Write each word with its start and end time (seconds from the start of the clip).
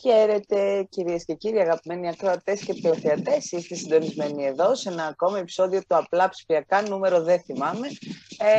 Χαίρετε 0.00 0.86
κυρίες 0.90 1.24
και 1.24 1.34
κύριοι 1.34 1.58
αγαπημένοι 1.60 2.08
ακροατές 2.08 2.60
και 2.60 2.72
τηλεθεατές. 2.72 3.52
Είστε 3.52 3.74
συντονισμένοι 3.74 4.44
εδώ 4.46 4.74
σε 4.74 4.88
ένα 4.88 5.04
ακόμα 5.04 5.38
επεισόδιο 5.38 5.78
του 5.80 5.96
Απλά 5.96 6.28
Ψηφιακά, 6.28 6.82
νούμερο 6.88 7.22
δεν 7.22 7.40
θυμάμαι. 7.40 7.88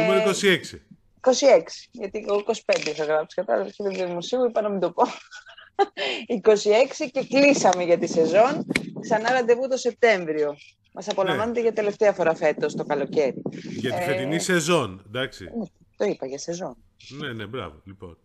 Νούμερο 0.07 0.31
26. 0.31 0.75
26, 1.21 1.31
γιατί 1.91 2.25
εγώ 2.27 2.43
25 2.45 2.87
είχα 2.87 3.03
γράψει, 3.03 3.35
κατάλαβα 3.35 3.69
και 3.69 3.83
δεν 3.83 4.07
δημοσίου, 4.07 4.45
είπα 4.45 4.61
να 4.61 4.69
μην 4.69 4.79
το 4.79 4.91
πω. 4.91 5.03
26 6.43 7.09
και 7.11 7.25
κλείσαμε 7.29 7.83
για 7.83 7.97
τη 7.97 8.07
σεζόν. 8.07 8.65
Ξανά 9.01 9.31
ραντεβού 9.31 9.67
το 9.67 9.77
Σεπτέμβριο. 9.77 10.55
Μας 10.93 11.07
απολαμβάνετε 11.09 11.59
Ναι. 11.59 11.65
για 11.65 11.73
τελευταία 11.73 12.13
φορά 12.13 12.35
φέτος 12.35 12.75
το 12.75 12.83
καλοκαίρι. 12.83 13.41
Για 13.51 13.91
τη 13.93 14.01
Ε, 14.01 14.05
φετινή 14.05 14.39
σεζόν, 14.39 15.03
εντάξει. 15.07 15.43
Ναι, 15.43 15.65
Το 15.97 16.05
είπα 16.05 16.25
για 16.25 16.37
σεζόν. 16.37 16.77
Ναι, 17.19 17.33
ναι, 17.33 17.45
μπράβο, 17.45 17.81
λοιπόν. 17.83 18.17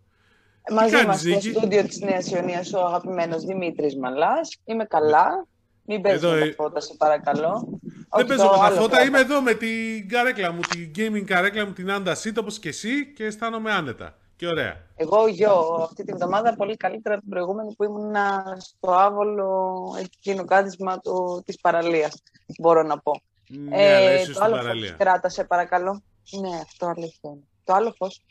Μαζί 0.71 0.91
κάνεις, 0.91 1.07
μας 1.07 1.19
στο 1.19 1.29
Νίκη; 1.29 1.49
στούντιο 1.49 1.83
της 1.83 1.99
Νέας 1.99 2.31
Ιωνίας 2.31 2.73
ο 2.73 2.79
αγαπημένος 2.79 3.43
Δημήτρης 3.43 3.97
Μαλάς. 3.97 4.57
Είμαι 4.65 4.85
καλά. 4.85 5.47
Μην 5.89 6.01
παίζεις 6.01 6.23
Εδώ, 6.23 6.33
με 6.33 6.39
ε, 6.41 6.47
τα 6.47 6.53
φώτα, 6.63 6.79
σε 6.79 6.93
παρακαλώ. 6.97 7.67
Δεν 7.81 7.99
Όχι, 8.09 8.25
παίζω 8.25 8.43
το 8.43 8.51
με 8.51 8.57
τα 8.57 8.63
άλλο 8.63 8.75
φώτα, 8.75 8.89
πράγμα. 8.89 9.07
είμαι 9.07 9.19
εδώ 9.19 9.41
με 9.41 9.53
την 9.53 10.09
καρέκλα 10.09 10.51
μου, 10.51 10.59
την 10.59 10.91
gaming 10.95 11.23
καρέκλα 11.25 11.65
μου, 11.65 11.73
την 11.73 11.87
Anda 11.89 12.13
Seat, 12.23 12.33
όπως 12.39 12.59
και 12.59 12.69
εσύ 12.69 13.13
και 13.13 13.23
αισθάνομαι 13.25 13.71
άνετα. 13.71 14.17
Και 14.35 14.47
ωραία. 14.47 14.75
Εγώ 14.95 15.27
γιο 15.27 15.79
αυτή 15.83 16.03
την 16.03 16.13
εβδομάδα 16.13 16.55
πολύ 16.55 16.77
καλύτερα 16.77 17.13
από 17.15 17.23
την 17.23 17.31
προηγούμενη 17.31 17.73
που 17.75 17.83
ήμουν 17.83 18.15
στο 18.57 18.91
άβολο 18.91 19.73
εκείνο 19.99 20.45
κάθισμα 20.45 20.99
του, 20.99 21.41
της 21.45 21.59
παραλίας, 21.61 22.21
μπορώ 22.59 22.83
να 22.83 22.99
πω. 22.99 23.21
Ναι, 23.47 23.95
αλλά 23.95 24.13
είσαι 24.13 24.25
το 24.25 24.31
στην 24.31 24.43
άλλο 24.43 24.55
φως 24.55 24.63
παραλία. 24.65 24.91
κράτα, 24.97 25.29
σε 25.29 25.43
παρακαλώ. 25.43 26.01
Ναι, 26.39 26.55
αυτό 26.63 26.85
αλήθεια 26.85 27.29
είναι. 27.29 27.47
Το 27.67 27.73
άλλο 27.73 27.93
φως. 27.93 28.21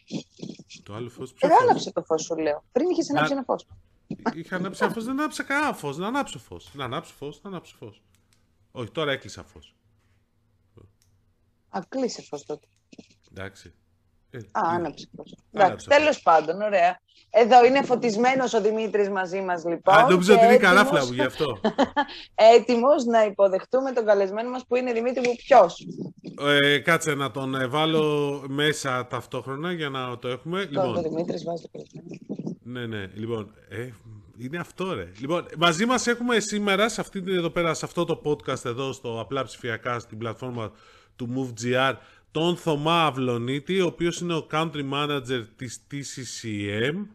Το 0.83 0.95
άλλο 0.95 1.09
φως, 1.11 1.33
ποιο 1.33 1.49
Ε, 1.49 1.51
φως; 1.53 1.61
άναψε 1.63 1.93
το 1.93 2.03
φως, 2.03 2.23
σου 2.23 2.37
λέω. 2.37 2.65
Πριν 2.73 2.89
είχες 2.91 3.11
ανάψει 3.11 3.31
Να- 3.33 3.37
ένα 3.37 3.45
φως. 3.45 3.67
Είχα 4.35 4.57
ανάψει 4.57 4.85
ένα 4.85 4.93
φως, 4.93 5.05
δεν 5.05 5.19
ανάψα 5.21 5.43
κανένα 5.43 5.73
φως. 5.75 5.97
Να 5.97 6.07
ανάψω 6.07 6.39
φως. 6.39 6.71
Να 6.75 6.85
ανάψω 6.85 7.15
φως, 7.15 7.41
να 7.43 7.51
ανάψω 7.51 7.77
φως. 7.77 8.03
Όχι, 8.73 8.91
τώρα 8.91 9.13
έκλεισα 9.13 9.45
φως. 9.45 9.75
Α, 11.69 11.81
κλείσε 11.89 12.23
φως 12.23 12.45
τότε. 12.45 12.67
Εντάξει. 13.31 13.75
Ε, 14.37 14.41
Α, 14.53 14.61
τι- 14.63 14.69
άναψε 14.77 15.09
φως. 15.17 15.35
Άναψε 15.53 15.67
Εντάξει, 15.67 15.87
τέλος 15.89 16.21
πάντων, 16.23 16.61
ωραία. 16.63 17.01
Εδώ 17.31 17.65
είναι 17.65 17.83
φωτισμένος 17.83 18.55
ο 18.55 18.61
Δημήτρης 18.61 19.09
μαζί 19.09 19.41
μας, 19.41 19.65
λοιπόν. 19.65 19.95
Α, 19.95 20.07
νόμιζα 20.11 20.33
και 20.33 20.39
ότι 20.39 20.45
είναι 20.45 20.53
η 20.53 20.57
έτοιμος- 20.57 20.75
καράφλα 20.77 21.05
μου 21.07 21.13
γι' 21.13 21.23
αυτό. 21.23 21.61
Έτοιμος 22.57 23.05
να 23.05 23.25
υποδεχτούμε 23.25 23.93
τον 23.93 24.05
καλεσμένο 24.05 24.51
μας 24.51 24.65
που 24.69 24.77
είναι 24.77 24.93
Δημήτρη 24.93 25.29
μου 25.29 25.35
ποιος; 25.37 25.87
Ε, 26.63 26.79
κάτσε 26.79 27.15
να 27.15 27.31
τον 27.31 27.55
ε, 27.55 27.67
βάλω 27.67 28.43
μέσα 28.49 29.07
ταυτόχρονα 29.07 29.73
για 29.73 29.89
να 29.89 30.19
το 30.19 30.29
έχουμε. 30.29 30.61
Λοιπόν. 30.61 30.83
Το 30.85 30.87
Λοιπόν, 31.01 31.03
Δημήτρης 31.03 31.45
βάζει 31.45 31.63
το 31.63 31.69
καλεσμένο. 31.73 32.57
ναι, 32.63 32.87
ναι. 32.87 33.07
Λοιπόν, 33.15 33.51
ε, 33.69 33.89
είναι 34.39 34.59
αυτό 34.59 34.95
ρε. 34.95 35.11
Λοιπόν, 35.21 35.47
μαζί 35.59 35.87
μας 35.87 36.07
έχουμε 36.07 36.41
σήμερα 36.41 36.89
σε, 36.89 37.01
αυτή, 37.01 37.23
την 37.23 37.37
εδώ 37.37 37.51
πέρα, 37.51 37.75
σε 37.75 37.85
αυτό 37.85 38.05
το 38.05 38.21
podcast 38.25 38.65
εδώ 38.65 38.93
στο 38.93 39.21
απλά 39.21 39.45
ψηφιακά 39.45 39.99
στην 39.99 40.19
πλατφόρμα 40.19 40.73
του 41.17 41.29
MoveGR 41.37 41.93
τον 42.37 42.57
Θωμά 42.57 43.07
Αυλονίτη, 43.07 43.81
ο 43.81 43.87
οποίος 43.87 44.21
είναι 44.21 44.35
ο 44.35 44.47
Country 44.51 44.91
Manager 44.93 45.45
της 45.57 45.87
TCCM 45.91 47.07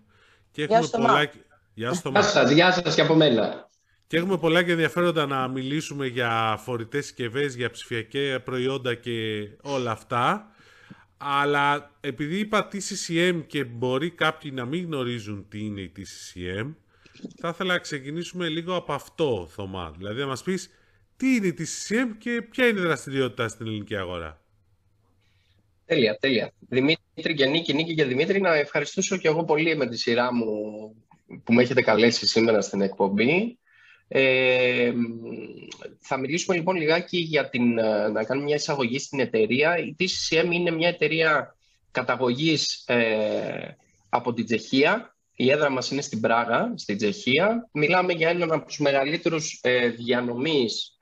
και 0.52 0.64
Γεια 0.64 0.66
έχουμε 0.66 0.82
σου, 0.82 0.90
Θωμά. 0.90 1.08
πολλά... 1.08 1.30
Γεια 1.74 1.94
σου, 1.94 2.02
Θωμά. 2.02 2.20
Γεια 2.20 2.30
σας, 2.30 2.52
γεια 2.52 2.72
σας 2.72 2.96
και 2.96 3.02
από 3.02 3.16
μένα. 3.16 3.70
Και 4.08 4.18
έχουμε 4.18 4.38
πολλά 4.38 4.64
και 4.64 4.72
ενδιαφέροντα 4.72 5.26
να 5.26 5.48
μιλήσουμε 5.48 6.08
για 6.08 6.60
φορητές 6.64 7.06
συσκευές, 7.06 7.56
για 7.56 7.70
ψηφιακά 7.70 8.40
προϊόντα 8.40 8.96
και 8.96 9.48
όλα 9.62 9.92
αυτά. 9.92 10.52
Αλλά 11.18 11.92
επειδή 12.00 12.40
είπα 12.40 12.68
TCCM 12.72 13.44
και 13.48 13.64
μπορεί 13.64 14.10
κάποιοι 14.10 14.52
να 14.54 14.66
μην 14.66 14.86
γνωρίζουν 14.86 15.46
τι 15.50 15.66
είναι 15.66 15.82
η 15.82 15.92
TCCM, 15.98 16.74
θα 17.40 17.50
ήθελα 17.50 17.74
να 17.74 17.80
ξεκινήσουμε 17.80 18.48
λίγο 18.48 18.76
από 18.76 18.94
αυτό, 18.94 19.48
Θωμά. 19.52 19.94
Δηλαδή 19.98 20.20
να 20.20 20.28
μας 20.28 20.44
πεις 20.44 20.70
τι 21.16 21.36
είναι 21.36 21.48
η 21.48 21.56
TCCM 21.58 22.16
και 22.18 22.42
ποια 22.50 22.68
είναι 22.68 22.80
η 22.80 22.84
δραστηριότητα 22.84 23.48
στην 23.48 23.68
ελληνική 23.68 23.96
αγορά. 23.96 24.41
Τέλεια, 25.91 26.18
τέλεια. 26.19 26.52
Δημήτρη 26.59 27.34
και 27.35 27.46
Νίκη, 27.46 27.74
Νίκη 27.74 27.94
και 27.94 28.06
Δημήτρη, 28.06 28.41
να 28.41 28.56
ευχαριστήσω 28.56 29.18
και 29.18 29.28
εγώ 29.28 29.44
πολύ 29.44 29.75
με 29.75 29.88
τη 29.88 29.97
σειρά 29.97 30.34
μου 30.34 30.46
που 31.44 31.53
με 31.53 31.62
έχετε 31.62 31.81
καλέσει 31.81 32.28
σήμερα 32.28 32.62
στην 32.62 32.81
εκπομπή. 32.81 33.57
Ε, 34.07 34.91
θα 36.00 36.18
μιλήσουμε 36.18 36.56
λοιπόν 36.56 36.75
λιγάκι 36.75 37.18
για 37.18 37.50
την, 37.50 37.78
ε, 37.78 38.07
να 38.07 38.24
κάνουμε 38.24 38.46
μια 38.46 38.56
εισαγωγή 38.56 39.00
στην 39.00 39.19
εταιρεία. 39.19 39.78
Η 39.78 39.96
TCCM 40.00 40.51
είναι 40.51 40.72
μια 40.72 40.88
εταιρεία 40.88 41.56
καταγωγής 41.91 42.84
ε, 42.88 43.78
από 44.09 44.34
την 44.34 44.46
Τσεχία. 44.46 45.16
Η 45.35 45.51
έδρα 45.51 45.69
μας 45.69 45.91
είναι 45.91 46.01
στην 46.01 46.22
Πράγα, 46.22 46.74
στην 46.75 46.97
Τσεχία. 46.97 47.69
Μιλάμε 47.72 48.13
για 48.13 48.30
έναν 48.30 48.51
από 48.51 48.66
τους 48.66 48.80
μεγαλύτερους 48.80 49.59
ε, 49.62 49.88
διανομής 49.88 51.00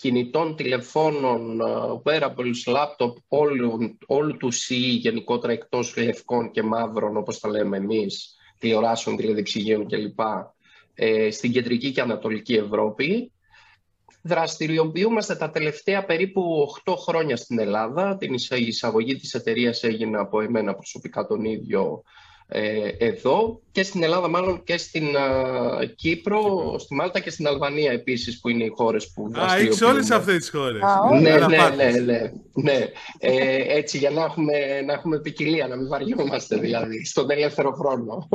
κινητών, 0.00 0.56
τηλεφώνων, 0.56 1.60
ε, 1.60 1.64
wearables, 2.04 2.74
laptop, 2.74 3.12
όλου, 3.28 3.96
όλου 4.06 4.36
του 4.36 4.52
CE 4.52 4.98
γενικότερα 5.00 5.52
εκτός 5.52 5.96
λευκών 5.96 6.50
και 6.50 6.62
μαύρων, 6.62 7.16
όπως 7.16 7.40
τα 7.40 7.48
λέμε 7.48 7.76
εμείς, 7.76 8.36
τηλεοράσεων, 8.58 9.16
τηλεδιψυγείων 9.16 9.86
κλπ. 9.88 10.20
ε, 10.94 11.30
στην 11.30 11.52
κεντρική 11.52 11.92
και 11.92 12.00
ανατολική 12.00 12.54
Ευρώπη. 12.54 13.32
Δραστηριοποιούμαστε 14.22 15.34
τα 15.34 15.50
τελευταία 15.50 16.04
περίπου 16.04 16.66
8 16.84 16.96
χρόνια 16.96 17.36
στην 17.36 17.58
Ελλάδα. 17.58 18.16
Την 18.16 18.34
εισα- 18.34 18.56
η 18.56 18.66
εισαγωγή 18.66 19.16
της 19.16 19.34
εταιρείας 19.34 19.82
έγινε 19.82 20.18
από 20.18 20.40
εμένα 20.40 20.74
προσωπικά 20.74 21.26
τον 21.26 21.44
ίδιο 21.44 22.02
ε, 22.02 22.08
εδώ 22.98 23.60
και 23.72 23.82
στην 23.82 24.02
Ελλάδα 24.02 24.28
μάλλον 24.28 24.62
και 24.64 24.76
στην 24.76 25.16
α, 25.16 25.84
Κύπρο, 25.96 26.74
στη 26.78 26.94
Μάλτα 26.94 27.20
και 27.20 27.30
στην 27.30 27.46
Αλβανία 27.46 27.92
επίσης 27.92 28.40
που 28.40 28.48
είναι 28.48 28.64
οι 28.64 28.72
χώρες 28.76 29.12
που 29.12 29.22
Α, 29.22 29.26
έχεις 29.26 29.38
δραστηριοποιούνται. 29.40 29.92
όλες 29.92 30.10
αυτές 30.10 30.36
τις 30.36 30.50
χώρες. 30.50 30.82
Α, 30.82 30.98
όχι. 31.12 31.22
Ναι, 31.22 31.30
Καλά 31.30 31.46
ναι, 31.48 31.56
πάθεις. 31.56 31.94
ναι, 31.94 32.00
ναι, 32.00 32.32
ναι. 32.54 32.86
Ε, 33.18 33.76
έτσι 33.76 33.98
για 33.98 34.10
να 34.10 34.24
έχουμε, 34.24 34.80
να 34.86 34.92
έχουμε 34.92 35.20
ποικιλία, 35.20 35.66
να 35.68 35.76
μην 35.76 35.88
βαριόμαστε 35.88 36.56
δηλαδή 36.56 37.04
στον 37.04 37.30
ελεύθερο 37.30 37.72
χρόνο. 37.72 38.28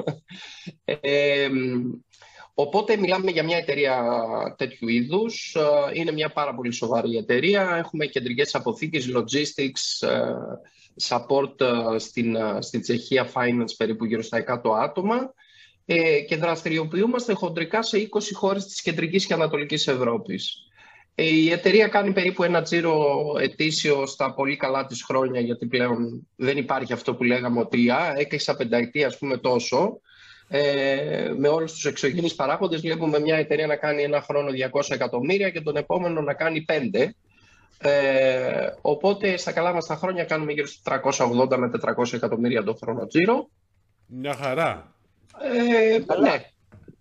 Ε, 0.85 1.49
οπότε 2.53 2.97
μιλάμε 2.97 3.31
για 3.31 3.43
μια 3.43 3.57
εταιρεία 3.57 4.03
τέτοιου 4.57 4.87
είδους. 4.87 5.55
Ε, 5.55 5.99
Είναι 5.99 6.11
μια 6.11 6.29
πάρα 6.31 6.55
πολύ 6.55 6.71
σοβαρή 6.71 7.17
εταιρεία. 7.17 7.75
Έχουμε 7.77 8.05
κεντρικές 8.05 8.55
αποθήκες, 8.55 9.09
logistics, 9.15 10.07
ε, 10.07 10.23
support 11.01 11.61
ε, 11.61 11.97
στην, 11.97 12.35
ε, 12.35 12.57
στην 12.59 12.81
Τσεχία, 12.81 13.31
finance 13.33 13.75
περίπου 13.77 14.05
γύρω 14.05 14.21
στα 14.21 14.61
100 14.63 14.71
άτομα 14.81 15.33
ε, 15.85 16.19
και 16.19 16.35
δραστηριοποιούμαστε 16.35 17.33
χοντρικά 17.33 17.81
σε 17.81 18.09
20 18.11 18.19
χώρες 18.33 18.65
της 18.65 18.81
κεντρικής 18.81 19.25
και 19.25 19.33
ανατολικής 19.33 19.87
Ευρώπης. 19.87 20.67
Ε, 21.15 21.23
Η 21.23 21.51
εταιρεία 21.51 21.87
κάνει 21.87 22.13
περίπου 22.13 22.43
ένα 22.43 22.61
τζίρο 22.61 23.21
ετήσιο 23.39 24.05
στα 24.05 24.33
πολύ 24.33 24.55
καλά 24.55 24.85
της 24.85 25.03
χρόνια, 25.03 25.39
γιατί 25.39 25.65
πλέον 25.65 26.27
δεν 26.35 26.57
υπάρχει 26.57 26.93
αυτό 26.93 27.15
που 27.15 27.23
λέγαμε 27.23 27.59
ότι 27.59 27.89
α, 27.89 28.13
έκλεισα 28.17 28.55
πενταετία, 28.55 29.07
ας 29.07 29.17
πούμε, 29.17 29.37
τόσο. 29.37 29.99
Ε, 30.47 31.33
με 31.37 31.47
όλους 31.47 31.73
τους 31.73 31.85
εξωγενείς 31.85 32.35
παράγοντες 32.35 32.81
βλέπουμε 32.81 33.19
μια 33.19 33.35
εταιρεία 33.35 33.67
να 33.67 33.75
κάνει 33.75 34.03
ένα 34.03 34.21
χρόνο 34.21 34.49
200 34.71 34.81
εκατομμύρια 34.89 35.49
και 35.49 35.61
τον 35.61 35.75
επόμενο 35.75 36.21
να 36.21 36.33
κάνει 36.33 36.65
5. 36.67 37.09
Ε, 37.83 38.73
οπότε 38.81 39.37
στα 39.37 39.51
καλά 39.51 39.73
μας 39.73 39.85
τα 39.85 39.95
χρόνια 39.95 40.23
κάνουμε 40.23 40.51
γύρω 40.51 40.67
στα 40.67 41.01
380 41.03 41.57
με 41.57 41.71
400 41.97 42.13
εκατομμύρια 42.13 42.63
το 42.63 42.73
χρόνο 42.73 43.07
τζίρο. 43.07 43.49
Μια 44.07 44.33
χαρά. 44.33 44.95
Ε, 45.41 45.99
Καλά. 46.05 46.29
ναι, 46.29 46.45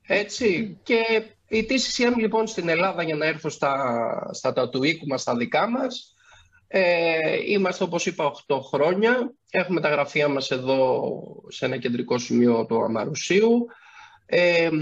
έτσι. 0.06 0.78
Και 0.82 1.24
η 1.48 1.66
TCCM 1.68 2.16
λοιπόν 2.16 2.46
στην 2.46 2.68
Ελλάδα 2.68 3.02
για 3.02 3.16
να 3.16 3.26
έρθω 3.26 3.48
στα, 3.48 3.74
στα 4.32 4.52
τα 4.52 4.68
του 4.68 4.82
οίκου 4.82 5.06
μας, 5.06 5.20
στα 5.20 5.36
δικά 5.36 5.70
μας. 5.70 6.14
Ε, 6.66 7.18
είμαστε 7.46 7.84
όπως 7.84 8.06
είπα 8.06 8.32
8 8.46 8.58
χρόνια. 8.62 9.32
Έχουμε 9.50 9.80
τα 9.80 9.88
γραφεία 9.88 10.28
μας 10.28 10.50
εδώ 10.50 11.12
σε 11.48 11.64
ένα 11.64 11.76
κεντρικό 11.76 12.18
σημείο 12.18 12.66
του 12.66 12.84
Αμαρουσίου. 12.84 13.66
Ε, 14.26 14.70
μ, 14.72 14.78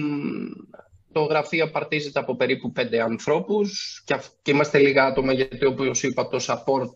το 1.13 1.21
γραφείο 1.23 1.65
απαρτίζεται 1.65 2.19
από 2.19 2.37
περίπου 2.37 2.73
5 2.77 2.97
ανθρώπους 2.97 4.03
και, 4.05 4.15
αυ- 4.15 4.33
και 4.43 4.51
είμαστε 4.51 4.79
λίγα 4.79 5.05
άτομα 5.05 5.33
γιατί 5.33 5.65
όπως 5.65 6.03
είπα 6.03 6.29
το 6.29 6.39
support 6.47 6.93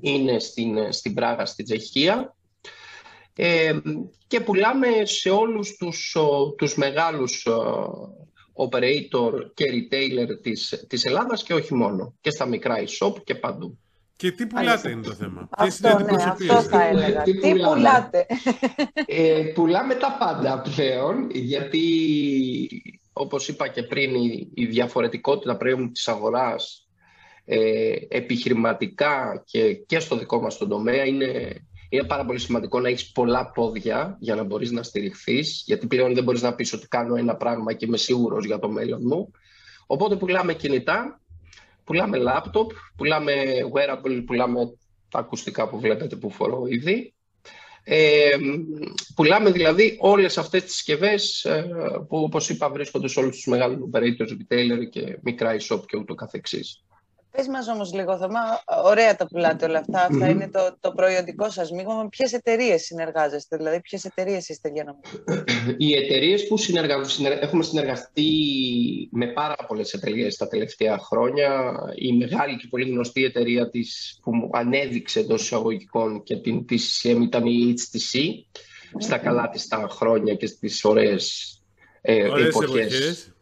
είναι 0.00 0.38
στην, 0.38 0.92
στην 0.92 1.14
Πράγα, 1.14 1.46
στην 1.46 1.64
Τσεχία. 1.64 2.34
Ε, 3.38 3.72
και 4.26 4.40
πουλάμε 4.40 4.86
σε 5.04 5.30
όλους 5.30 5.76
τους, 5.76 6.14
ο, 6.16 6.52
τους 6.58 6.76
μεγάλους 6.76 7.46
ο, 7.46 7.90
operator 8.68 9.32
και 9.54 9.64
retailer 9.72 10.42
της, 10.42 10.84
της 10.88 11.04
Ελλάδας 11.04 11.42
και 11.42 11.54
όχι 11.54 11.74
μόνο. 11.74 12.14
Και 12.20 12.30
στα 12.30 12.46
μικρά 12.46 12.76
e-shop 12.78 13.12
και 13.24 13.34
παντού. 13.34 13.78
Και 14.16 14.30
τι 14.32 14.46
πουλάτε 14.46 14.70
Αλήθεια. 14.70 14.90
είναι 14.90 15.02
το 15.02 15.12
θέμα; 15.12 15.48
Ποιες 15.56 15.78
είναι 15.78 15.88
Αυτό, 15.88 15.98
οι 15.98 16.04
ναι, 16.04 16.08
αντιπροσωπείες 16.10 16.50
αυτό 16.50 16.62
σας; 16.62 16.70
θα 16.70 16.84
έλεγα. 16.86 17.22
Τι 17.22 17.32
Τι 17.32 17.48
πουλάμε; 17.50 17.74
πουλάτε; 17.74 18.26
Ε, 19.06 19.42
πουλάμε 19.54 19.94
τα 19.94 20.16
πάντα 20.18 20.62
πλέον, 20.74 21.30
γιατί 21.30 21.80
όπως 23.18 23.48
είπα 23.48 23.68
και 23.68 23.82
πριν 23.82 24.14
η, 24.14 24.50
η 24.54 24.66
διαφορετικότητα 24.66 25.56
πλέον 25.56 25.92
της 25.92 26.08
αγοράς 26.08 26.88
ε, 27.44 27.92
επιχειρηματικά 28.08 29.42
και, 29.46 29.74
και 29.74 29.98
στο 29.98 30.16
δικό 30.16 30.40
μας 30.40 30.58
τον 30.58 30.68
τομέα 30.68 31.04
είναι, 31.04 31.60
είναι 31.88 32.04
πάρα 32.06 32.24
πολύ 32.24 32.38
σημαντικό 32.38 32.80
να 32.80 32.88
έχεις 32.88 33.12
πολλά 33.12 33.50
πόδια 33.50 34.16
για 34.20 34.34
να 34.34 34.42
μπορείς 34.42 34.70
να 34.70 34.82
στηριχθείς, 34.82 35.62
γιατί 35.66 35.86
πλέον 35.86 36.14
δεν 36.14 36.24
μπορείς 36.24 36.42
να 36.42 36.54
πεις 36.54 36.72
ότι 36.72 36.88
κάνω 36.88 37.14
ένα 37.14 37.36
πράγμα 37.36 37.72
και 37.72 37.86
είμαι 37.86 37.96
σίγουρος 37.96 38.44
για 38.44 38.58
το 38.58 38.68
μέλλον 38.68 39.00
μου. 39.04 39.30
Οπότε 39.86 40.16
πουλάμε 40.16 40.54
κινητά, 40.54 41.20
πουλάμε 41.84 42.18
laptop, 42.28 42.66
πουλάμε 42.96 43.34
wearable, 43.72 44.22
πουλάμε 44.26 44.60
τα 45.10 45.18
ακουστικά 45.18 45.68
που 45.68 45.80
βλέπετε 45.80 46.16
που 46.16 46.30
φορώ 46.30 46.62
ήδη. 46.66 47.14
Ε, 47.88 48.36
πουλάμε 49.14 49.50
δηλαδή 49.50 49.96
όλες 50.00 50.38
αυτές 50.38 50.62
τις 50.62 50.72
συσκευές 50.72 51.44
ε, 51.44 51.70
που 52.08 52.18
όπως 52.18 52.48
είπα 52.48 52.70
βρίσκονται 52.70 53.08
σε 53.08 53.20
όλους 53.20 53.36
τους 53.36 53.46
μεγάλους 53.46 53.78
operators, 53.90 54.30
retailer 54.30 54.88
και 54.90 55.18
μικρά 55.22 55.56
e-shop 55.56 55.80
και 55.86 55.96
ούτω 55.96 56.14
καθεξής. 56.14 56.84
Πες 57.36 57.48
μας 57.48 57.68
όμως 57.68 57.92
λίγο, 57.92 58.18
Θωμά, 58.18 58.40
ωραία 58.84 59.16
τα 59.16 59.26
πουλάτε 59.26 59.66
όλα 59.66 59.78
αυτά, 59.78 60.06
αυτά 60.10 60.28
είναι 60.28 60.48
το, 60.48 60.76
το 60.80 60.92
προϊόντικό 60.92 61.50
σας 61.50 61.70
μείγμα. 61.70 61.94
Με 61.94 62.08
ποιες 62.08 62.32
εταιρείες 62.32 62.82
συνεργάζεστε, 62.82 63.56
δηλαδή 63.56 63.80
ποιες 63.80 64.04
εταιρείες 64.04 64.48
είστε 64.48 64.68
για 64.68 64.84
να 64.84 64.94
Οι 65.76 65.94
εταιρείες 65.94 66.46
που 66.46 66.56
συνεργα... 66.56 66.94
έχουμε 67.40 67.62
συνεργαστεί 67.62 68.30
με 69.10 69.26
πάρα 69.26 69.54
πολλές 69.66 69.92
εταιρείες 69.92 70.36
τα 70.36 70.48
τελευταία 70.48 70.98
χρόνια. 70.98 71.74
Η 71.94 72.12
μεγάλη 72.12 72.56
και 72.56 72.66
πολύ 72.70 72.90
γνωστή 72.90 73.24
εταιρεία 73.24 73.70
της 73.70 74.18
που 74.22 74.34
μου 74.34 74.50
ανέδειξε 74.52 75.20
εντός 75.20 75.42
εισαγωγικών 75.42 76.22
και 76.22 76.36
την 76.36 76.64
TCM 76.70 77.20
ήταν 77.22 77.46
η 77.46 77.74
HTC, 77.76 78.18
στα 78.98 79.18
καλά 79.18 79.48
της 79.48 79.68
τα 79.68 79.86
χρόνια 79.90 80.34
και 80.34 80.46
στις 80.46 80.84
ωραίες, 80.84 81.54
ε, 82.00 82.28
εποχές. 82.46 83.35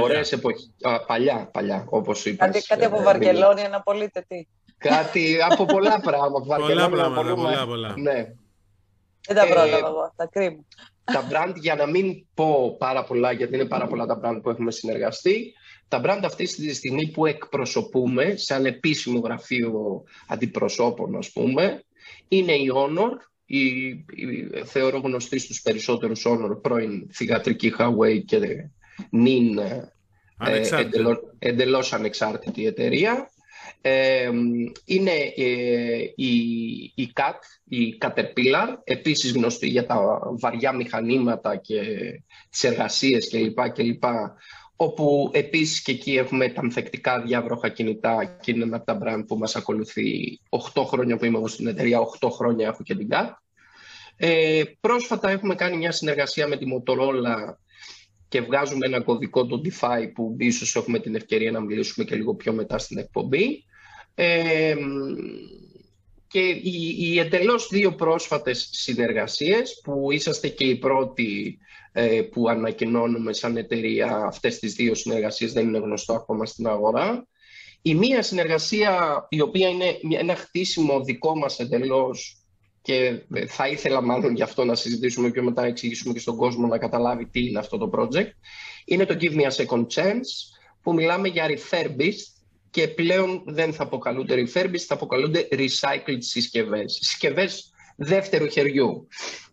Ωραίες 0.00 0.32
εποχές. 0.32 0.70
Παλιά, 1.06 1.50
παλιά, 1.52 1.86
όπως 1.88 2.24
είπες. 2.24 2.46
Κάτι, 2.46 2.66
κάτι 2.66 2.84
από 2.84 3.00
ε, 3.00 3.02
Βαρκελόνη, 3.02 3.68
να 3.70 3.80
πωλείτε 3.80 4.24
τι. 4.28 4.46
Κάτι 4.78 5.36
από 5.50 5.64
πολλά 5.64 6.00
πράγματα. 6.00 6.56
πολλά 6.56 6.90
πράγματα, 6.90 7.34
πολλά, 7.34 7.66
πολλά. 7.66 7.94
Ναι. 7.98 8.32
Δεν 9.26 9.36
τα 9.36 9.46
πρόλαβα 9.46 9.76
ε, 9.76 9.78
εγώ, 9.78 10.12
τα 10.16 10.26
κρίμα. 10.26 10.64
Τα 11.04 11.28
brand, 11.30 11.54
για 11.56 11.74
να 11.74 11.86
μην 11.86 12.26
πω 12.34 12.76
πάρα 12.78 13.04
πολλά, 13.04 13.32
γιατί 13.32 13.54
είναι 13.54 13.64
πάρα 13.64 13.86
πολλά 13.86 14.06
τα 14.06 14.20
brand 14.24 14.40
που 14.42 14.50
έχουμε 14.50 14.70
συνεργαστεί, 14.70 15.52
τα 15.88 16.00
brand 16.04 16.20
αυτή 16.24 16.44
τη 16.44 16.74
στιγμή 16.74 17.10
που 17.10 17.26
εκπροσωπούμε, 17.26 18.36
σαν 18.36 18.66
επίσημο 18.66 19.18
γραφείο 19.18 20.02
αντιπροσώπων, 20.28 21.16
ας 21.16 21.30
πούμε, 21.32 21.84
είναι 22.28 22.52
η 22.52 22.70
Honor, 22.74 23.10
η, 23.44 23.66
η, 23.66 24.04
θεωρώ 24.64 24.98
γνωστή 24.98 25.38
στους 25.38 25.60
περισσότερους 25.62 26.26
Honor, 26.26 26.62
πρώην 26.62 27.08
θηγατρική 27.12 27.72
Huawei 27.78 28.24
και 28.24 28.38
νυν 29.10 29.58
ε, 29.58 29.92
εντελώς, 30.70 31.18
εντελώς 31.38 31.92
ανεξάρτητη 31.92 32.66
εταιρεία. 32.66 33.30
Ε, 33.80 34.30
είναι 34.84 35.10
ε, 35.36 35.98
η, 36.14 36.34
η 36.94 37.12
CAT, 37.14 37.38
η 37.64 37.98
Caterpillar, 38.00 38.76
επίσης 38.84 39.32
γνωστή 39.32 39.68
για 39.68 39.86
τα 39.86 40.20
βαριά 40.38 40.72
μηχανήματα 40.72 41.56
και 41.56 41.80
τις 42.50 42.64
εργασίες 42.64 43.28
κλπ. 43.28 43.70
κλπ 43.72 44.04
όπου 44.76 45.30
επίσης 45.32 45.82
και 45.82 45.92
εκεί 45.92 46.16
έχουμε 46.16 46.48
τα 46.48 46.60
ανθεκτικά 46.60 47.20
διάβροχα 47.20 47.68
κινητά 47.68 48.38
και 48.40 48.50
είναι 48.50 48.64
ένα 48.64 48.76
από 48.76 48.86
τα 48.86 48.98
brand 49.02 49.24
που 49.26 49.36
μας 49.36 49.56
ακολουθεί 49.56 50.40
8 50.74 50.84
χρόνια 50.86 51.16
που 51.16 51.24
είμαι 51.24 51.36
εγώ 51.38 51.48
στην 51.48 51.66
εταιρεία, 51.66 51.98
8 52.20 52.28
χρόνια 52.30 52.66
έχω 52.66 52.82
και 52.82 52.94
την 52.94 53.08
CAT. 53.10 53.30
Ε, 54.16 54.62
πρόσφατα 54.80 55.30
έχουμε 55.30 55.54
κάνει 55.54 55.76
μια 55.76 55.92
συνεργασία 55.92 56.48
με 56.48 56.56
τη 56.56 56.64
Motorola 56.74 57.54
και 58.32 58.40
βγάζουμε 58.40 58.86
ένα 58.86 59.00
κωδικό 59.00 59.46
το 59.46 59.60
DeFi 59.64 60.10
που 60.14 60.36
ίσως 60.38 60.76
έχουμε 60.76 60.98
την 60.98 61.14
ευκαιρία 61.14 61.50
να 61.50 61.60
μιλήσουμε 61.60 62.04
και 62.04 62.14
λίγο 62.14 62.34
πιο 62.34 62.52
μετά 62.52 62.78
στην 62.78 62.98
εκπομπή. 62.98 63.64
Ε, 64.14 64.74
και 66.26 66.40
οι, 66.40 66.96
οι 66.98 67.18
εντελώς 67.18 67.68
δύο 67.70 67.94
πρόσφατες 67.94 68.68
συνεργασίες 68.72 69.80
που 69.84 70.12
είσαστε 70.12 70.48
και 70.48 70.64
οι 70.64 70.76
πρώτοι 70.76 71.58
ε, 71.92 72.22
που 72.22 72.48
ανακοινώνουμε 72.48 73.32
σαν 73.32 73.56
εταιρεία 73.56 74.16
αυτές 74.16 74.58
τις 74.58 74.74
δύο 74.74 74.94
συνεργασίες 74.94 75.52
δεν 75.52 75.68
είναι 75.68 75.78
γνωστό 75.78 76.12
ακόμα 76.12 76.46
στην 76.46 76.66
αγορά. 76.66 77.26
Η 77.82 77.94
μία 77.94 78.22
συνεργασία 78.22 79.26
η 79.28 79.40
οποία 79.40 79.68
είναι 79.68 79.98
ένα 80.18 80.36
χτίσιμο 80.36 81.04
δικό 81.04 81.36
μας 81.36 81.58
εντελώς 81.58 82.41
και 82.82 83.22
θα 83.48 83.68
ήθελα 83.68 84.02
μάλλον 84.02 84.34
γι' 84.34 84.42
αυτό 84.42 84.64
να 84.64 84.74
συζητήσουμε 84.74 85.30
πιο 85.30 85.42
μετά, 85.42 85.60
να 85.62 85.66
εξηγήσουμε 85.68 86.12
και 86.12 86.20
στον 86.20 86.36
κόσμο 86.36 86.66
να 86.66 86.78
καταλάβει 86.78 87.26
τι 87.26 87.46
είναι 87.46 87.58
αυτό 87.58 87.78
το 87.78 87.90
project. 87.94 88.30
Είναι 88.84 89.06
το 89.06 89.16
Give 89.20 89.34
Me 89.34 89.42
a 89.42 89.64
Second 89.64 89.86
Chance, 89.94 90.58
που 90.82 90.94
μιλάμε 90.94 91.28
για 91.28 91.46
refurbished 91.48 92.42
και 92.70 92.88
πλέον 92.88 93.42
δεν 93.46 93.72
θα 93.72 93.82
αποκαλούνται 93.82 94.34
refurbished, 94.34 94.84
θα 94.86 94.94
αποκαλούνται 94.94 95.48
recycled 95.50 96.18
συσκευές. 96.18 96.98
Συσκευές 97.00 97.72
δεύτερου 97.96 98.46
χεριού. 98.46 99.08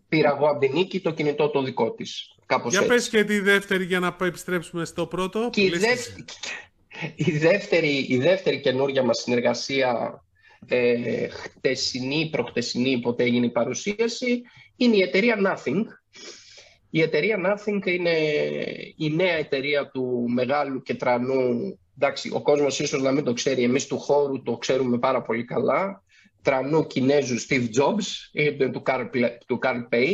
Πήρα 0.09 0.35
εγώ 0.35 0.47
από 0.47 0.59
την 0.59 0.71
νίκη 0.73 0.99
το 0.99 1.11
κινητό 1.11 1.49
το 1.49 1.63
δικό 1.63 1.91
της. 1.91 2.35
Κάπως 2.45 2.71
για 2.71 2.81
έτσι. 2.81 2.93
πες 2.93 3.09
και 3.09 3.23
τη 3.23 3.39
δεύτερη 3.39 3.85
για 3.85 3.99
να 3.99 4.15
επιστρέψουμε 4.21 4.85
στο 4.85 5.07
πρώτο. 5.07 5.49
Και 5.51 5.61
η, 5.61 5.69
δεύτερη, 5.69 6.25
η, 7.15 7.37
δεύτερη, 7.37 8.05
η 8.09 8.17
δεύτερη 8.17 8.59
καινούργια 8.59 9.03
μας 9.03 9.17
συνεργασία 9.17 10.23
ε, 10.67 11.27
χτεσινή, 11.27 12.29
προχτεσινή, 12.31 12.99
ποτέ 12.99 13.23
έγινε 13.23 13.45
η 13.45 13.51
παρουσίαση, 13.51 14.41
είναι 14.75 14.95
η 14.95 15.01
εταιρεία 15.01 15.35
Nothing. 15.37 15.83
Η 16.89 17.01
εταιρεία 17.01 17.37
Nothing 17.45 17.85
είναι 17.85 18.17
η 18.95 19.09
νέα 19.09 19.35
εταιρεία 19.35 19.89
του 19.89 20.25
μεγάλου 20.33 20.81
και 20.81 20.95
τρανού, 20.95 21.79
εντάξει, 21.95 22.31
ο 22.33 22.41
κόσμος 22.41 22.79
ίσως 22.79 23.01
να 23.01 23.11
μην 23.11 23.23
το 23.23 23.33
ξέρει, 23.33 23.63
εμείς 23.63 23.87
του 23.87 23.99
χώρου 23.99 24.41
το 24.41 24.57
ξέρουμε 24.57 24.97
πάρα 24.97 25.21
πολύ 25.21 25.43
καλά, 25.43 26.03
τρανού 26.41 26.87
Κινέζου 26.87 27.35
Steve 27.47 27.67
Jobs, 27.79 28.39
του 28.71 28.83
Carl, 28.85 29.09
του 29.45 29.59
Carl 29.63 29.93
Pay. 29.93 30.13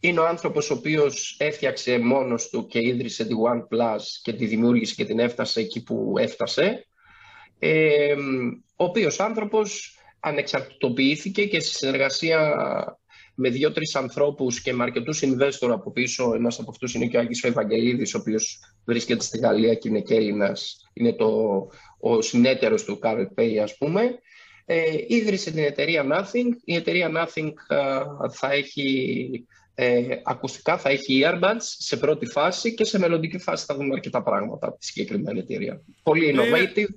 Είναι 0.00 0.20
ο 0.20 0.26
άνθρωπος 0.26 0.70
ο 0.70 0.74
οποίος 0.74 1.36
έφτιαξε 1.38 1.98
μόνος 1.98 2.48
του 2.48 2.66
και 2.66 2.86
ίδρυσε 2.86 3.24
τη 3.24 3.34
OnePlus 3.52 4.02
και 4.22 4.32
τη 4.32 4.46
δημιούργησε 4.46 4.94
και 4.94 5.04
την 5.04 5.18
έφτασε 5.18 5.60
εκεί 5.60 5.82
που 5.82 6.14
έφτασε 6.18 6.86
ο 8.76 8.84
οποίος 8.84 9.20
άνθρωπος 9.20 9.96
ανεξαρτητοποιήθηκε 10.20 11.46
και 11.46 11.60
στη 11.60 11.74
συνεργασία 11.74 12.56
με 13.34 13.48
δύο-τρεις 13.48 13.96
ανθρώπους 13.96 14.62
και 14.62 14.72
με 14.72 14.82
αρκετούς 14.82 15.22
investor 15.24 15.68
από 15.70 15.92
πίσω. 15.92 16.34
Ένας 16.34 16.58
από 16.58 16.70
αυτούς 16.70 16.94
είναι 16.94 17.06
και 17.06 17.16
ο 17.16 17.20
Άγγις 17.20 17.44
Ευαγγελίδης, 17.44 18.14
ο 18.14 18.18
οποίος 18.18 18.60
βρίσκεται 18.84 19.22
στη 19.22 19.38
Γαλλία 19.38 19.74
και 19.74 19.88
είναι 19.88 20.00
και 20.00 20.14
Έλληνας. 20.14 20.90
Είναι 20.92 21.12
το, 21.12 21.30
ο 22.00 22.20
συνέτερος 22.20 22.84
του 22.84 22.98
Carl 23.02 23.26
Pay, 23.36 23.56
ας 23.62 23.76
πούμε. 23.76 24.18
Ε, 24.64 24.82
ίδρυσε 25.06 25.50
την 25.50 25.64
εταιρεία 25.64 26.04
Nothing. 26.10 26.48
Η 26.64 26.74
εταιρεία 26.74 27.10
Nothing 27.14 27.52
θα 28.32 28.52
έχει 28.52 29.46
ε, 29.74 30.20
ακουστικά, 30.22 30.78
θα 30.78 30.90
έχει 30.90 31.22
earbuds 31.24 31.60
σε 31.60 31.96
πρώτη 31.96 32.26
φάση 32.26 32.74
και 32.74 32.84
σε 32.84 32.98
μελλοντική 32.98 33.38
φάση 33.38 33.64
θα 33.64 33.74
δούμε 33.74 33.94
αρκετά 33.94 34.22
πράγματα 34.22 34.66
από 34.66 34.78
τη 34.78 34.84
συγκεκριμένη 34.84 35.38
εταιρεία. 35.38 35.80
Πολύ 36.02 36.28
ε, 36.28 36.34
innovative. 36.34 36.94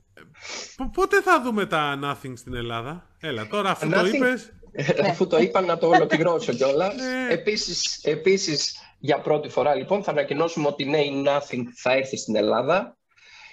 Πότε 0.94 1.22
θα 1.22 1.42
δούμε 1.42 1.66
τα 1.66 2.00
Nothing 2.04 2.34
στην 2.36 2.56
Ελλάδα, 2.56 3.10
Έλα, 3.20 3.48
τώρα 3.48 3.70
αφού 3.70 3.90
το 3.90 4.06
είπες... 4.06 4.54
αφού 5.10 5.28
το 5.28 5.38
είπα 5.38 5.62
να 5.62 5.78
το 5.78 5.88
ολοκληρώσω 5.88 6.54
κιόλας. 6.54 6.96
Ναι. 6.96 7.34
επίσης, 7.34 8.00
επίσης, 8.04 8.78
για 9.00 9.20
πρώτη 9.20 9.50
φορά 9.50 9.76
λοιπόν 9.76 10.04
θα 10.04 10.12
ανακοινώσουμε 10.12 10.68
ότι 10.68 10.86
ναι, 10.86 10.98
η 10.98 11.24
Nothing 11.26 11.64
θα 11.76 11.94
έρθει 11.94 12.18
στην 12.18 12.36
Ελλάδα. 12.36 12.98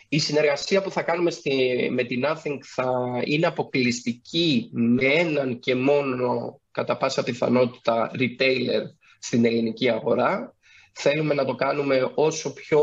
Η 0.09 0.19
συνεργασία 0.19 0.83
που 0.83 0.91
θα 0.91 1.02
κάνουμε 1.02 1.31
στη, 1.31 1.88
με 1.93 2.02
την 2.02 2.25
Nothing 2.25 2.59
θα 2.75 2.93
είναι 3.25 3.47
αποκλειστική 3.47 4.71
με 4.73 5.07
έναν 5.07 5.59
και 5.59 5.75
μόνο 5.75 6.61
κατά 6.71 6.97
πάσα 6.97 7.23
πιθανότητα 7.23 8.11
retailer 8.14 8.83
στην 9.23 9.45
ελληνική 9.45 9.91
αγορά. 9.91 10.55
Θέλουμε 10.93 11.35
να 11.35 11.45
το 11.45 11.55
κάνουμε 11.55 12.12
όσο 12.14 12.52
πιο 12.52 12.83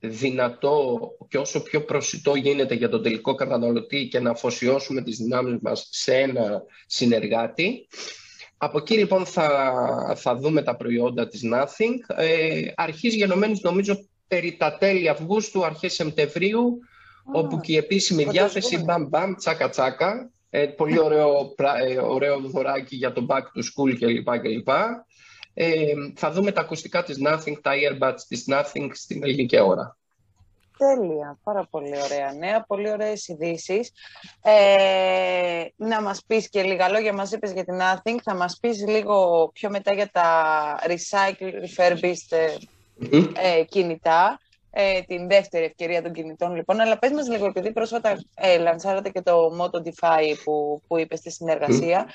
δυνατό 0.00 0.98
και 1.28 1.38
όσο 1.38 1.62
πιο 1.62 1.84
προσιτό 1.84 2.34
γίνεται 2.34 2.74
για 2.74 2.88
τον 2.88 3.02
τελικό 3.02 3.34
καταναλωτή 3.34 4.08
και 4.08 4.20
να 4.20 4.30
αφοσιώσουμε 4.30 5.02
τις 5.02 5.16
δυνάμεις 5.16 5.58
μας 5.62 5.88
σε 5.90 6.14
ένα 6.14 6.62
συνεργάτη. 6.86 7.88
Από 8.56 8.78
εκεί 8.78 8.94
λοιπόν 8.94 9.26
θα, 9.26 10.14
θα 10.16 10.36
δούμε 10.36 10.62
τα 10.62 10.76
προϊόντα 10.76 11.28
της 11.28 11.42
Nothing. 11.52 12.16
Ε, 12.16 12.62
αρχής 12.74 13.14
γενομένης 13.14 13.60
νομίζω 13.60 14.08
περί 14.28 14.56
τα 14.56 14.76
τέλη 14.76 15.08
Αυγούστου, 15.08 15.64
αρχές 15.64 15.94
Σεπτεμβρίου, 15.94 16.78
όπου 17.32 17.60
και 17.60 17.72
η 17.72 17.76
επίσημη 17.76 18.24
διάθεση 18.24 18.78
μπαμ 18.78 19.08
μπαμ 19.08 19.34
τσάκα 19.34 19.68
τσάκα. 19.68 20.30
Ε, 20.50 20.66
πολύ 20.66 20.98
ωραίο, 20.98 21.54
ε, 21.88 21.98
ωραίο 21.98 22.40
δωράκι 22.40 22.96
για 22.96 23.12
το 23.12 23.26
back 23.28 23.40
to 23.40 23.60
school 23.60 23.96
κλπ. 23.98 24.68
Ε, 25.54 25.92
θα 26.16 26.30
δούμε 26.30 26.52
τα 26.52 26.60
ακουστικά 26.60 27.02
της 27.02 27.16
Nothing, 27.26 27.54
τα 27.62 27.72
earbuds 27.74 28.20
της 28.28 28.44
Nothing 28.50 28.88
στην 28.92 29.22
ελληνική 29.22 29.60
ώρα. 29.60 29.96
Τέλεια, 30.78 31.38
πάρα 31.44 31.66
πολύ 31.70 32.02
ωραία 32.02 32.32
νέα, 32.32 32.64
πολύ 32.64 32.90
ωραίες 32.90 33.28
ειδήσεις. 33.28 33.92
Ε, 34.42 35.64
να 35.76 36.02
μας 36.02 36.22
πεις 36.26 36.48
και 36.48 36.62
λίγα 36.62 36.88
λόγια, 36.88 37.12
μας 37.12 37.32
είπες 37.32 37.52
για 37.52 37.64
την 37.64 37.78
Nothing, 37.80 38.16
θα 38.22 38.34
μας 38.34 38.58
πεις 38.60 38.86
λίγο 38.86 39.50
πιο 39.52 39.70
μετά 39.70 39.94
για 39.94 40.10
τα 40.12 40.28
recycle, 40.86 41.52
refurbished 41.64 42.38
ε, 43.34 43.64
κινητά. 43.64 44.38
ε, 44.76 45.00
την 45.02 45.28
δεύτερη 45.28 45.64
ευκαιρία 45.64 46.02
των 46.02 46.12
κινητών 46.12 46.54
λοιπόν. 46.54 46.80
Αλλά 46.80 46.98
πες 46.98 47.10
μας 47.10 47.28
λίγο, 47.28 47.46
επειδή 47.46 47.72
πρόσφατα 47.72 48.24
ε, 48.34 48.58
λανσάρατε 48.58 49.10
και 49.10 49.22
το 49.22 49.50
Moto 49.60 49.76
DeFi 49.86 50.34
που, 50.44 50.82
που 50.86 50.98
είπες 50.98 51.18
στη 51.18 51.30
συνεργασία 51.30 52.06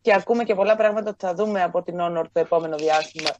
και 0.00 0.14
ακούμε 0.14 0.44
και 0.44 0.54
πολλά 0.54 0.76
πράγματα 0.76 1.10
που 1.10 1.20
θα 1.20 1.34
δούμε 1.34 1.62
από 1.62 1.82
την 1.82 1.96
Honor 2.00 2.24
το 2.32 2.40
επόμενο 2.40 2.76
διάστημα 2.76 3.30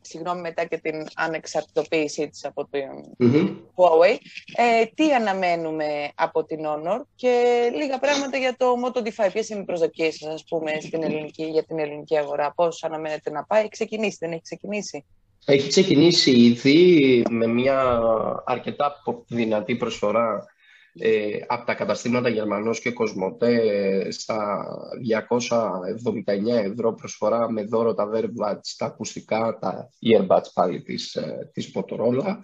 συγγνώμη, 0.00 0.40
μετά 0.40 0.64
και 0.64 0.78
την 0.78 1.06
ανεξαρτητοποίησή 1.14 2.28
της 2.28 2.44
από 2.44 2.68
την 2.70 2.88
mm 3.18 3.56
Huawei. 3.74 4.16
Ε, 4.56 4.84
τι 4.94 5.12
αναμένουμε 5.12 6.10
από 6.14 6.44
την 6.44 6.58
Honor 6.66 7.00
και 7.14 7.32
λίγα 7.74 7.98
πράγματα 7.98 8.36
για 8.36 8.56
το 8.56 8.66
Moto 8.84 8.98
DeFi. 8.98 9.28
Ποιες 9.32 9.48
είναι 9.48 9.60
οι 9.60 9.64
προσδοκίες 9.64 10.14
σας, 10.14 10.32
ας 10.34 10.44
πούμε, 10.48 10.80
στην 10.80 11.02
ελληνική, 11.02 11.44
για 11.44 11.64
την 11.64 11.78
ελληνική 11.78 12.16
αγορά; 12.16 12.52
Πώς 12.54 12.84
αναμένετε 12.84 13.30
να 13.30 13.44
πάει; 13.44 13.60
Έχει 13.60 13.68
ξεκινήσει, 13.68 14.16
δεν 14.20 14.32
έχει 14.32 14.42
ξεκινήσει; 14.42 15.04
Έχει 15.44 15.68
ξεκινήσει 15.68 16.30
ήδη 16.30 17.22
με 17.30 17.46
μια 17.46 18.00
αρκετά 18.44 19.02
δυνατή 19.28 19.76
προσφορά 19.76 20.44
ε, 20.98 21.38
από 21.46 21.66
τα 21.66 21.74
καταστήματα 21.74 22.28
Γερμανός 22.28 22.80
και 22.80 22.90
Κοσμοτέ 22.90 23.60
στα 24.10 24.64
279 26.26 26.70
ευρώ 26.72 26.94
προσφορά 26.94 27.50
με 27.50 27.62
δώρο 27.62 27.94
τα 27.94 28.10
Verbuds, 28.14 28.74
τα 28.78 28.86
ακουστικά, 28.86 29.58
τα 29.60 29.88
earbuds 30.06 30.50
πάλι 30.54 30.82
της, 30.82 31.14
ε, 31.14 31.50
της 31.52 31.72
Motorola. 31.74 32.36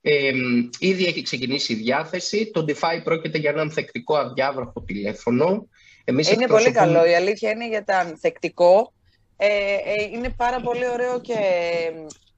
Ε, 0.00 0.32
ήδη 0.78 1.04
έχει 1.04 1.22
ξεκινήσει 1.22 1.72
η 1.72 1.76
διάθεση. 1.76 2.50
Το 2.50 2.64
DeFi 2.68 3.00
πρόκειται 3.04 3.38
για 3.38 3.50
ένα 3.50 3.60
ανθεκτικό 3.60 4.16
αδιάβροχο 4.16 4.82
τηλέφωνο. 4.82 5.68
Εμείς 6.04 6.30
είναι 6.30 6.46
πολύ 6.46 6.70
καλό. 6.70 7.06
Η 7.06 7.14
αλήθεια 7.14 7.50
είναι 7.50 7.68
για 7.68 7.84
τα 7.84 7.98
ανθεκτικό. 7.98 8.92
Ε, 9.36 9.46
ε, 9.46 10.02
είναι 10.12 10.34
πάρα 10.36 10.60
πολύ 10.60 10.88
ωραίο 10.88 11.20
και 11.20 11.36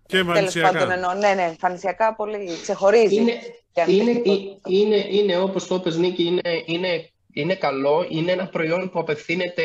και 0.07 0.19
εμφανισιακά. 0.19 1.15
ναι, 1.15 1.35
ναι, 1.35 1.43
εμφανισιακά 1.43 2.15
πολύ 2.15 2.49
ξεχωρίζει. 2.63 3.15
Είναι, 3.15 3.33
είναι, 3.87 4.23
είναι, 4.69 5.07
είναι, 5.11 5.39
όπως 5.39 5.67
το 5.67 5.75
είπες 5.75 5.97
Νίκη, 5.97 6.25
είναι, 6.25 6.63
είναι, 6.65 7.09
είναι 7.33 7.55
καλό. 7.55 8.07
Είναι 8.09 8.33
ένα 8.33 8.47
προϊόν 8.47 8.91
που 8.91 8.99
απευθύνεται, 8.99 9.63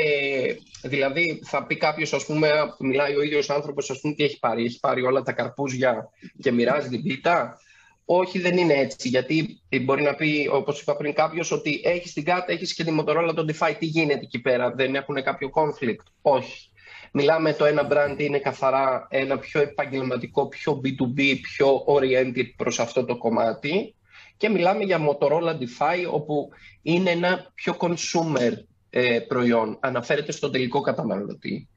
δηλαδή 0.83 1.41
θα 1.45 1.65
πει 1.65 1.77
κάποιος, 1.77 2.13
ας 2.13 2.25
πούμε, 2.25 2.49
μιλάει 2.79 3.15
ο 3.15 3.21
ίδιος 3.21 3.49
άνθρωπος, 3.49 3.89
ας 3.89 3.99
πούμε, 3.99 4.13
τι 4.13 4.23
έχει 4.23 4.39
πάρει. 4.39 4.65
Έχει 4.65 4.79
πάρει 4.79 5.05
όλα 5.05 5.21
τα 5.21 5.31
καρπούζια 5.31 6.09
και 6.41 6.51
μοιράζει 6.51 6.89
την 6.89 7.03
πίτα. 7.03 7.59
Όχι, 8.05 8.39
δεν 8.39 8.57
είναι 8.57 8.73
έτσι. 8.73 9.07
Γιατί 9.07 9.61
μπορεί 9.81 10.01
να 10.01 10.15
πει, 10.15 10.49
όπως 10.51 10.81
είπα 10.81 10.95
πριν, 10.95 11.13
κάποιος 11.13 11.51
ότι 11.51 11.81
έχεις 11.83 12.13
την 12.13 12.23
κάρτα, 12.23 12.51
έχεις 12.51 12.73
και 12.73 12.83
τη 12.83 12.91
Motorola, 12.99 13.31
τον 13.35 13.49
DeFi. 13.51 13.73
Τι 13.79 13.85
γίνεται 13.85 14.19
εκεί 14.23 14.39
πέρα, 14.39 14.71
δεν 14.71 14.95
έχουν 14.95 15.23
κάποιο 15.23 15.49
conflict; 15.53 16.03
Όχι. 16.21 16.68
Μιλάμε 17.11 17.53
το 17.53 17.65
ένα 17.65 17.87
brand 17.91 18.15
είναι 18.17 18.39
καθαρά 18.39 19.07
ένα 19.09 19.37
πιο 19.37 19.61
επαγγελματικό, 19.61 20.47
πιο 20.47 20.81
B2B, 20.83 21.35
πιο 21.41 21.85
oriented 21.87 22.53
προς 22.55 22.79
αυτό 22.79 23.05
το 23.05 23.17
κομμάτι 23.17 23.95
και 24.37 24.49
μιλάμε 24.49 24.83
για 24.83 24.99
Motorola 24.99 25.57
DeFi 25.59 26.11
όπου 26.11 26.49
είναι 26.81 27.09
ένα 27.09 27.51
πιο 27.55 27.77
consumer 27.79 28.51
ε, 28.89 29.19
προϊόν, 29.19 29.77
αναφέρεται 29.79 30.31
στον 30.31 30.51
τελικό 30.51 30.81
καταναλωτή. 30.81 31.67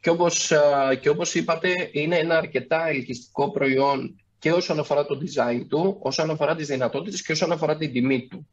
Και 0.00 0.10
όπως, 0.10 0.52
και 1.00 1.08
όπως 1.08 1.34
είπατε, 1.34 1.88
είναι 1.92 2.16
ένα 2.16 2.36
αρκετά 2.36 2.88
ελκυστικό 2.88 3.50
προϊόν 3.50 4.20
και 4.38 4.52
όσον 4.52 4.78
αφορά 4.78 5.06
το 5.06 5.18
design 5.20 5.66
του, 5.68 5.98
όσον 6.02 6.30
αφορά 6.30 6.54
τις 6.54 6.66
δυνατότητες 6.66 7.22
και 7.22 7.32
όσον 7.32 7.52
αφορά 7.52 7.76
την 7.76 7.92
τιμή 7.92 8.26
του. 8.30 8.48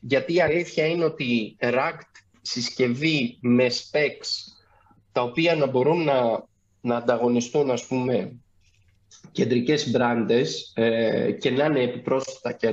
Γιατί 0.00 0.34
η 0.34 0.40
αλήθεια 0.40 0.86
είναι 0.86 1.04
ότι 1.04 1.56
racked 1.60 2.12
συσκευή 2.42 3.38
με 3.40 3.66
specs 3.66 4.28
τα 5.12 5.22
οποία 5.22 5.54
να 5.54 5.66
μπορούν 5.66 6.04
να, 6.04 6.44
να 6.80 6.96
ανταγωνιστούν, 6.96 7.70
ας 7.70 7.86
πούμε, 7.86 8.36
κεντρικές 9.32 9.90
μπράντες 9.90 10.72
ε, 10.74 11.30
και 11.32 11.50
να 11.50 11.64
είναι 11.64 11.82
επιπρόσθετα 11.82 12.52
και 12.52 12.70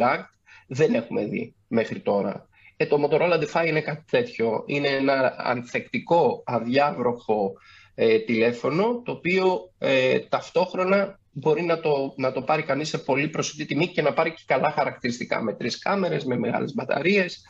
δεν 0.68 0.94
έχουμε 0.94 1.26
δει 1.26 1.56
μέχρι 1.68 2.00
τώρα. 2.00 2.48
Ε, 2.78 2.86
το 2.86 2.98
Motorola 3.04 3.44
DeFi 3.44 3.68
είναι 3.68 3.82
κάτι 3.82 4.04
τέτοιο. 4.12 4.64
Είναι 4.66 4.88
ένα 4.88 5.36
ανθεκτικό, 5.38 6.44
αδιάβροχο 6.46 7.54
ε, 7.96 8.20
τηλέφωνο, 8.20 9.02
το 9.06 9.12
οποίο 9.12 9.72
ε, 9.78 10.20
ταυτόχρονα 10.20 11.20
μπορεί 11.32 11.64
να 11.64 11.80
το, 11.80 12.14
να 12.18 12.32
το 12.32 12.42
πάρει 12.42 12.64
κανείς 12.64 12.90
σε 12.90 12.98
πολύ 12.98 13.28
προσιτή 13.28 13.66
τιμή 13.66 13.88
και 13.88 14.02
να 14.02 14.14
πάρει 14.14 14.34
και 14.34 14.44
καλά 14.46 14.72
χαρακτηριστικά 14.72 15.42
με 15.42 15.54
τρεις 15.54 15.80
κάμερες, 15.80 16.26
με 16.26 16.38
μεγάλες 16.38 16.74
μπαταρίες, 16.74 17.42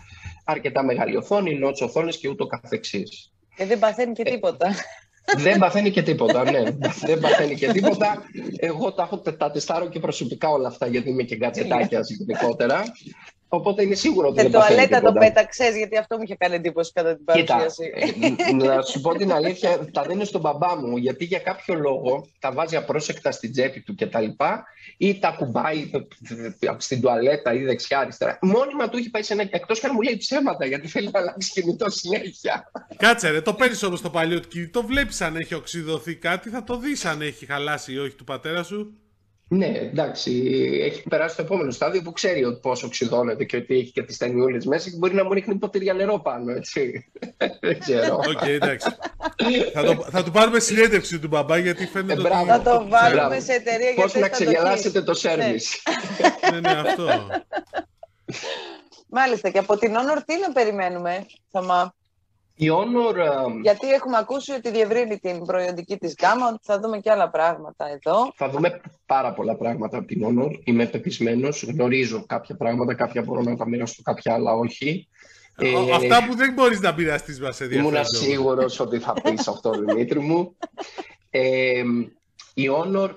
αρκετά 0.46 0.84
μεγάλη 0.84 1.16
οθόνη, 1.16 1.60
notch 1.64 1.82
οθόνες 1.82 2.18
και 2.18 2.30
ούτω 2.30 2.46
καθεξής. 2.46 3.32
Και 3.60 3.66
δεν 3.66 3.80
παθαίνει 3.80 4.14
και 4.14 4.24
τίποτα. 4.24 4.76
Δεν 5.38 5.60
παθαίνει 5.60 5.92
και 5.92 6.02
τίποτα, 6.02 6.52
ναι. 6.52 6.64
δεν 7.06 7.20
παθαίνει 7.20 7.56
και 7.56 7.72
τίποτα. 7.72 8.24
Εγώ 8.60 8.94
τα 8.94 9.04
έχω 9.04 9.18
τα 9.18 9.52
τεστάρω 9.52 9.90
και 9.90 10.00
προσωπικά 10.00 10.50
όλα 10.50 10.68
αυτά, 10.68 10.88
γιατί 10.88 11.10
είμαι 11.10 11.24
και 11.24 11.36
γκατσετάκιας 11.36 12.10
γενικότερα. 12.10 12.84
Οπότε 13.52 13.84
είναι 13.84 13.96
σίγουρο 13.96 14.28
ότι. 14.28 14.42
δεν 14.42 14.52
τουαλέτα 14.52 15.02
το 15.02 15.14
πέταξες, 15.14 15.76
γιατί 15.76 15.98
αυτό 15.98 16.18
μου 16.18 16.24
είχε 16.24 16.36
κάνει 16.36 16.56
εντύπωση 16.56 16.92
κατά 16.94 17.16
την 17.16 17.26
παρουσίαση. 17.26 17.92
Κοίτα, 18.22 18.76
να 18.76 18.82
σου 18.82 19.02
πω 19.02 19.16
την 19.16 19.32
αλήθεια, 19.38 19.90
τα 19.92 20.02
δίνει 20.02 20.26
στον 20.26 20.42
μπαμπά 20.42 20.76
μου, 20.76 20.98
γιατί 20.98 21.26
για 21.26 21.40
κάποιο 21.40 21.76
λόγο 21.76 22.28
τα 22.40 22.52
βάζει 22.52 22.76
απρόσεκτα 22.76 23.32
στην 23.32 23.52
τσέπη 23.52 23.82
του 23.82 23.96
κτλ. 23.96 24.26
ή 24.98 25.20
τα 25.20 25.30
κουμπάει 25.38 25.90
στην 26.78 27.02
τουαλέτα 27.02 27.54
ή 27.54 27.64
δεξιά-αριστερά. 27.64 28.38
Μόνιμα 28.42 28.90
του 28.90 28.98
έχει 28.98 29.10
πάει 29.10 29.24
σε 29.24 29.34
ένα. 29.34 29.48
εκτός 29.50 29.80
και 29.80 29.86
αν 29.86 29.92
μου 29.96 30.02
λέει 30.02 30.18
ψέματα, 30.18 30.66
γιατί 30.66 30.88
θέλει 30.88 31.10
να 31.12 31.20
αλλάξει 31.20 31.52
κινητό 31.52 31.90
συνέχεια. 31.90 32.72
Κάτσε, 32.98 33.30
ρε, 33.30 33.42
το 33.42 33.54
παίρνεις 33.54 33.84
όμως 33.84 33.98
το 33.98 34.10
παλιό 34.10 34.40
κινητό, 34.40 34.84
βλέπεις 34.84 35.22
αν 35.22 35.36
έχει 35.36 35.54
οξυδωθεί 35.54 36.16
κάτι, 36.16 36.50
θα 36.50 36.64
το 36.64 36.78
δεις 36.78 37.06
αν 37.06 37.22
έχει 37.22 37.46
χαλάσει 37.46 37.94
ή 37.94 37.98
όχι 37.98 38.16
του 38.16 38.24
πατέρα 38.24 38.64
σου. 38.64 38.94
Ναι, 39.52 39.66
εντάξει, 39.66 40.32
έχει 40.82 41.04
περάσει 41.10 41.36
το 41.36 41.42
επόμενο 41.42 41.72
στάδιο 41.72 42.02
που 42.02 42.12
ξέρει 42.12 42.44
ότι 42.44 42.60
πόσο 42.60 42.86
οξυδώνεται 42.86 43.44
και 43.44 43.58
ότι 43.58 43.78
έχει 43.78 43.92
και 43.92 44.04
τις 44.04 44.18
ταινιούλες 44.18 44.66
μέσα 44.66 44.90
και 44.90 44.96
μπορεί 44.98 45.14
να 45.14 45.24
μου 45.24 45.34
ρίχνει 45.34 45.56
ποτήρια 45.56 45.94
νερό 45.94 46.20
πάνω, 46.20 46.52
έτσι. 46.52 47.12
Δεν 47.62 47.80
ξέρω. 47.80 48.16
OK, 48.16 48.24
okay, 48.24 48.48
εντάξει. 48.48 48.90
θα, 49.74 49.84
το, 49.84 50.08
θα 50.12 50.24
του 50.24 50.32
πάρουμε 50.32 50.60
συνέντευξη 50.60 51.20
του 51.20 51.28
μπαμπά 51.28 51.58
γιατί 51.58 51.86
φαίνεται. 51.86 52.28
Ε, 52.28 52.36
ότι... 52.36 52.48
Θα 52.48 52.62
το 52.62 52.88
βάλουμε 52.88 53.40
σε 53.40 53.54
εταιρεία 53.54 53.94
Πώς 53.96 54.14
να 54.14 54.30
ξεγελάσετε 54.30 55.02
το 55.02 55.14
σέρβις. 55.14 55.82
ναι, 56.52 56.60
ναι, 56.60 56.70
αυτό. 56.70 57.28
Μάλιστα, 59.10 59.50
και 59.50 59.58
από 59.58 59.78
την 59.78 59.94
Honor 59.96 60.22
τι 60.26 60.40
να 60.40 60.52
περιμένουμε, 60.52 61.26
Θωμά; 61.52 61.94
Η 62.62 62.68
Honor... 62.72 63.16
Γιατί 63.62 63.92
έχουμε 63.92 64.18
ακούσει 64.18 64.52
ότι 64.52 64.72
διευρύνει 64.72 65.20
την 65.20 65.46
προϊόντική 65.46 65.98
της 65.98 66.16
γάμα, 66.22 66.48
ότι 66.48 66.60
θα 66.62 66.80
δούμε 66.80 67.00
και 67.00 67.12
άλλα 67.12 67.30
πράγματα 67.30 67.90
εδώ. 67.90 68.32
Θα 68.36 68.50
δούμε 68.50 68.82
πάρα 69.06 69.34
πολλά 69.34 69.56
πράγματα 69.56 69.98
από 69.98 70.08
την 70.08 70.22
Honor. 70.26 70.52
Είμαι 70.64 70.86
πεπισμένος, 70.86 71.64
γνωρίζω 71.64 72.26
κάποια 72.26 72.56
πράγματα, 72.56 72.94
κάποια 72.94 73.22
μπορώ 73.22 73.42
να 73.42 73.56
τα 73.56 73.68
μοιραστώ, 73.68 74.02
κάποια 74.02 74.34
άλλα 74.34 74.54
όχι. 74.54 75.08
Ε, 75.58 75.94
αυτά 75.94 76.26
που 76.26 76.36
δεν 76.36 76.54
μπορείς 76.54 76.80
να 76.80 76.94
μοιραστείς 76.94 77.40
μας 77.40 77.62
ενδιαφέρον. 77.62 77.94
Ήμουν 77.94 78.06
σίγουρος 78.06 78.80
ότι 78.80 79.00
θα 79.00 79.14
πεις 79.14 79.48
αυτό, 79.48 79.72
Δημήτρη 79.86 80.20
μου. 80.20 80.56
Ε, 81.30 81.84
η 82.54 82.70
Honor 82.72 83.10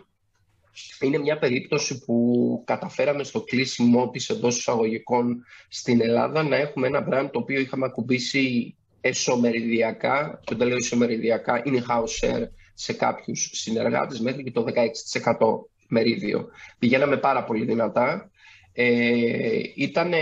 είναι 1.00 1.18
μια 1.18 1.38
περίπτωση 1.38 2.04
που 2.04 2.62
καταφέραμε 2.66 3.24
στο 3.24 3.40
κλείσιμό 3.40 4.10
της 4.10 4.28
εντός 4.28 4.58
εισαγωγικών 4.58 5.44
στην 5.68 6.00
Ελλάδα 6.00 6.42
να 6.42 6.56
έχουμε 6.56 6.86
ένα 6.86 7.06
brand 7.10 7.28
το 7.32 7.38
οποίο 7.38 7.60
είχαμε 7.60 7.86
ακουμπήσει 7.86 8.76
εσωμεριδιακά, 9.04 10.40
και 10.44 10.54
όταν 10.54 10.68
λέω 10.68 10.76
εσωμεριδιακά, 10.76 11.62
είναι 11.64 11.84
house 11.88 12.26
share 12.26 12.46
σε 12.74 12.92
κάποιους 12.92 13.50
συνεργάτες 13.52 14.20
μέχρι 14.20 14.42
και 14.42 14.50
το 14.50 14.64
16% 14.64 15.68
μερίδιο. 15.88 16.48
Πηγαίναμε 16.78 17.16
πάρα 17.16 17.44
πολύ 17.44 17.64
δυνατά. 17.64 18.30
Ε, 18.72 19.60
ήτανε, 19.74 20.18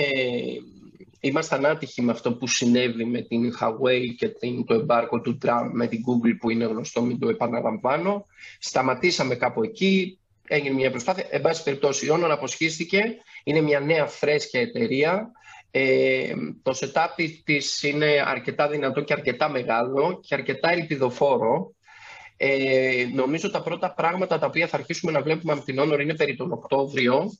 ήμασταν 1.20 1.66
άτυχοι 1.66 2.02
με 2.02 2.12
αυτό 2.12 2.32
που 2.32 2.46
συνέβη 2.46 3.04
με 3.04 3.20
την 3.20 3.52
Huawei 3.60 4.14
και 4.16 4.28
την, 4.28 4.64
το 4.64 4.74
εμπάρκο 4.74 5.20
του 5.20 5.38
Trump 5.44 5.70
με 5.72 5.86
την 5.86 6.00
Google 6.00 6.36
που 6.40 6.50
είναι 6.50 6.64
γνωστό, 6.64 7.02
μην 7.02 7.18
το 7.18 7.28
επαναλαμβάνω. 7.28 8.26
Σταματήσαμε 8.58 9.34
κάπου 9.34 9.62
εκεί, 9.62 10.18
έγινε 10.48 10.74
μια 10.74 10.90
προσπάθεια. 10.90 11.26
Εν 11.30 11.40
πάση 11.40 11.62
περιπτώσει, 11.62 12.06
η 12.06 12.08
Honor 12.12 12.30
αποσχίστηκε. 12.30 13.02
Είναι 13.44 13.60
μια 13.60 13.80
νέα 13.80 14.06
φρέσκια 14.06 14.60
εταιρεία 14.60 15.30
ε, 15.70 16.34
το 16.62 16.78
setup 16.80 17.30
της 17.44 17.82
είναι 17.82 18.22
αρκετά 18.26 18.68
δυνατό 18.68 19.00
και 19.00 19.12
αρκετά 19.12 19.48
μεγάλο 19.48 20.20
και 20.22 20.34
αρκετά 20.34 20.70
ελπιδοφόρο. 20.70 21.74
Ε, 22.36 23.06
νομίζω 23.14 23.50
τα 23.50 23.62
πρώτα 23.62 23.94
πράγματα 23.94 24.38
τα 24.38 24.46
οποία 24.46 24.66
θα 24.66 24.76
αρχίσουμε 24.76 25.12
να 25.12 25.22
βλέπουμε 25.22 25.52
από 25.52 25.64
την 25.64 25.80
Honor 25.80 26.00
είναι 26.00 26.14
περί 26.14 26.36
τον 26.36 26.52
οκτωβριο 26.52 27.30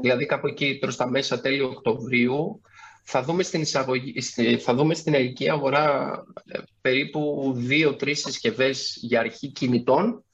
δηλαδή 0.00 0.26
κάπου 0.26 0.46
εκεί 0.46 0.78
προς 0.78 0.96
τα 0.96 1.10
μέσα 1.10 1.40
τέλειο 1.40 1.68
Οκτωβρίου. 1.68 2.60
Θα 3.02 3.22
δούμε 3.22 3.42
στην, 3.42 3.60
εισαγωγή, 3.60 4.20
θα 4.58 4.74
δούμε 4.74 4.94
στην 4.94 5.14
ελληνική 5.14 5.50
αγορά 5.50 6.12
ε, 6.44 6.58
περίπου 6.80 7.52
δύο-τρεις 7.56 8.20
συσκευές 8.20 8.98
για 9.00 9.20
αρχή 9.20 9.48
κινητών. 9.48 10.24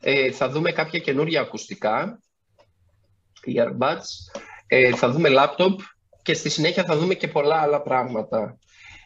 Ε, 0.00 0.30
θα 0.32 0.48
δούμε 0.48 0.72
κάποια 0.72 0.98
καινούργια 0.98 1.40
ακουστικά, 1.40 2.20
earbuds. 3.56 4.38
Ε, 4.66 4.96
θα 4.96 5.10
δούμε 5.10 5.28
laptop, 5.32 5.74
και 6.28 6.34
στη 6.34 6.48
συνέχεια 6.48 6.84
θα 6.84 6.96
δούμε 6.96 7.14
και 7.14 7.28
πολλά 7.28 7.56
άλλα 7.56 7.82
πράγματα. 7.82 8.58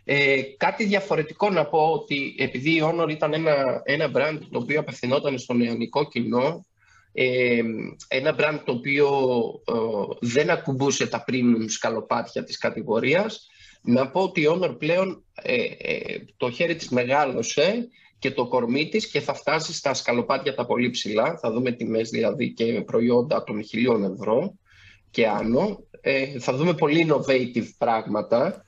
Ε, 0.04 0.42
κάτι 0.56 0.84
διαφορετικό 0.84 1.50
να 1.50 1.66
πω 1.66 1.78
ότι 1.78 2.34
επειδή 2.38 2.70
η 2.70 2.82
Honor 2.84 3.08
ήταν 3.10 3.32
ένα, 3.32 3.82
ένα 3.84 4.10
brand 4.14 4.38
το 4.50 4.58
οποίο 4.58 4.80
απευθυνόταν 4.80 5.38
στο 5.38 5.54
νεανικό 5.54 6.08
κοινό, 6.08 6.64
Ε, 7.12 7.62
ένα 8.08 8.36
brand 8.38 8.60
το 8.64 8.72
οποίο 8.72 9.08
ε, 9.64 9.74
δεν 10.20 10.50
ακουμπούσε 10.50 11.06
τα 11.06 11.24
premium 11.28 11.64
σκαλοπάτια 11.66 12.44
της 12.44 12.58
κατηγορίας. 12.58 13.46
Να 13.82 14.10
πω 14.10 14.20
ότι 14.20 14.40
η 14.40 14.46
Honor 14.50 14.78
πλέον 14.78 15.24
ε, 15.42 15.62
το 16.36 16.50
χέρι 16.50 16.76
της 16.76 16.88
μεγάλωσε 16.88 17.88
και 18.18 18.30
το 18.30 18.48
κορμί 18.48 18.88
της 18.88 19.10
και 19.10 19.20
θα 19.20 19.34
φτάσει 19.34 19.72
στα 19.72 19.94
σκαλοπάτια 19.94 20.54
τα 20.54 20.66
πολύ 20.66 20.90
ψηλά. 20.90 21.38
Θα 21.38 21.52
δούμε 21.52 21.72
τιμές 21.72 22.10
δηλαδή 22.10 22.52
και 22.52 22.82
προϊόντα 22.82 23.44
των 23.44 23.64
χιλίων 23.64 24.04
ευρώ 24.04 24.56
και 25.12 25.28
άνω. 25.28 25.78
θα 26.40 26.52
δούμε 26.52 26.74
πολύ 26.74 27.06
innovative 27.08 27.68
πράγματα. 27.78 28.64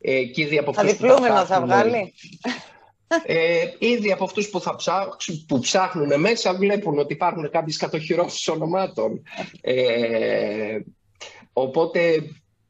Ε, 0.00 0.58
από 0.58 0.72
θα 0.72 0.84
διπλούμενο 0.84 1.44
θα 1.44 1.60
βγάλει. 1.60 2.14
Ε, 3.24 3.64
ήδη 3.78 4.12
από 4.12 4.24
αυτούς 4.24 4.48
που, 4.48 4.60
θα 4.60 4.76
ψάξουν, 4.76 5.44
που 5.48 5.58
ψάχνουν 5.58 6.20
μέσα 6.20 6.54
βλέπουν 6.54 6.98
ότι 6.98 7.12
υπάρχουν 7.12 7.50
κάποιες 7.50 7.76
κατοχυρώσεις 7.76 8.48
ονομάτων. 8.48 9.22
Ε, 9.60 10.78
οπότε 11.52 12.22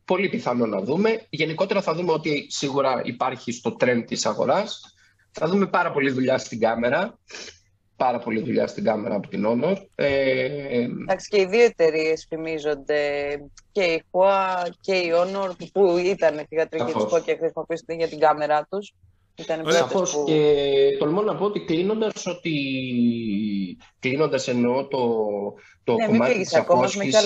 πολύ 0.04 0.28
πιθανό 0.28 0.66
να 0.66 0.80
δούμε. 0.80 1.26
Γενικότερα 1.30 1.82
θα 1.82 1.94
δούμε 1.94 2.12
ότι 2.12 2.46
σίγουρα 2.48 3.02
υπάρχει 3.04 3.52
στο 3.52 3.76
trend 3.80 4.02
της 4.06 4.26
αγοράς. 4.26 4.94
Θα 5.30 5.48
δούμε 5.48 5.66
πάρα 5.66 5.92
πολύ 5.92 6.10
δουλειά 6.10 6.38
στην 6.38 6.60
κάμερα. 6.60 7.18
Πάρα 7.96 8.18
πολύ 8.18 8.40
δουλειά 8.40 8.66
στην 8.66 8.84
κάμερα 8.84 9.14
από 9.14 9.28
την 9.28 9.44
Honor. 9.46 9.76
Ε, 9.94 10.82
Εντάξει 10.82 11.28
και 11.28 11.40
οι 11.40 11.46
δύο 11.46 11.64
εταιρείες 11.64 12.26
φημίζονται. 12.28 13.00
Και 13.72 13.82
η 13.82 14.02
Hua 14.10 14.66
και 14.80 14.94
η 14.94 15.12
Honor 15.14 15.50
που 15.72 15.96
ήταν 15.96 16.46
θηγατρική 16.48 16.92
της 16.92 17.22
και 17.24 17.36
χρησιμοποιήσουν 17.36 17.86
για 17.88 18.08
την 18.08 18.18
κάμερα 18.18 18.56
τους. 19.34 19.74
Σαφώς 19.74 20.12
που... 20.12 20.24
και 20.26 20.96
τολμώ 20.98 21.22
να 21.22 21.36
πω 21.36 21.44
ότι 21.44 21.60
κλείνοντας 21.60 22.26
ότι 22.26 22.52
κλείνοντας 24.00 24.48
εννοώ 24.48 24.86
το, 24.86 25.06
το 25.84 25.94
ναι, 25.94 26.06
κομμάτι 26.06 26.38
της 26.38 26.54
απόσχηση. 26.54 27.16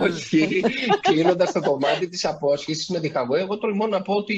Όχι, 0.00 0.60
κλείνοντας 1.00 1.52
το 1.52 1.60
κομμάτι 1.60 2.08
της 2.08 2.24
απόσχηση 2.24 2.92
με 2.92 3.00
τη 3.00 3.10
Huawei, 3.14 3.38
εγώ 3.38 3.58
τολμώ 3.58 3.86
να 3.86 4.02
πω 4.02 4.14
ότι 4.14 4.36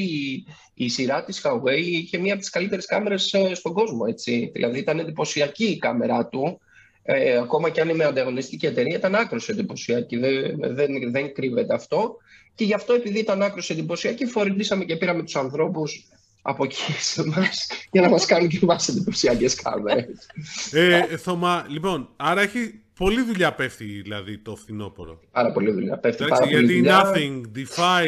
η 0.74 0.88
σειρά 0.88 1.24
της 1.24 1.42
Huawei 1.44 1.78
είχε 1.78 2.18
μία 2.18 2.32
από 2.32 2.40
τις 2.40 2.50
καλύτερες 2.50 2.86
κάμερες 2.86 3.32
ε, 3.32 3.54
στον 3.54 3.72
κόσμο. 3.72 4.04
Έτσι. 4.08 4.50
Δηλαδή 4.54 4.78
ήταν 4.78 4.98
εντυπωσιακή 4.98 5.64
η 5.64 5.78
κάμερά 5.78 6.26
του. 6.26 6.60
Ε, 7.02 7.36
ακόμα 7.36 7.70
και 7.70 7.80
αν 7.80 7.88
είμαι 7.88 8.04
ανταγωνιστική 8.04 8.66
εταιρεία, 8.66 8.96
ήταν 8.96 9.14
άκρος 9.14 9.48
εντυπωσιακή. 9.48 10.16
Δεν, 10.16 10.56
δεν, 10.58 11.10
δεν 11.10 11.34
κρύβεται 11.34 11.74
αυτό. 11.74 12.16
Και 12.54 12.64
γι' 12.64 12.74
αυτό, 12.74 12.92
επειδή 12.92 13.18
ήταν 13.18 13.42
άκρος 13.42 13.70
εντυπωσιακή, 13.70 14.26
φορητήσαμε 14.26 14.84
και 14.84 14.96
πήραμε 14.96 15.22
τους 15.22 15.36
ανθρώπους 15.36 16.08
από 16.48 16.64
εκεί 16.64 16.92
σε 16.98 17.20
εμάς 17.20 17.66
για 17.90 18.00
να 18.00 18.08
μας 18.08 18.26
κάνουν 18.26 18.48
και 18.48 18.58
εμάς 18.62 18.88
εντυπωσιακές 18.88 19.54
κάμερες. 19.54 20.26
Ε, 20.72 21.16
Θωμά, 21.16 21.66
λοιπόν, 21.68 22.08
άρα 22.16 22.40
έχει 22.40 22.80
πολλή 22.94 23.22
δουλειά 23.22 23.54
πέφτει 23.54 23.84
δηλαδή 23.84 24.38
το 24.38 24.56
φθινόπωρο. 24.56 25.20
Πάρα 25.30 25.52
πολλή 25.52 25.70
δουλειά 25.70 25.98
πέφτει. 25.98 26.24
πάρα 26.24 26.46
γιατί 26.46 26.64
δουλειά. 26.64 27.12
Nothing, 27.14 27.40
Defy, 27.56 28.06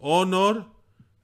Honor 0.00 0.64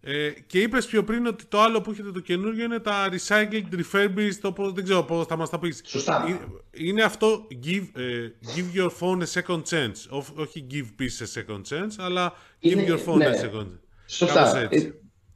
ε, 0.01 0.31
και 0.47 0.61
είπες 0.61 0.87
πιο 0.87 1.05
πριν 1.05 1.27
ότι 1.27 1.45
το 1.45 1.61
άλλο 1.61 1.81
που 1.81 1.91
έχετε 1.91 2.11
το 2.11 2.21
καινούργιο 2.21 2.65
είναι 2.65 2.79
τα 2.79 3.09
Recycled, 3.09 3.75
Refurbished, 3.75 4.35
το, 4.41 4.73
δεν 4.75 4.85
ξέρω 4.85 5.03
πώς 5.03 5.27
θα 5.27 5.37
μας 5.37 5.51
τα 5.51 5.59
πεις. 5.59 5.81
Σωστά. 5.85 6.25
Ε, 6.29 6.85
είναι 6.85 7.03
αυτό 7.03 7.47
give, 7.65 8.01
ε, 8.01 8.29
give 8.57 8.79
your 8.79 8.91
phone 9.01 9.23
a 9.23 9.43
second 9.43 9.63
chance. 9.63 10.23
όχι 10.35 10.67
give 10.71 11.03
peace 11.03 11.23
a 11.23 11.41
second 11.41 11.63
chance, 11.63 11.95
αλλά 11.99 12.33
give 12.63 12.89
your 12.89 12.99
phone 13.07 13.17
ναι. 13.17 13.27
a 13.27 13.33
second 13.33 13.67
chance. 13.67 13.79
Σωστά 14.07 14.69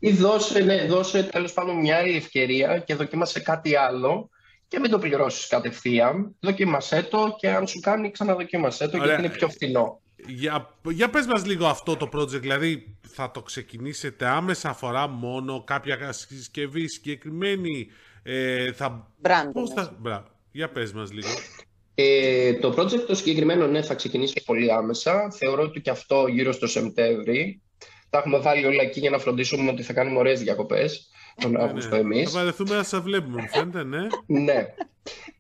ή 0.06 0.12
δώσε, 0.12 0.58
ναι, 0.58 0.86
δώσε 0.86 1.22
τέλος 1.22 1.52
πάντων 1.52 1.76
μια 1.76 1.96
άλλη 1.96 2.16
ευκαιρία 2.16 2.78
και 2.78 2.94
δοκίμασε 2.94 3.40
κάτι 3.40 3.76
άλλο 3.76 4.30
και 4.68 4.78
μην 4.78 4.90
το 4.90 4.98
πληρώσεις 4.98 5.46
κατευθείαν. 5.46 6.34
Δοκίμασέ 6.40 7.02
το 7.02 7.36
και 7.38 7.50
αν 7.50 7.66
σου 7.66 7.80
κάνει 7.80 8.10
ξαναδοκίμασέ 8.10 8.88
το 8.88 8.96
γιατί 8.96 9.22
είναι 9.22 9.30
πιο 9.30 9.48
φθηνό. 9.48 10.00
Για, 10.26 10.74
για 10.88 11.10
πες 11.10 11.26
μας 11.26 11.46
λίγο 11.46 11.66
αυτό 11.66 11.96
το 11.96 12.08
project, 12.12 12.40
δηλαδή 12.40 12.96
θα 13.00 13.30
το 13.30 13.42
ξεκινήσετε 13.42 14.26
άμεσα, 14.26 14.68
αφορά 14.68 15.08
μόνο 15.08 15.64
κάποια 15.64 16.12
συσκευή 16.12 16.88
συγκεκριμένη, 16.88 17.86
ε, 18.22 18.72
θα... 18.72 19.12
Brand, 19.22 19.50
Πώς 19.52 19.70
θα... 19.70 19.96
Μπρα. 19.98 20.24
Για 20.52 20.68
πες 20.68 20.92
μας 20.92 21.12
λίγο. 21.12 21.28
Ε, 21.94 22.54
το 22.54 22.74
project 22.78 23.04
το 23.06 23.14
συγκεκριμένο 23.14 23.66
ναι 23.66 23.82
θα 23.82 23.94
ξεκινήσει 23.94 24.42
πολύ 24.44 24.72
άμεσα. 24.72 25.30
Θεωρώ 25.30 25.62
ότι 25.62 25.80
και 25.80 25.90
αυτό 25.90 26.26
γύρω 26.26 26.52
στο 26.52 26.66
Σεπτέμβρη 26.66 27.60
τα 28.16 28.22
έχουμε 28.22 28.38
βάλει 28.38 28.66
όλα 28.66 28.82
εκεί 28.82 29.00
για 29.00 29.10
να 29.10 29.18
φροντίσουμε 29.18 29.70
ότι 29.70 29.82
θα 29.82 29.92
κάνουμε 29.92 30.18
ωραίες 30.18 30.42
διακοπές 30.42 31.10
τον 31.40 31.50
ναι, 31.50 31.62
Αύγουστο 31.62 31.94
ναι. 31.94 32.00
εμείς. 32.00 32.30
Θα 32.30 32.38
βαρεθούμε 32.38 32.76
να 32.76 32.82
σα 32.82 33.00
βλέπουμε, 33.00 33.40
μου 33.40 33.48
φαίνεται, 33.48 33.84
ναι. 33.84 34.06
ναι. 34.26 34.66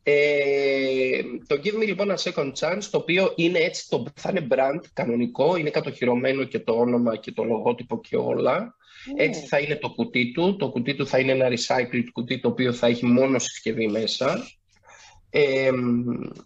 Ε, 0.02 1.22
το 1.46 1.60
Give 1.64 1.82
Me 1.82 1.86
λοιπόν 1.86 2.10
a 2.10 2.16
Second 2.16 2.52
Chance, 2.52 2.82
το 2.90 2.98
οποίο 2.98 3.32
είναι 3.36 3.58
έτσι, 3.58 3.88
το, 3.88 4.04
θα 4.14 4.30
είναι 4.30 4.46
brand 4.50 4.80
κανονικό, 4.92 5.56
είναι 5.56 5.70
κατοχυρωμένο 5.70 6.44
και 6.44 6.58
το 6.58 6.72
όνομα 6.72 7.16
και 7.16 7.32
το 7.32 7.44
λογότυπο 7.44 8.00
και 8.00 8.16
όλα. 8.16 8.74
Ναι. 9.14 9.24
Έτσι 9.24 9.46
θα 9.46 9.58
είναι 9.58 9.76
το 9.76 9.88
κουτί 9.88 10.32
του. 10.32 10.56
Το 10.56 10.68
κουτί 10.68 10.94
του 10.94 11.06
θα 11.06 11.18
είναι 11.18 11.32
ένα 11.32 11.48
recycled 11.48 12.04
κουτί 12.12 12.40
το 12.40 12.48
οποίο 12.48 12.72
θα 12.72 12.86
έχει 12.86 13.06
μόνο 13.06 13.38
συσκευή 13.38 13.88
μέσα. 13.88 14.46
Ε, 15.30 15.70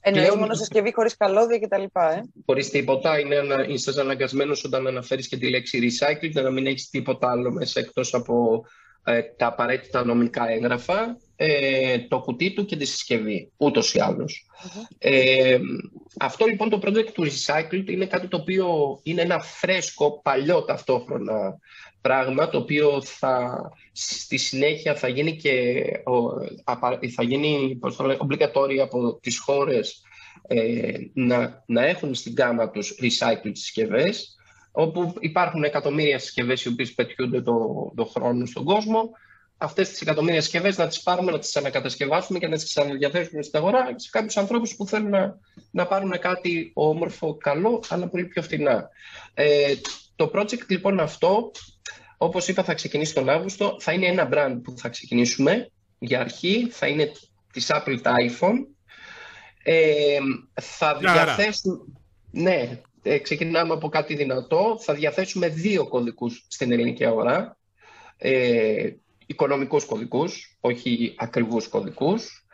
Εννοείς 0.01 0.35
μόνο 0.35 0.55
συσκευή 0.55 0.93
χωρίς 0.95 1.17
καλώδια 1.17 1.59
και 1.59 1.69
τα 1.69 1.79
λοιπά, 1.79 2.13
ε; 2.13 2.23
Χωρίς 2.47 2.71
τίποτα. 2.71 3.19
Είναι 3.19 3.37
ανα, 3.37 3.67
είσαι 3.69 4.01
αναγκασμένος 4.01 4.65
όταν 4.65 4.87
αναφέρεις 4.87 5.29
και 5.29 5.37
τη 5.37 5.51
λέξη 5.51 5.79
recycling 5.83 6.43
να 6.43 6.51
μην 6.51 6.67
έχεις 6.67 6.89
τίποτα 6.89 7.31
άλλο 7.31 7.53
μέσα 7.53 7.81
εκτός 7.81 8.15
από 8.15 8.65
ε, 9.05 9.23
τα 9.23 9.47
απαραίτητα 9.47 10.05
νομικά 10.05 10.51
έγγραφα, 10.51 11.17
ε, 11.37 11.99
το 11.99 12.21
κουτί 12.21 12.53
του 12.53 12.65
και 12.65 12.77
τη 12.77 12.85
συσκευή, 12.85 13.51
ούτως 13.57 13.95
ή 13.95 14.01
αλλως 14.01 14.47
Ε, 14.99 15.59
αυτό 16.19 16.47
λοιπόν 16.47 16.69
το 16.69 16.81
project 16.85 17.11
του 17.13 17.25
Recycled 17.25 17.91
είναι 17.91 18.07
κάτι 18.07 18.29
το 18.29 18.37
οποίο 18.37 19.01
είναι 19.03 19.23
ένα 19.23 19.41
φρέσκο, 19.41 20.21
παλιό 20.23 20.63
ταυτόχρονα 20.63 21.59
πράγμα 22.01 22.49
το 22.49 22.59
οποίο 22.59 23.03
θα, 23.03 23.63
στη 23.93 24.37
συνέχεια 24.37 24.95
θα 24.95 25.09
γίνει 25.09 25.37
και 25.37 25.85
θα 27.15 27.23
γίνει 27.23 27.79
obligatory 28.19 28.79
από 28.83 29.19
τις 29.23 29.39
χώρες 29.39 30.03
ε, 30.47 30.93
να, 31.13 31.63
να 31.67 31.85
έχουν 31.85 32.15
στην 32.15 32.35
γάμα 32.39 32.71
τους 32.71 32.95
recycled 33.03 33.53
συσκευές, 33.53 34.37
όπου 34.73 35.15
υπάρχουν 35.21 35.65
εκατομμύρια 35.65 36.19
συσκευές 36.19 36.65
οι 36.65 36.69
οποίες 36.69 36.95
πετιούνται 36.95 37.43
το, 37.43 37.93
το 37.97 38.05
χρόνο 38.05 38.47
στον 38.47 38.65
κόσμο. 38.65 39.11
Αυτές 39.63 39.89
τις 39.89 40.01
εκατομμύρια 40.01 40.41
συσκευές 40.41 40.79
να 40.79 40.89
τις 40.89 41.03
πάρουμε, 41.03 41.33
να 41.33 41.39
τις 41.39 41.57
ανακατασκευάσουμε 41.57 42.39
και 42.39 42.49
να 42.49 42.55
τις 42.55 42.65
ξαναδιαθέσουμε 42.65 43.43
στην 43.43 43.59
αγορά 43.59 43.93
σε 43.97 44.09
κάποιους 44.11 44.37
ανθρώπους 44.37 44.77
που 44.77 44.87
θέλουν 44.87 45.11
να, 45.11 45.39
να 45.71 45.87
πάρουν 45.87 46.19
κάτι 46.19 46.71
όμορφο, 46.75 47.37
καλό, 47.37 47.83
αλλά 47.89 48.09
πολύ 48.09 48.25
πιο 48.25 48.43
φθηνά. 48.43 48.89
Ε, 49.35 49.75
το 50.21 50.31
project 50.35 50.67
λοιπόν 50.69 51.01
αυτό 51.01 51.51
όπως 52.17 52.49
είπα 52.49 52.65
θα 52.65 52.75
ξεκινήσει 52.75 53.15
τον 53.15 53.29
Αύγουστο. 53.29 53.77
Θα 53.81 53.93
είναι 53.93 54.07
ένα 54.07 54.29
brand 54.33 54.61
που 54.63 54.75
θα 54.77 54.89
ξεκινήσουμε 54.89 55.71
για 55.99 56.21
αρχή. 56.21 56.69
Θα 56.71 56.87
είναι 56.87 57.13
της 57.53 57.71
Apple 57.73 57.99
τα 58.03 58.13
iPhone. 58.29 58.67
Ε, 59.63 60.19
θα 60.61 60.97
διαθέσουμε... 60.97 61.79
Ναι, 62.31 62.81
ε, 63.03 63.19
ξεκινάμε 63.19 63.73
από 63.73 63.89
κάτι 63.89 64.15
δυνατό. 64.15 64.79
Θα 64.81 64.95
διαθέσουμε 64.95 65.49
δύο 65.49 65.89
κωδικούς 65.89 66.45
στην 66.49 66.73
ελληνική 66.73 67.05
αγορά. 67.05 67.59
Ε, 68.17 68.91
οικονομικούς 69.27 69.85
κωδικούς, 69.85 70.57
όχι 70.61 71.15
ακριβούς 71.19 71.69
κωδικούς. 71.69 72.47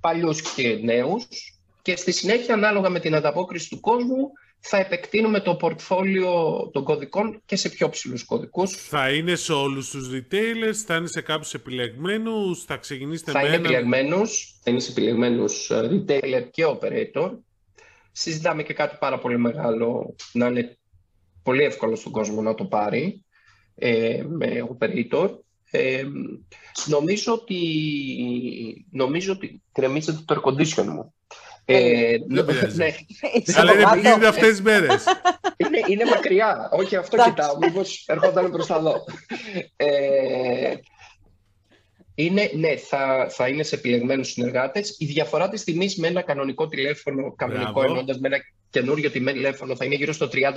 Παλιούς 0.00 0.54
και 0.54 0.78
νέους. 0.82 1.26
Και 1.82 1.96
στη 1.96 2.12
συνέχεια, 2.12 2.54
ανάλογα 2.54 2.88
με 2.88 3.00
την 3.00 3.14
ανταπόκριση 3.14 3.68
του 3.68 3.80
κόσμου, 3.80 4.30
θα 4.60 4.76
επεκτείνουμε 4.76 5.40
το 5.40 5.54
πορτφόλιο 5.54 6.32
των 6.72 6.84
κωδικών 6.84 7.42
και 7.46 7.56
σε 7.56 7.68
πιο 7.68 7.88
ψηλούς 7.88 8.24
κωδικούς. 8.24 8.76
Θα 8.76 9.10
είναι 9.12 9.34
σε 9.34 9.52
όλους 9.52 9.90
τους 9.90 10.10
retailers, 10.12 10.74
θα 10.86 10.96
είναι 10.96 11.06
σε 11.06 11.20
κάποιους 11.20 11.54
επιλεγμένους, 11.54 12.64
θα 12.64 12.76
ξεκινήσετε 12.76 13.30
θα 13.30 13.40
με 13.40 13.46
είναι 13.46 13.56
ένα... 13.56 13.68
επιλεγμένους, 13.68 14.58
θα 14.62 14.70
είναι 14.70 14.80
σε 14.80 14.90
επιλεγμένους 14.90 15.70
ε, 15.70 15.88
retailer 15.90 16.48
και 16.50 16.64
operator. 16.66 17.30
Συζητάμε 18.12 18.62
και 18.62 18.72
κάτι 18.72 18.96
πάρα 19.00 19.18
πολύ 19.18 19.38
μεγάλο, 19.38 20.14
να 20.32 20.46
είναι 20.46 20.78
πολύ 21.42 21.62
εύκολο 21.62 21.96
στον 21.96 22.12
κόσμο 22.12 22.42
να 22.42 22.54
το 22.54 22.64
πάρει 22.64 23.24
ε, 23.74 24.24
με 24.28 24.68
operator. 24.78 25.30
Ε, 25.70 26.04
νομίζω 26.86 27.32
ότι, 27.32 27.60
νομίζω 28.90 29.32
ότι 29.32 29.62
κρεμίζεται 29.72 30.22
το 30.24 30.34
air 30.34 30.48
condition 30.48 30.84
μου. 30.84 31.14
Ε, 31.72 32.16
ναι. 32.74 32.94
Αλλά 33.56 33.72
είναι, 33.72 34.10
είναι 34.10 34.26
αυτές 34.26 34.48
τις 34.48 34.62
μέρες. 34.62 35.04
είναι, 35.56 35.78
είναι 35.88 36.04
μακριά. 36.04 36.68
Όχι, 36.72 36.96
αυτό 36.96 37.16
κοιτάω. 37.22 37.56
Μήπως 37.58 38.04
ερχόταν 38.06 38.50
προς 38.50 38.66
τα 38.66 38.80
δω. 38.80 39.04
Ε, 39.76 40.74
είναι, 42.14 42.50
ναι, 42.54 42.76
θα, 42.76 43.26
θα 43.30 43.48
είναι 43.48 43.62
σε 43.62 43.74
επιλεγμένους 43.74 44.28
συνεργάτες. 44.28 44.96
Η 44.98 45.04
διαφορά 45.04 45.48
της 45.48 45.64
τιμής 45.64 45.96
με 45.96 46.06
ένα 46.06 46.22
κανονικό 46.22 46.66
τηλέφωνο, 46.66 47.34
κανονικό 47.36 47.82
ενώντας 47.82 48.18
με 48.18 48.28
ένα 48.28 48.38
καινούριο 48.70 49.10
τηλέφωνο, 49.10 49.76
θα 49.76 49.84
είναι 49.84 49.94
γύρω 49.94 50.12
στο 50.12 50.28
30% 50.32 50.52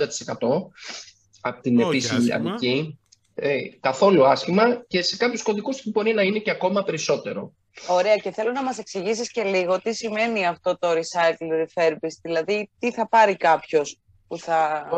από 1.40 1.60
την 1.62 1.80
επίσημη 1.80 2.20
λιανική. 2.22 2.98
ε, 3.34 3.56
καθόλου 3.80 4.26
άσχημα 4.26 4.84
και 4.86 5.02
σε 5.02 5.16
κάποιους 5.16 5.42
κωδικούς 5.42 5.82
που 5.82 5.90
μπορεί 5.90 6.14
να 6.14 6.22
είναι 6.22 6.38
και 6.38 6.50
ακόμα 6.50 6.82
περισσότερο. 6.82 7.52
Ωραία 7.88 8.16
και 8.16 8.30
θέλω 8.30 8.52
να 8.52 8.62
μας 8.62 8.78
εξηγήσεις 8.78 9.30
και 9.30 9.42
λίγο 9.42 9.80
τι 9.80 9.94
σημαίνει 9.94 10.46
αυτό 10.46 10.78
το 10.78 10.88
recycle 10.90 11.64
refurbish, 11.64 12.16
δηλαδή 12.22 12.70
τι 12.78 12.92
θα 12.92 13.08
πάρει 13.08 13.36
κάποιος 13.36 13.98
που 14.28 14.38
θα 14.38 14.88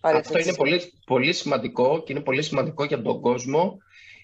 πάρει 0.00 0.16
Αυτό 0.16 0.38
είναι 0.38 0.54
πολύ, 0.54 0.92
πολύ 1.06 1.32
σημαντικό 1.32 2.02
και 2.02 2.12
είναι 2.12 2.20
πολύ 2.20 2.42
σημαντικό 2.42 2.84
για 2.84 3.02
τον 3.02 3.20
κόσμο 3.20 3.78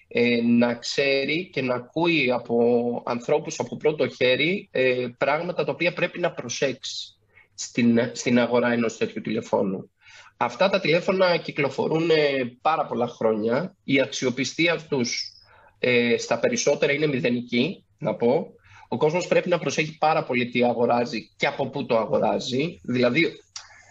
ε, 0.07 0.41
να 0.41 0.75
ξέρει 0.75 1.49
και 1.49 1.61
να 1.61 1.75
ακούει 1.75 2.31
από 2.31 2.57
ανθρώπους 3.05 3.59
από 3.59 3.77
πρώτο 3.77 4.07
χέρι 4.07 4.69
ε, 4.71 5.07
πράγματα 5.17 5.63
τα 5.63 5.71
οποία 5.71 5.93
πρέπει 5.93 6.19
να 6.19 6.31
προσέξεις 6.31 7.19
στην, 7.53 7.99
στην 8.13 8.39
αγορά 8.39 8.71
ενός 8.71 8.97
τέτοιου 8.97 9.21
τηλεφώνου. 9.21 9.91
Αυτά 10.37 10.69
τα 10.69 10.79
τηλέφωνα 10.79 11.37
κυκλοφορούν 11.37 12.09
ε, 12.09 12.57
πάρα 12.61 12.85
πολλά 12.85 13.07
χρόνια. 13.07 13.75
Η 13.83 14.01
αξιοπιστία 14.01 14.79
τους 14.89 15.38
ε, 15.79 16.17
στα 16.17 16.39
περισσότερα 16.39 16.91
είναι 16.91 17.07
μηδενική, 17.07 17.85
να 17.97 18.15
πω. 18.15 18.47
Ο 18.87 18.97
κόσμος 18.97 19.27
πρέπει 19.27 19.49
να 19.49 19.59
προσέχει 19.59 19.97
πάρα 19.97 20.23
πολύ 20.23 20.49
τι 20.49 20.63
αγοράζει 20.63 21.29
και 21.35 21.47
από 21.47 21.69
πού 21.69 21.85
το 21.85 21.97
αγοράζει. 21.97 22.79
Δηλαδή, 22.83 23.31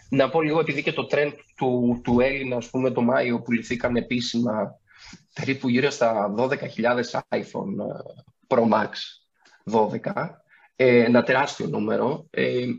να 0.09 0.29
πω 0.29 0.41
λίγο, 0.41 0.59
επειδή 0.59 0.83
και 0.83 0.93
το 0.93 1.07
trend 1.11 1.33
του, 1.55 2.01
του 2.03 2.19
Έλληνα, 2.19 2.55
ας 2.55 2.69
πούμε, 2.69 2.91
το 2.91 3.01
Μάιο 3.01 3.41
πουληθήκαν 3.41 3.95
επίσημα 3.95 4.79
περίπου 5.33 5.69
γύρω 5.69 5.89
στα 5.89 6.33
12.000 6.37 6.49
iPhone 7.29 7.75
ε, 7.79 8.17
Pro 8.47 8.63
Max 8.69 8.89
12, 9.71 10.29
ένα 10.75 11.23
τεράστιο 11.23 11.67
νούμερο. 11.67 12.29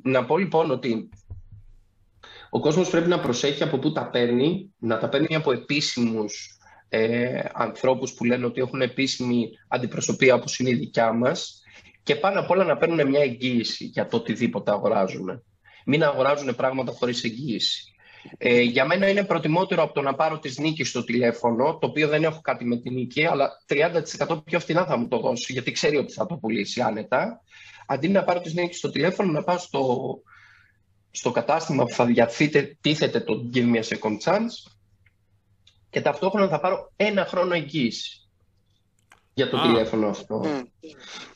να 0.03 0.25
πω 0.25 0.39
λοιπόν 0.39 0.71
ότι 0.71 1.09
ο 2.51 2.61
κόσμος 2.61 2.91
πρέπει 2.91 3.09
να 3.09 3.21
προσέχει 3.21 3.63
από 3.63 3.79
πού 3.79 3.93
τα 3.93 4.11
παίρνει, 4.11 4.75
να 4.79 4.99
τα 4.99 5.09
παίρνει 5.09 5.35
από 5.35 5.53
επίσημους 5.53 6.60
ε, 6.93 7.41
ανθρώπους 7.53 8.13
που 8.13 8.25
λένε 8.25 8.47
ότι 8.47 8.61
έχουν 8.61 8.81
επίσημη 8.81 9.51
αντιπροσωπεία 9.69 10.35
όπως 10.35 10.59
είναι 10.59 10.71
η 10.71 10.75
δικιά 10.75 11.13
μας 11.13 11.63
και 12.03 12.17
πάνω 12.17 12.41
απ' 12.41 12.51
όλα 12.51 12.65
να 12.65 12.77
παίρνουν 12.77 13.09
μια 13.09 13.21
εγγύηση 13.21 13.85
για 13.85 14.07
το 14.07 14.17
οτιδήποτε 14.17 14.71
αγοράζουν. 14.71 15.43
Μην 15.85 16.03
αγοράζουν 16.05 16.55
πράγματα 16.55 16.93
χωρίς 16.93 17.25
εγγύηση. 17.25 17.85
Ε, 18.39 18.61
για 18.61 18.87
μένα 18.87 19.09
είναι 19.09 19.25
προτιμότερο 19.25 19.83
από 19.83 19.93
το 19.93 20.03
να 20.03 20.15
πάρω 20.15 20.39
τις 20.39 20.59
νίκη 20.59 20.85
στο 20.85 21.05
τηλέφωνο, 21.05 21.79
το 21.79 21.87
οποίο 21.87 22.09
δεν 22.09 22.25
έχω 22.25 22.41
κάτι 22.41 22.65
με 22.65 22.77
την 22.77 22.95
νίκη, 22.95 23.27
αλλά 23.27 23.51
30% 23.67 24.45
πιο 24.45 24.61
φθηνά 24.61 24.87
θα 24.87 24.97
μου 24.97 25.09
το 25.09 25.19
δώσει, 25.19 25.53
γιατί 25.53 25.73
ξέρει 25.73 25.97
ότι 25.97 26.13
θα 26.13 26.27
το 26.27 26.37
πουλήσει 26.37 26.81
άνετα. 26.81 27.43
Αντί 27.87 28.09
να 28.09 28.25
πάρω 28.25 28.41
τις 28.41 28.55
νίκη 28.55 28.75
στο 28.75 28.91
τηλέφωνο, 28.91 29.33
να 29.33 29.43
πάω 29.43 29.59
στο, 29.59 30.15
στο 31.11 31.31
κατάστημα 31.31 31.85
που 31.85 31.95
θα 31.95 32.07
τίθεται 32.81 33.21
το 33.21 33.51
Give 33.55 33.75
Me 33.75 33.83
a 33.83 33.83
Second 33.83 34.19
Chance 34.25 34.80
και 35.91 36.01
ταυτόχρονα 36.01 36.49
θα 36.49 36.61
πάρω 36.61 36.93
ένα 36.97 37.25
χρόνο 37.25 37.55
εγγύηση 37.55 38.21
για 39.35 39.49
το 39.49 39.61
τηλέφωνο 39.61 40.09
αυτό. 40.09 40.43
Mm. 40.45 40.65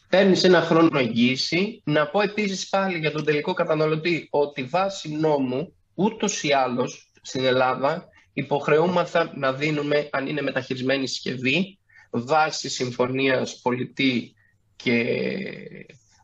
Παίρνεις 0.08 0.44
ένα 0.44 0.60
χρόνο 0.60 0.98
εγγύηση. 0.98 1.82
Να 1.84 2.06
πω 2.06 2.20
επίσης 2.20 2.68
πάλι 2.68 2.98
για 2.98 3.10
τον 3.10 3.24
τελικό 3.24 3.52
καταναλωτή 3.52 4.28
ότι 4.30 4.62
βάσει 4.62 5.16
νόμου 5.16 5.74
ούτως 5.94 6.42
ή 6.42 6.52
άλλως 6.52 7.12
στην 7.22 7.44
Ελλάδα 7.44 8.08
υποχρεούμαθα 8.32 9.32
να 9.34 9.52
δίνουμε 9.52 10.08
αν 10.12 10.26
είναι 10.26 10.42
μεταχειρισμένη 10.42 11.06
συσκευή 11.06 11.78
βάσει 12.10 12.68
συμφωνίας 12.68 13.60
πολιτή 13.62 14.34
και 14.76 15.04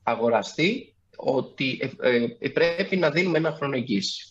αγοραστή 0.03 0.95
ότι 1.17 1.95
ε, 2.01 2.27
ε, 2.39 2.49
πρέπει 2.49 2.97
να 2.97 3.11
δίνουμε 3.11 3.39
ένα 3.39 3.53
χρόνο 3.53 3.77
εγγύηση. 3.77 4.30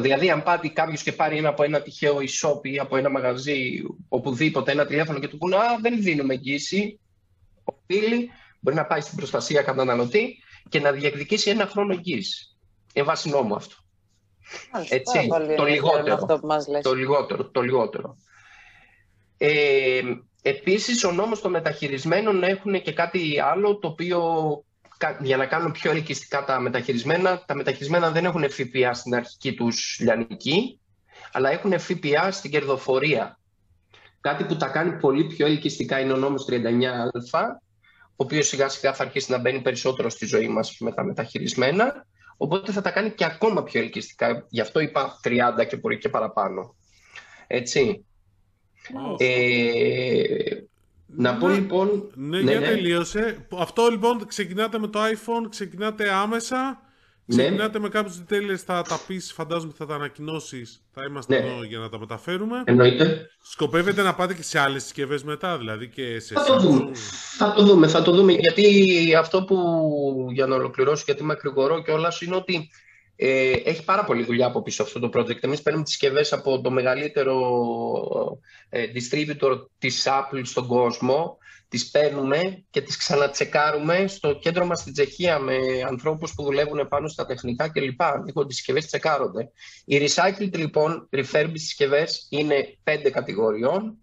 Δηλαδή, 0.00 0.30
αν 0.30 0.42
πάρει 0.42 0.70
κάποιος 0.70 1.02
και 1.02 1.12
πάρει 1.12 1.36
ένα 1.36 1.48
από 1.48 1.62
ένα 1.62 1.82
τυχαίο 1.82 2.16
e-shop 2.16 2.66
ή 2.66 2.78
από 2.78 2.96
ένα 2.96 3.10
μαγαζί, 3.10 3.82
οπουδήποτε, 4.08 4.72
ένα 4.72 4.86
τηλέφωνο 4.86 5.18
και 5.18 5.28
του 5.28 5.38
πούνε 5.38 5.56
Α, 5.56 5.78
δεν 5.80 6.02
δίνουμε 6.02 6.34
εγγύηση, 6.34 7.00
οφείλει, 7.64 8.30
μπορεί 8.60 8.76
να 8.76 8.86
πάει 8.86 9.00
στην 9.00 9.16
προστασία 9.16 9.62
καταναλωτή 9.62 10.42
και 10.68 10.80
να 10.80 10.92
διεκδικήσει 10.92 11.50
ένα 11.50 11.66
χρόνο 11.66 11.92
εγγύηση. 11.92 12.56
Είναι 12.92 13.04
βάση 13.04 13.28
νόμου 13.28 13.54
αυτό. 13.54 13.74
Έτσι, 14.88 15.28
το 15.56 15.64
λιγότερο, 15.64 16.14
αυτό 16.14 16.38
που 16.38 16.46
μας 16.46 16.68
λες. 16.68 16.82
το 16.82 16.94
λιγότερο. 16.94 17.50
Το 17.50 17.60
λιγότερο. 17.60 18.16
Ε, 19.38 20.02
επίσης, 20.42 21.04
ο 21.04 21.12
νόμος 21.12 21.40
των 21.40 21.50
μεταχειρισμένων 21.50 22.42
έχουν 22.42 22.82
και 22.82 22.92
κάτι 22.92 23.40
άλλο 23.40 23.78
το 23.78 23.88
οποίο 23.88 24.20
για 25.20 25.36
να 25.36 25.46
κάνουν 25.46 25.72
πιο 25.72 25.90
ελκυστικά 25.90 26.44
τα 26.44 26.60
μεταχειρισμένα. 26.60 27.44
Τα 27.46 27.54
μεταχειρισμένα 27.54 28.10
δεν 28.10 28.24
έχουν 28.24 28.50
ΦΠΑ 28.50 28.94
στην 28.94 29.14
αρχική 29.14 29.54
τους 29.54 29.98
λιανική, 30.00 30.80
αλλά 31.32 31.50
έχουν 31.50 31.78
ΦΠΑ 31.78 32.30
στην 32.30 32.50
κερδοφορία. 32.50 33.38
Κάτι 34.20 34.44
που 34.44 34.56
τα 34.56 34.66
κάνει 34.66 35.00
πολύ 35.00 35.24
πιο 35.24 35.46
ελκυστικά 35.46 36.00
είναι 36.00 36.12
ο 36.12 36.16
νόμος 36.16 36.46
39α, 36.50 37.40
ο 37.98 38.24
οποίος 38.24 38.46
σιγά 38.46 38.68
σιγά 38.68 38.94
θα 38.94 39.02
αρχίσει 39.02 39.30
να 39.30 39.38
μπαίνει 39.38 39.60
περισσότερο 39.60 40.08
στη 40.08 40.26
ζωή 40.26 40.48
μας 40.48 40.76
με 40.78 40.92
τα 40.92 41.04
μεταχειρισμένα, 41.04 42.06
οπότε 42.36 42.72
θα 42.72 42.80
τα 42.80 42.90
κάνει 42.90 43.10
και 43.10 43.24
ακόμα 43.24 43.62
πιο 43.62 43.80
ελκυστικά. 43.80 44.46
Γι' 44.48 44.60
αυτό 44.60 44.80
είπα 44.80 45.20
30 45.24 45.66
και 45.68 45.76
μπορεί 45.76 45.98
και 45.98 46.08
παραπάνω. 46.08 46.74
Έτσι. 47.46 48.04
Ε, 49.18 50.66
να 51.06 51.36
πω 51.36 51.48
ναι. 51.48 51.54
λοιπόν. 51.54 52.10
Ναι, 52.14 52.40
ναι, 52.40 52.54
ναι, 52.54 52.66
τελείωσε. 52.66 53.46
Αυτό 53.58 53.88
λοιπόν 53.90 54.26
ξεκινάτε 54.26 54.78
με 54.78 54.86
το 54.86 54.98
iPhone, 55.02 55.46
ξεκινάτε 55.48 56.12
άμεσα. 56.12 56.80
Ναι. 57.24 57.42
Ξεκινάτε 57.42 57.78
με 57.78 57.88
κάποιους 57.88 58.22
details, 58.28 58.56
θα 58.64 58.82
τα 58.82 59.00
πεις, 59.06 59.32
φαντάζομαι 59.32 59.72
θα 59.76 59.86
τα 59.86 59.94
ανακοινώσεις. 59.94 60.82
Θα 60.90 61.02
είμαστε 61.08 61.40
ναι. 61.40 61.46
εδώ 61.46 61.64
για 61.64 61.78
να 61.78 61.88
τα 61.88 61.98
μεταφέρουμε. 61.98 62.62
Εννοείται. 62.64 63.30
Σκοπεύετε 63.42 64.02
να 64.02 64.14
πάτε 64.14 64.34
και 64.34 64.42
σε 64.42 64.58
άλλες 64.58 64.82
συσκευές 64.82 65.24
μετά, 65.24 65.58
δηλαδή 65.58 65.88
και 65.88 66.20
σε. 66.20 66.34
Θα 66.34 66.44
το 66.44 66.58
δούμε. 66.58 66.90
Θα 67.38 67.52
το 67.52 67.64
δούμε, 67.64 67.88
θα 67.88 68.02
το 68.02 68.12
δούμε. 68.12 68.32
Γιατί 68.32 69.14
αυτό 69.14 69.44
που 69.44 69.56
για 70.32 70.46
να 70.46 70.54
ολοκληρώσω, 70.54 71.02
γιατί 71.06 71.22
είμαι 71.22 71.32
ακρηγορώ 71.32 71.82
κιόλας, 71.82 72.20
είναι 72.20 72.34
ότι 72.34 72.70
ε, 73.16 73.52
έχει 73.52 73.84
πάρα 73.84 74.04
πολύ 74.04 74.24
δουλειά 74.24 74.46
από 74.46 74.62
πίσω 74.62 74.82
αυτό 74.82 74.98
το 74.98 75.10
project. 75.14 75.42
Εμείς 75.42 75.62
παίρνουμε 75.62 75.84
τις 75.84 75.92
συσκευές 75.92 76.32
από 76.32 76.60
το 76.60 76.70
μεγαλύτερο 76.70 77.38
ε, 78.68 78.84
distributor 78.94 79.66
της 79.78 80.06
Apple 80.08 80.40
στον 80.42 80.66
κόσμο, 80.66 81.38
τις 81.68 81.90
παίρνουμε 81.90 82.64
και 82.70 82.80
τις 82.80 82.96
ξανατσεκάρουμε 82.96 84.06
στο 84.06 84.34
κέντρο 84.34 84.66
μας 84.66 84.80
στην 84.80 84.92
Τσεχία 84.92 85.38
με 85.38 85.56
ανθρώπους 85.88 86.34
που 86.34 86.42
δουλεύουν 86.42 86.88
πάνω 86.88 87.08
στα 87.08 87.26
τεχνικά 87.26 87.68
κλπ. 87.68 88.00
Λοιπόν, 88.26 88.46
τις 88.46 88.56
συσκευές 88.56 88.86
τσεκάρονται. 88.86 89.50
Οι 89.84 89.98
recycled 90.00 90.56
λοιπόν, 90.56 91.08
refurbished 91.16 91.52
συσκευές 91.54 92.26
είναι 92.30 92.76
πέντε 92.82 93.10
κατηγοριών. 93.10 93.98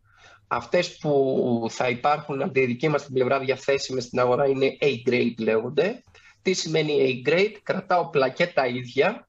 Αυτές 0.48 0.98
που 0.98 1.66
θα 1.70 1.90
υπάρχουν 1.90 2.42
από 2.42 2.52
τη 2.52 2.66
δική 2.66 2.88
μας 2.88 3.04
την 3.04 3.14
πλευρά 3.14 3.40
διαθέσιμες 3.40 4.04
στην 4.04 4.20
αγορά 4.20 4.48
είναι 4.48 4.78
A-grade 4.82 5.34
λέγονται. 5.38 6.04
Τι 6.44 6.54
σημαίνει 6.54 7.24
A-grade, 7.26 7.58
κρατάω 7.64 8.10
πλακέτα 8.10 8.68
ίδια 8.68 9.28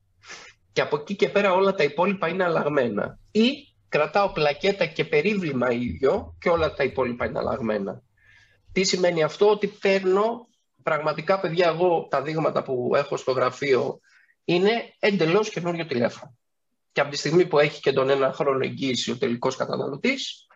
και 0.72 0.80
από 0.80 0.96
εκεί 0.96 1.16
και 1.16 1.28
πέρα 1.28 1.52
όλα 1.52 1.74
τα 1.74 1.82
υπόλοιπα 1.82 2.28
είναι 2.28 2.44
αλλαγμένα. 2.44 3.18
Ή 3.30 3.74
κρατάω 3.88 4.32
πλακέτα 4.32 4.86
και 4.86 5.04
περίβλημα 5.04 5.72
ίδιο 5.72 6.36
και 6.40 6.48
όλα 6.48 6.74
τα 6.74 6.84
υπόλοιπα 6.84 7.26
είναι 7.26 7.38
αλλαγμένα. 7.38 8.02
Τι 8.72 8.84
σημαίνει 8.84 9.22
αυτό, 9.22 9.50
ότι 9.50 9.66
παίρνω 9.66 10.48
πραγματικά 10.82 11.40
παιδιά 11.40 11.66
εγώ 11.68 12.06
τα 12.10 12.22
δείγματα 12.22 12.62
που 12.62 12.92
έχω 12.94 13.16
στο 13.16 13.32
γραφείο 13.32 14.00
είναι 14.44 14.70
εντελώς 14.98 15.50
καινούριο 15.50 15.86
τηλέφωνο. 15.86 16.36
Και 16.92 17.00
από 17.00 17.10
τη 17.10 17.16
στιγμή 17.16 17.46
που 17.46 17.58
έχει 17.58 17.80
και 17.80 17.92
τον 17.92 18.10
ένα 18.10 18.32
χρόνο 18.32 18.64
εγγύηση 18.64 19.10
ο 19.10 19.18
τελικός 19.18 19.56
καταναλωτής, 19.56 20.46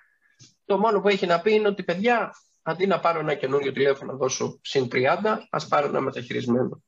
το 0.64 0.79
μόνο 0.79 1.01
που 1.01 1.09
έχει 1.09 1.27
να 1.27 1.40
πει 1.40 1.53
είναι 1.53 1.68
ότι 1.68 1.83
παιδιά 1.83 2.33
αντί 2.68 2.87
να 2.87 3.00
πάρω 3.00 3.18
ένα 3.18 3.35
καινούριο 3.35 3.72
τηλέφωνο 3.72 4.12
να 4.12 4.18
δώσω 4.18 4.59
συν 4.62 4.88
30, 4.92 5.07
ας 5.50 5.68
πάρω 5.68 5.87
ένα 5.87 6.00
μεταχειρισμένο. 6.00 6.83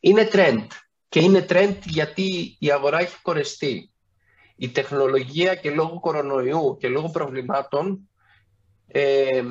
Είναι 0.00 0.28
trend. 0.32 0.66
Και 1.08 1.20
είναι 1.20 1.46
trend 1.48 1.76
γιατί 1.84 2.56
η 2.58 2.70
αγορά 2.70 3.00
έχει 3.00 3.22
κορεστεί. 3.22 3.92
Η 4.56 4.68
τεχνολογία 4.68 5.54
και 5.54 5.70
λόγω 5.70 6.00
κορονοϊού 6.00 6.76
και 6.80 6.88
λόγω 6.88 7.10
προβλημάτων 7.10 8.08
ε, 8.86 9.42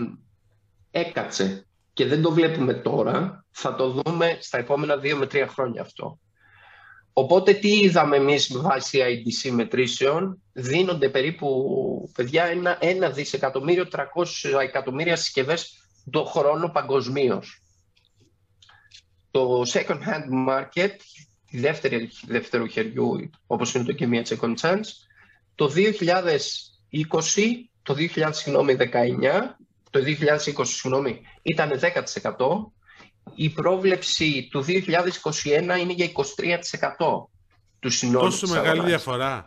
έκατσε. 0.92 1.68
Και 1.94 2.06
δεν 2.06 2.22
το 2.22 2.32
βλέπουμε 2.32 2.74
τώρα. 2.74 3.46
Θα 3.52 3.76
το 3.76 3.90
δούμε 3.90 4.38
στα 4.40 4.58
επόμενα 4.58 4.98
δύο 4.98 5.18
με 5.18 5.26
τρία 5.28 5.48
χρόνια 5.48 5.82
αυτό. 5.82 6.20
Οπότε 7.20 7.54
τι 7.54 7.80
είδαμε 7.80 8.16
εμείς 8.16 8.50
με 8.50 8.60
βάση 8.60 9.00
IDC 9.02 9.50
μετρήσεων, 9.50 10.42
δίνονται 10.54 11.10
περίπου, 11.10 12.12
παιδιά, 12.14 12.46
ένα, 12.46 12.78
ένα 12.80 13.10
δισεκατομμύριο, 13.10 13.88
300 13.92 14.60
εκατομμύρια 14.62 15.16
συσκευές 15.16 15.88
το 16.12 16.24
χρόνο 16.24 16.70
παγκοσμίως. 16.70 17.62
Το 19.32 19.62
second 19.68 20.00
hand 20.00 20.50
market, 20.50 20.92
τη 21.50 21.60
δεύτερη 21.60 22.10
δεύτερου 22.28 22.68
χεριού, 22.68 23.30
όπως 23.48 23.74
είναι 23.74 23.84
το 23.84 23.92
και 23.92 24.08
μία 24.08 24.26
second 24.26 24.56
chance, 24.62 24.90
το 25.56 25.72
2020, 25.76 25.82
το 27.84 27.96
2019, 27.96 29.58
το 29.90 30.00
2020 30.00 30.66
συγγνώμη, 30.66 31.22
ήταν 31.42 31.80
10%, 31.80 32.72
η 33.36 33.50
πρόβλεψη 33.50 34.48
του 34.52 34.66
2021 34.68 34.68
είναι 35.80 35.94
για 35.94 36.12
23% 36.98 37.28
του 37.80 37.90
συνόλου 37.90 38.26
Τόσο 38.26 38.48
μεγάλη 38.48 38.82
διαφορά. 38.86 39.44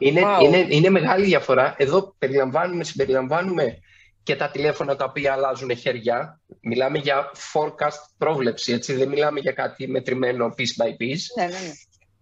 Είναι, 0.68 0.90
μεγάλη 0.90 1.24
διαφορά. 1.24 1.74
Εδώ 1.78 2.14
περιλαμβάνουμε, 2.18 2.84
συμπεριλαμβάνουμε 2.84 3.78
και 4.22 4.36
τα 4.36 4.48
τηλέφωνα 4.48 4.96
τα 4.96 5.04
οποία 5.04 5.32
αλλάζουν 5.32 5.76
χέρια. 5.76 6.40
Μιλάμε 6.60 6.98
για 6.98 7.30
forecast 7.52 8.00
πρόβλεψη, 8.18 8.72
έτσι. 8.72 8.92
Δεν 8.94 9.08
μιλάμε 9.08 9.40
για 9.40 9.52
κάτι 9.52 9.88
μετρημένο 9.88 10.54
piece 10.58 10.84
by 10.84 10.88
piece. 10.88 11.24
Ναι, 11.36 11.44
ναι, 11.44 11.50
ναι. 11.50 11.72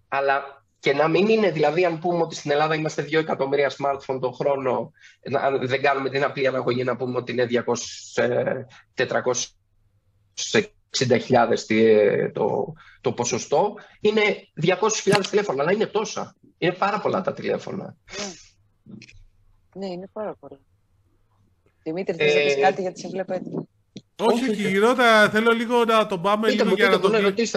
Αλλά 0.08 0.62
και 0.80 0.92
να 0.92 1.08
μην 1.08 1.28
είναι, 1.28 1.50
δηλαδή, 1.50 1.84
αν 1.84 1.98
πούμε 1.98 2.22
ότι 2.22 2.34
στην 2.34 2.50
Ελλάδα 2.50 2.74
είμαστε 2.74 3.02
2 3.02 3.12
εκατομμύρια 3.12 3.70
smartphone 3.70 4.18
το 4.20 4.30
χρόνο, 4.30 4.92
αν 5.40 5.66
δεν 5.66 5.82
κάνουμε 5.82 6.10
την 6.10 6.24
απλή 6.24 6.46
αναγωγή 6.46 6.84
να 6.84 6.96
πούμε 6.96 7.16
ότι 7.16 7.32
είναι 7.32 7.46
200, 7.50 8.22
400 8.94 9.46
ε, 10.52 10.62
60.000 10.98 12.32
το, 12.32 12.72
το 13.00 13.12
ποσοστό, 13.12 13.74
είναι 14.00 14.22
200.000 14.62 15.24
τηλέφωνα, 15.30 15.62
αλλά 15.62 15.72
είναι 15.72 15.86
τόσα. 15.86 16.34
Είναι 16.58 16.72
πάρα 16.72 17.00
πολλά 17.00 17.20
τα 17.20 17.32
τηλέφωνα. 17.32 17.96
Ναι, 19.74 19.86
είναι 19.86 20.08
πάρα 20.12 20.34
πολλά. 20.34 20.60
Δημήτρη, 21.82 22.16
ε... 22.18 22.44
πεις 22.44 22.62
κάτι 22.62 22.80
για 22.80 22.92
τι 22.92 23.08
βλέπω. 23.08 23.34
Όχι, 24.20 24.50
όχι, 24.50 24.68
γυρότα, 24.68 25.30
θέλω 25.30 25.52
λίγο 25.52 25.84
να 25.84 26.06
τον 26.06 26.22
πάμε 26.22 26.50
για, 26.50 26.64
να 26.64 26.70
μου, 26.70 26.76
το... 27.00 27.08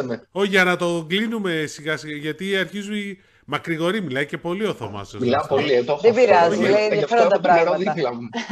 ναι. 0.03 0.21
Όχι, 0.31 0.49
για 0.49 0.63
να 0.63 0.75
το 0.75 1.05
κλείνουμε 1.07 1.65
σιγά 1.65 1.97
σιγά, 1.97 2.15
γιατί 2.15 2.55
αρχίζει 2.55 3.17
μακρηγορεί, 3.51 4.01
μιλάει 4.01 4.25
και 4.25 4.37
πολύ 4.37 4.65
ο 4.65 4.73
Θωμάς. 4.73 5.15
Μιλά 5.19 5.45
πολύ, 5.47 5.83
το 5.83 5.99
Δεν 6.01 6.13
πειράζει, 6.13 6.61
λέει 6.61 6.87
ενδιαφέροντα 6.89 7.39
πράγματα. 7.39 7.95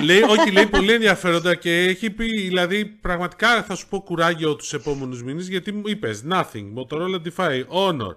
λέει, 0.04 0.22
όχι, 0.22 0.52
λέει 0.56 0.66
πολύ 0.66 0.94
ενδιαφέροντα 0.94 1.56
και 1.56 1.84
έχει 1.84 2.10
πει, 2.10 2.26
δηλαδή, 2.26 2.86
πραγματικά 2.86 3.64
θα 3.64 3.76
σου 3.76 3.88
πω 3.88 4.00
κουράγιο 4.00 4.56
τους 4.56 4.74
επόμενους 4.74 5.24
μήνες, 5.24 5.48
γιατί 5.48 5.72
μου 5.72 5.82
είπες, 5.86 6.24
nothing, 6.32 6.66
Motorola 6.76 7.22
Defy, 7.26 7.64
Honor, 7.68 8.16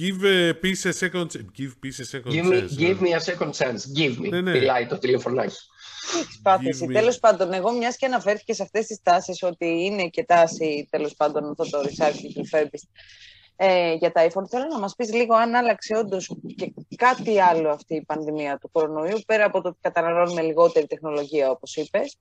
Give 0.00 0.24
a 0.24 0.54
piece 0.62 0.84
a 0.86 0.92
second 1.02 1.28
Give 1.58 1.72
piece 1.82 2.00
a 2.00 2.06
second 2.14 2.32
give 2.32 2.46
chance. 2.50 2.70
Me, 2.72 2.78
give 2.84 2.98
me 3.04 3.10
a 3.12 3.20
second 3.20 3.52
chance. 3.60 3.80
Give 3.98 4.14
me. 4.22 4.28
Ναι, 4.30 4.40
ναι. 4.40 4.50
Μιλάει 4.50 4.86
το 4.86 4.98
τηλεφωνάκι. 4.98 5.56
Έχεις 6.20 6.40
πάθηση. 6.42 6.86
Τέλος 6.86 7.18
πάντων, 7.18 7.52
εγώ 7.52 7.72
μιας 7.72 7.96
και 7.96 8.06
αναφέρθηκε 8.06 8.52
σε 8.52 8.62
αυτές 8.62 8.86
τις 8.86 8.98
τάσεις 9.02 9.42
ότι 9.42 9.66
είναι 9.66 10.08
και 10.08 10.24
τάση 10.24 10.88
τέλος 10.90 11.14
πάντων 11.14 11.50
αυτό 11.50 11.70
το 11.70 11.88
recycling 11.88 12.40
refurbished 12.40 12.88
ε, 13.56 13.94
για 13.94 14.12
τα 14.12 14.26
iPhone, 14.26 14.48
θέλω 14.48 14.66
να 14.70 14.78
μας 14.78 14.94
πεις 14.94 15.12
λίγο 15.12 15.34
αν 15.34 15.54
άλλαξε 15.54 15.96
όντως 15.96 16.36
και 16.56 16.72
κάτι 16.96 17.40
άλλο 17.40 17.70
αυτή 17.70 17.94
η 17.94 18.04
πανδημία 18.04 18.58
του 18.58 18.70
κορονοϊού, 18.72 19.18
πέρα 19.26 19.44
από 19.44 19.60
το 19.60 19.68
ότι 19.68 19.78
καταναλώνουμε 19.80 20.42
λιγότερη 20.42 20.86
τεχνολογία, 20.86 21.50
όπως 21.50 21.76
είπες. 21.76 22.16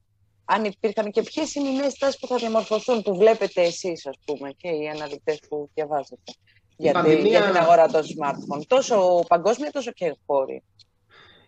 Αν 0.45 0.63
υπήρχαν 0.63 1.11
και 1.11 1.21
ποιες 1.21 1.55
είναι 1.55 1.69
οι 1.69 1.75
νέες 1.75 1.97
τάσεις 1.97 2.19
που 2.19 2.27
θα 2.27 2.35
διαμορφωθούν, 2.35 3.01
που 3.01 3.15
βλέπετε 3.15 3.61
εσείς, 3.61 4.05
ας 4.05 4.17
πούμε, 4.25 4.51
και 4.57 4.67
οι 4.67 4.87
αναλυτέ 4.87 5.37
που 5.49 5.69
διαβάζετε 5.73 6.31
για, 6.77 6.91
πανδημία... 6.91 7.29
για 7.29 7.41
την 7.41 7.57
αγορά 7.57 7.87
των 7.87 8.01
smartphone, 8.01 8.61
τόσο 8.67 9.23
παγκόσμια 9.27 9.71
τόσο 9.71 9.91
και 9.91 10.15
χώρια. 10.25 10.61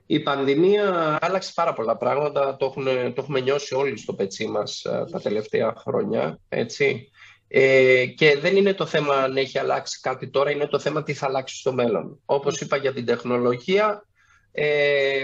Η 0.06 0.20
πανδημία 0.20 1.18
άλλαξε 1.22 1.52
πάρα 1.56 1.74
πολλά 1.74 1.98
πράγματα, 1.98 2.56
το, 2.58 2.74
το 2.76 3.14
έχουμε 3.18 3.40
νιώσει 3.40 3.76
όλοι 3.76 3.98
στο 3.98 4.14
πετσί 4.14 4.48
μας 4.48 4.84
ε, 4.84 5.06
τα 5.12 5.22
τελευταία 5.22 5.74
χρόνια, 5.78 6.40
έτσι. 6.50 7.10
Ε, 7.48 8.06
και 8.06 8.38
δεν 8.38 8.56
είναι 8.56 8.74
το 8.74 8.86
θέμα 8.86 9.16
αν 9.16 9.38
έχει 9.38 9.60
αλλάξει 9.60 10.00
κάτι 10.02 10.30
τώρα, 10.30 10.52
είναι 10.52 10.68
το 10.68 10.80
θέμα 10.80 11.04
τι 11.04 11.14
θα 11.14 11.26
αλλάξει 11.26 11.56
στο 11.58 11.74
μέλλον. 11.74 12.20
Όπως 12.26 12.60
είπα 12.62 12.78
για 12.78 12.94
την 12.94 13.06
τεχνολογία, 13.06 14.06
ε, 14.52 15.24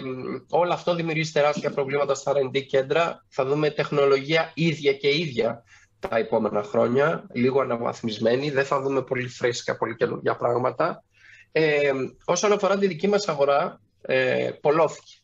όλο 0.50 0.74
αυτό 0.74 0.96
δημιουργεί 0.96 1.32
τεράστια 1.32 1.72
προβλήματα 1.72 2.14
στα 2.16 2.34
R&D 2.36 2.66
κέντρα. 2.66 3.26
Θα 3.28 3.46
δούμε 3.46 3.70
τεχνολογία 3.70 4.52
ίδια 4.56 4.94
και 4.94 5.18
ίδια 5.18 5.64
τα 6.00 6.18
επόμενα 6.18 6.64
χρόνια, 6.64 7.28
λίγο 7.34 7.62
αναβαθμισμένη. 7.62 8.50
Δεν 8.50 8.66
θα 8.66 8.82
δούμε 8.82 9.02
πολύ 9.02 9.28
φρέσκα, 9.28 9.78
πολύ 9.78 9.96
καινούργια 9.96 10.36
πράγματα. 10.36 11.04
Ε, 11.52 11.92
όσον 12.26 12.52
αφορά 12.52 12.78
τη 12.78 12.88
δική 12.88 13.08
μας 13.08 13.28
αγορά, 13.28 13.82
ε, 14.02 14.50
πολλώθηκε. 14.62 15.21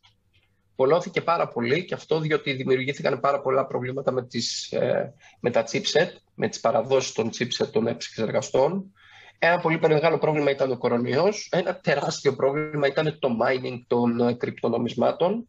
Πολλώθηκε 0.78 1.22
πάρα 1.22 1.48
πολύ 1.48 1.86
και 1.86 1.94
αυτό 1.94 2.20
διότι 2.20 2.54
δημιουργήθηκαν 2.54 3.20
πάρα 3.20 3.42
πολλά 3.42 3.66
προβλήματα 3.66 4.12
με, 4.12 4.26
τις, 4.26 4.72
ε, 4.72 5.14
με 5.40 5.52
τα 5.52 5.64
chipset, 5.72 6.10
με 6.36 6.48
τις 6.48 6.60
παραδόσεις 6.60 7.12
των 7.12 7.30
chipset 7.30 7.68
των 7.72 7.88
επεξεργαστών. 7.88 8.94
Ένα 9.40 9.60
πολύ 9.60 9.80
μεγάλο 9.80 10.18
πρόβλημα 10.18 10.52
ήταν 10.52 10.72
ο 10.72 10.78
κορονοϊός. 10.78 11.50
Ένα 11.52 11.76
τεράστιο 11.76 12.36
πρόβλημα 12.36 12.88
ήταν 12.88 13.20
το 13.20 13.30
mining 13.42 13.82
των 13.88 14.20
ε, 14.20 14.34
κρυπτονομισμάτων, 14.34 15.48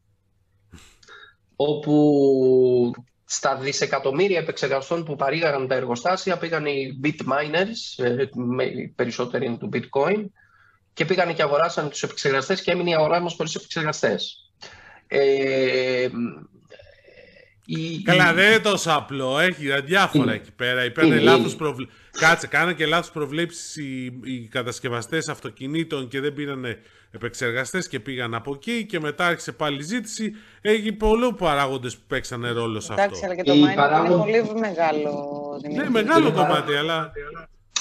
όπου 1.57 2.93
στα 3.25 3.57
δισεκατομμύρια 3.57 4.39
επεξεργαστών 4.39 5.05
που 5.05 5.17
παρήγαγαν 5.17 5.69
τα 5.69 5.75
εργοστάσια 5.75 6.39
πήγαν 6.39 6.67
οι 6.67 7.01
bit 7.03 7.33
miners, 7.33 8.05
ε, 8.05 8.25
περισσότεροι 8.95 9.47
είναι 9.47 9.59
του 9.59 9.71
bitcoin, 9.73 10.25
και 10.93 11.05
πήγαν 11.05 11.35
και 11.35 11.43
αγοράσαν 11.43 11.89
τους 11.91 12.03
επεξεργαστές 12.03 12.63
και 12.63 12.71
έμεινε 12.71 12.91
η 12.91 12.95
αγορά 12.95 13.21
μας 13.21 13.35
χωρίς 13.35 13.55
επεξεργαστές. 13.55 14.48
Ε, 15.09 16.09
η, 17.65 18.03
Καλά, 18.03 18.33
δεν 18.33 18.47
είναι 18.47 18.59
τόσο 18.59 18.91
απλό. 18.91 19.39
Έχει 19.39 19.81
διάφορα 19.81 20.33
εκεί 20.33 20.53
πέρα. 20.53 20.85
Υπέρνε 20.85 21.19
λάθος 21.19 21.57
προβλε... 21.57 21.87
Κάτσε, 22.19 22.47
κάνανε 22.47 22.75
και 22.75 22.87
λάθος 22.87 23.11
προβλέψεις 23.11 23.77
οι, 23.77 24.21
οι 24.25 24.49
κατασκευαστές 24.49 25.29
αυτοκινήτων 25.29 26.09
και 26.09 26.21
δεν 26.21 26.33
πήραν 26.33 26.65
επεξεργαστές 27.11 27.89
και 27.89 28.01
πήγαν 28.01 28.35
από 28.35 28.53
εκεί 28.55 28.87
και 28.87 29.01
μετά 29.01 29.27
άρχισε 29.27 29.53
πάλι 29.53 29.79
η 29.79 29.83
ζήτηση. 29.83 30.33
Έχει 30.61 30.93
πολλού 30.93 31.35
παράγοντες 31.35 31.97
που 31.97 32.03
παίξανε 32.07 32.51
ρόλο 32.51 32.81
σε 32.81 32.93
αυτό. 32.93 33.05
Εντάξει, 33.05 33.25
αλλά 33.25 33.35
και 33.35 33.43
το 33.43 33.53
mining 33.53 34.07
είναι 34.07 34.17
πολύ 34.17 34.59
μεγάλο. 34.61 35.13
Ναι, 35.77 35.91
μεγάλο 35.91 36.33
κομμάτι, 36.33 36.75
αλλά... 36.75 37.13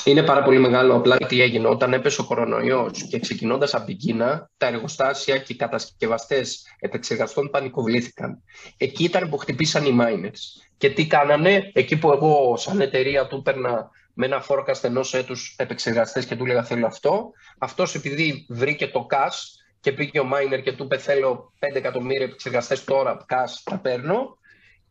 Είναι 0.08 0.24
πάρα 0.24 0.44
πολύ 0.44 0.60
μεγάλο. 0.60 0.96
Απλά 0.96 1.18
τι 1.18 1.42
έγινε 1.42 1.68
όταν 1.68 1.94
έπεσε 1.94 2.22
ο 2.22 2.24
κορονοϊός 2.24 3.04
και 3.10 3.20
ξεκινώντας 3.20 3.74
από 3.74 3.86
την 3.86 3.98
Κίνα, 3.98 4.50
τα 4.58 4.68
εργοστάσια 4.68 5.38
και 5.38 5.54
οι 5.54 5.56
κατασκευαστές 5.56 6.66
επεξεργαστών 6.80 7.50
πανικοβλήθηκαν. 7.50 8.44
Εκεί 8.78 9.04
ήταν 9.04 9.30
που 9.30 9.38
χτυπήσαν 9.38 9.86
οι 9.86 9.98
miners. 10.02 10.68
Και 10.78 10.90
τι 10.90 11.08
κάνανε, 11.08 11.72
εκεί 11.74 11.98
που 11.98 12.12
εγώ, 12.12 12.58
σαν 12.58 12.82
εταιρεία, 12.82 13.28
του 13.28 13.36
έπαιρνα 13.36 13.90
με 14.14 14.26
ένα 14.26 14.44
forecast 14.48 14.84
ενό 14.84 15.02
έτους 15.12 15.56
επεξεργαστές 15.58 16.26
και 16.26 16.36
του 16.36 16.44
έλεγα 16.44 16.64
θέλω 16.64 16.86
αυτό. 16.86 17.32
Αυτός 17.58 17.96
επειδή 17.96 18.46
βρήκε 18.50 18.88
το 18.88 19.08
cash 19.10 19.62
και 19.80 19.92
πήγε 19.92 20.20
ο 20.20 20.30
miner 20.34 20.62
και 20.64 20.72
του 20.72 20.84
είπε 20.84 20.98
θέλω 20.98 21.54
5 21.60 21.76
εκατομμύρια 21.76 22.26
επεξεργαστές 22.26 22.84
τώρα, 22.84 23.26
cash 23.30 23.62
τα 23.64 23.78
παίρνω. 23.78 24.38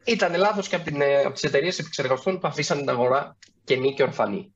Ήταν 0.04 0.36
λάθος 0.36 0.68
και 0.68 0.76
από, 0.76 1.02
ε, 1.02 1.20
από 1.24 1.32
τις 1.32 1.42
εταιρείες 1.42 1.78
επεξεργαστών 1.78 2.38
που 2.38 2.48
αφήσαν 2.48 2.78
την 2.78 2.88
αγορά 2.88 3.36
κενή 3.64 3.94
και 3.94 4.02
ορφανή. 4.02 4.50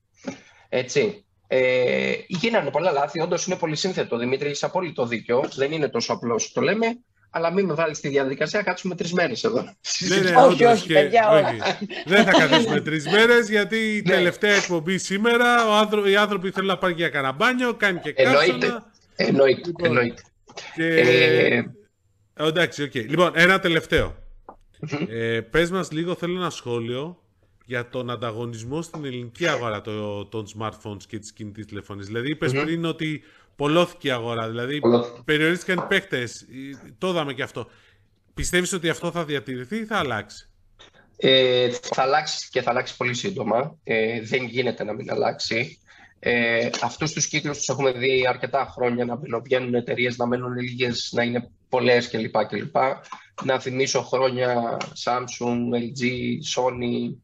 Έτσι. 0.72 1.24
Ε, 1.46 2.12
γίνανε 2.26 2.70
πολλά 2.70 2.90
λάθη. 2.90 3.20
Όντως 3.20 3.46
είναι 3.46 3.56
πολύ 3.56 3.76
σύνθετο. 3.76 4.16
Δημήτρη, 4.16 4.50
είσαι 4.50 4.66
απόλυτο 4.66 5.06
δίκιο. 5.06 5.48
Δεν 5.54 5.72
είναι 5.72 5.88
τόσο 5.88 6.12
απλός 6.12 6.52
το 6.52 6.60
λέμε. 6.60 6.86
Αλλά 7.32 7.52
μην 7.52 7.64
με 7.64 7.74
βάλεις 7.74 7.96
στη 7.96 8.08
διαδικασία, 8.08 8.62
κάτσουμε 8.62 8.94
τρεις 8.94 9.12
μέρες 9.12 9.44
εδώ. 9.44 9.62
Ναι, 10.08 10.16
ναι, 10.16 10.36
όχι, 10.36 10.64
όχι, 10.64 10.92
παιδιά, 10.92 11.54
Δεν 12.06 12.24
θα 12.24 12.30
καθίσουμε 12.30 12.80
τρεις 12.80 13.06
μέρες, 13.06 13.48
γιατί 13.48 13.76
η 13.76 14.02
ναι. 14.06 14.14
τελευταία 14.14 14.54
εκπομπή 14.54 14.98
σήμερα 14.98 15.68
ο 15.68 15.72
άνθρω... 15.72 16.08
οι 16.08 16.16
άνθρωποι 16.16 16.50
θέλουν 16.50 16.68
να 16.68 16.78
πάνε 16.78 16.94
για 16.94 17.08
κανά 17.08 17.32
μπάνιο, 17.32 17.74
κάνει 17.74 18.00
και 18.00 18.12
Εννοείται. 18.16 18.82
Εννοείται. 19.16 19.66
Λοιπόν, 19.66 19.86
εννοείται. 19.86 20.22
Και... 20.74 20.84
Ε... 20.84 21.64
Εντάξει, 22.34 22.82
OK. 22.82 22.90
Okay. 22.94 23.06
Λοιπόν, 23.08 23.32
ένα 23.34 23.60
τελευταίο. 23.60 24.16
ε, 25.08 25.40
πες 25.40 25.70
μας 25.70 25.90
λίγο, 25.90 26.14
θέλω 26.14 26.36
ένα 26.36 26.50
σχόλιο 26.50 27.22
για 27.64 27.88
τον 27.88 28.10
ανταγωνισμό 28.10 28.82
στην 28.82 29.04
ελληνική 29.04 29.46
αγορά 29.46 29.80
το, 29.80 30.24
των 30.26 30.46
smartphones 30.58 31.02
και 31.08 31.18
της 31.18 31.32
κινητής 31.32 31.66
τηλεφωνής. 31.66 32.06
Δηλαδή, 32.06 32.36
πριν 32.36 32.84
ότι 32.84 33.22
πολλώθηκε 33.56 34.08
η 34.08 34.10
αγορά, 34.10 34.48
δηλαδή 34.48 34.80
περιορίστηκαν 35.24 35.78
οι 35.78 35.86
παίχτες, 35.88 36.46
το 36.98 37.08
είδαμε 37.08 37.32
και 37.34 37.42
αυτό. 37.42 37.68
Πιστεύεις 38.34 38.72
ότι 38.72 38.88
αυτό 38.88 39.10
θα 39.10 39.24
διατηρηθεί 39.24 39.76
ή 39.76 39.84
θα 39.84 39.96
αλλάξει; 39.96 40.48
Ε, 41.16 41.70
θα 41.70 42.02
αλλάξει 42.02 42.48
και 42.50 42.62
θα 42.62 42.70
αλλάξει 42.70 42.96
πολύ 42.96 43.14
σύντομα. 43.14 43.76
Ε, 43.84 44.20
δεν 44.20 44.44
γίνεται 44.44 44.84
να 44.84 44.92
μην 44.92 45.10
αλλάξει. 45.10 45.78
Ε, 46.18 46.70
Αυτούς 46.82 47.12
τους 47.12 47.26
κύκλους 47.26 47.56
τους 47.56 47.68
έχουμε 47.68 47.92
δει 47.92 48.26
αρκετά 48.28 48.68
χρόνια 48.72 49.04
να 49.04 49.40
βγαίνουν 49.40 49.74
εταιρείες, 49.74 50.16
να 50.16 50.26
μένουν 50.26 50.54
λίγες, 50.54 51.10
να 51.14 51.22
είναι 51.22 51.50
πολλές 51.68 52.08
κλπ. 52.08 52.46
κλπ. 52.46 52.76
Να 53.44 53.60
θυμίσω 53.60 54.02
χρόνια 54.02 54.76
Samsung, 55.04 55.58
LG, 55.72 56.02
Sony, 56.54 57.14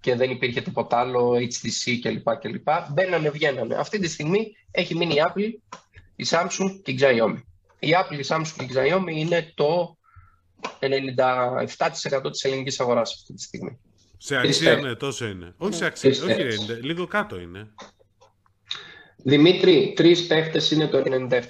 και 0.00 0.14
δεν 0.14 0.30
υπήρχε 0.30 0.60
τίποτα 0.60 0.98
άλλο, 0.98 1.32
HTC 1.32 1.98
κλπ. 2.02 2.36
κλπ. 2.36 2.68
Μπαίνανε, 2.92 3.30
βγαίνανε. 3.30 3.74
Αυτή 3.74 3.98
τη 3.98 4.08
στιγμή 4.08 4.56
έχει 4.70 4.96
μείνει 4.96 5.14
η 5.14 5.22
Apple, 5.26 5.76
η 6.16 6.24
Samsung 6.28 6.80
και 6.82 6.90
η 6.90 6.98
Xiaomi. 7.00 7.42
Η 7.78 7.88
Apple, 7.94 8.18
η 8.18 8.24
Samsung 8.28 8.52
και 8.56 8.64
η 8.64 8.70
Xiaomi 8.74 9.10
είναι 9.10 9.52
το 9.54 9.96
97% 10.78 12.30
της 12.30 12.44
ελληνικής 12.44 12.80
αγοράς 12.80 13.12
αυτή 13.12 13.34
τη 13.34 13.42
στιγμή. 13.42 13.78
Σε 14.18 14.36
αξία, 14.36 14.76
ναι, 14.76 14.94
τόσο 14.94 15.26
είναι. 15.26 15.54
Όχι 15.56 15.74
σε 15.74 15.84
αξία, 15.84 16.10
όχι, 16.10 16.40
είναι, 16.40 16.78
λίγο 16.82 17.06
κάτω 17.06 17.40
είναι. 17.40 17.68
Δημήτρη, 19.22 19.92
τρεις 19.96 20.26
παίκτε 20.26 20.60
είναι 20.72 20.86
το 20.86 20.98
97%. 20.98 21.40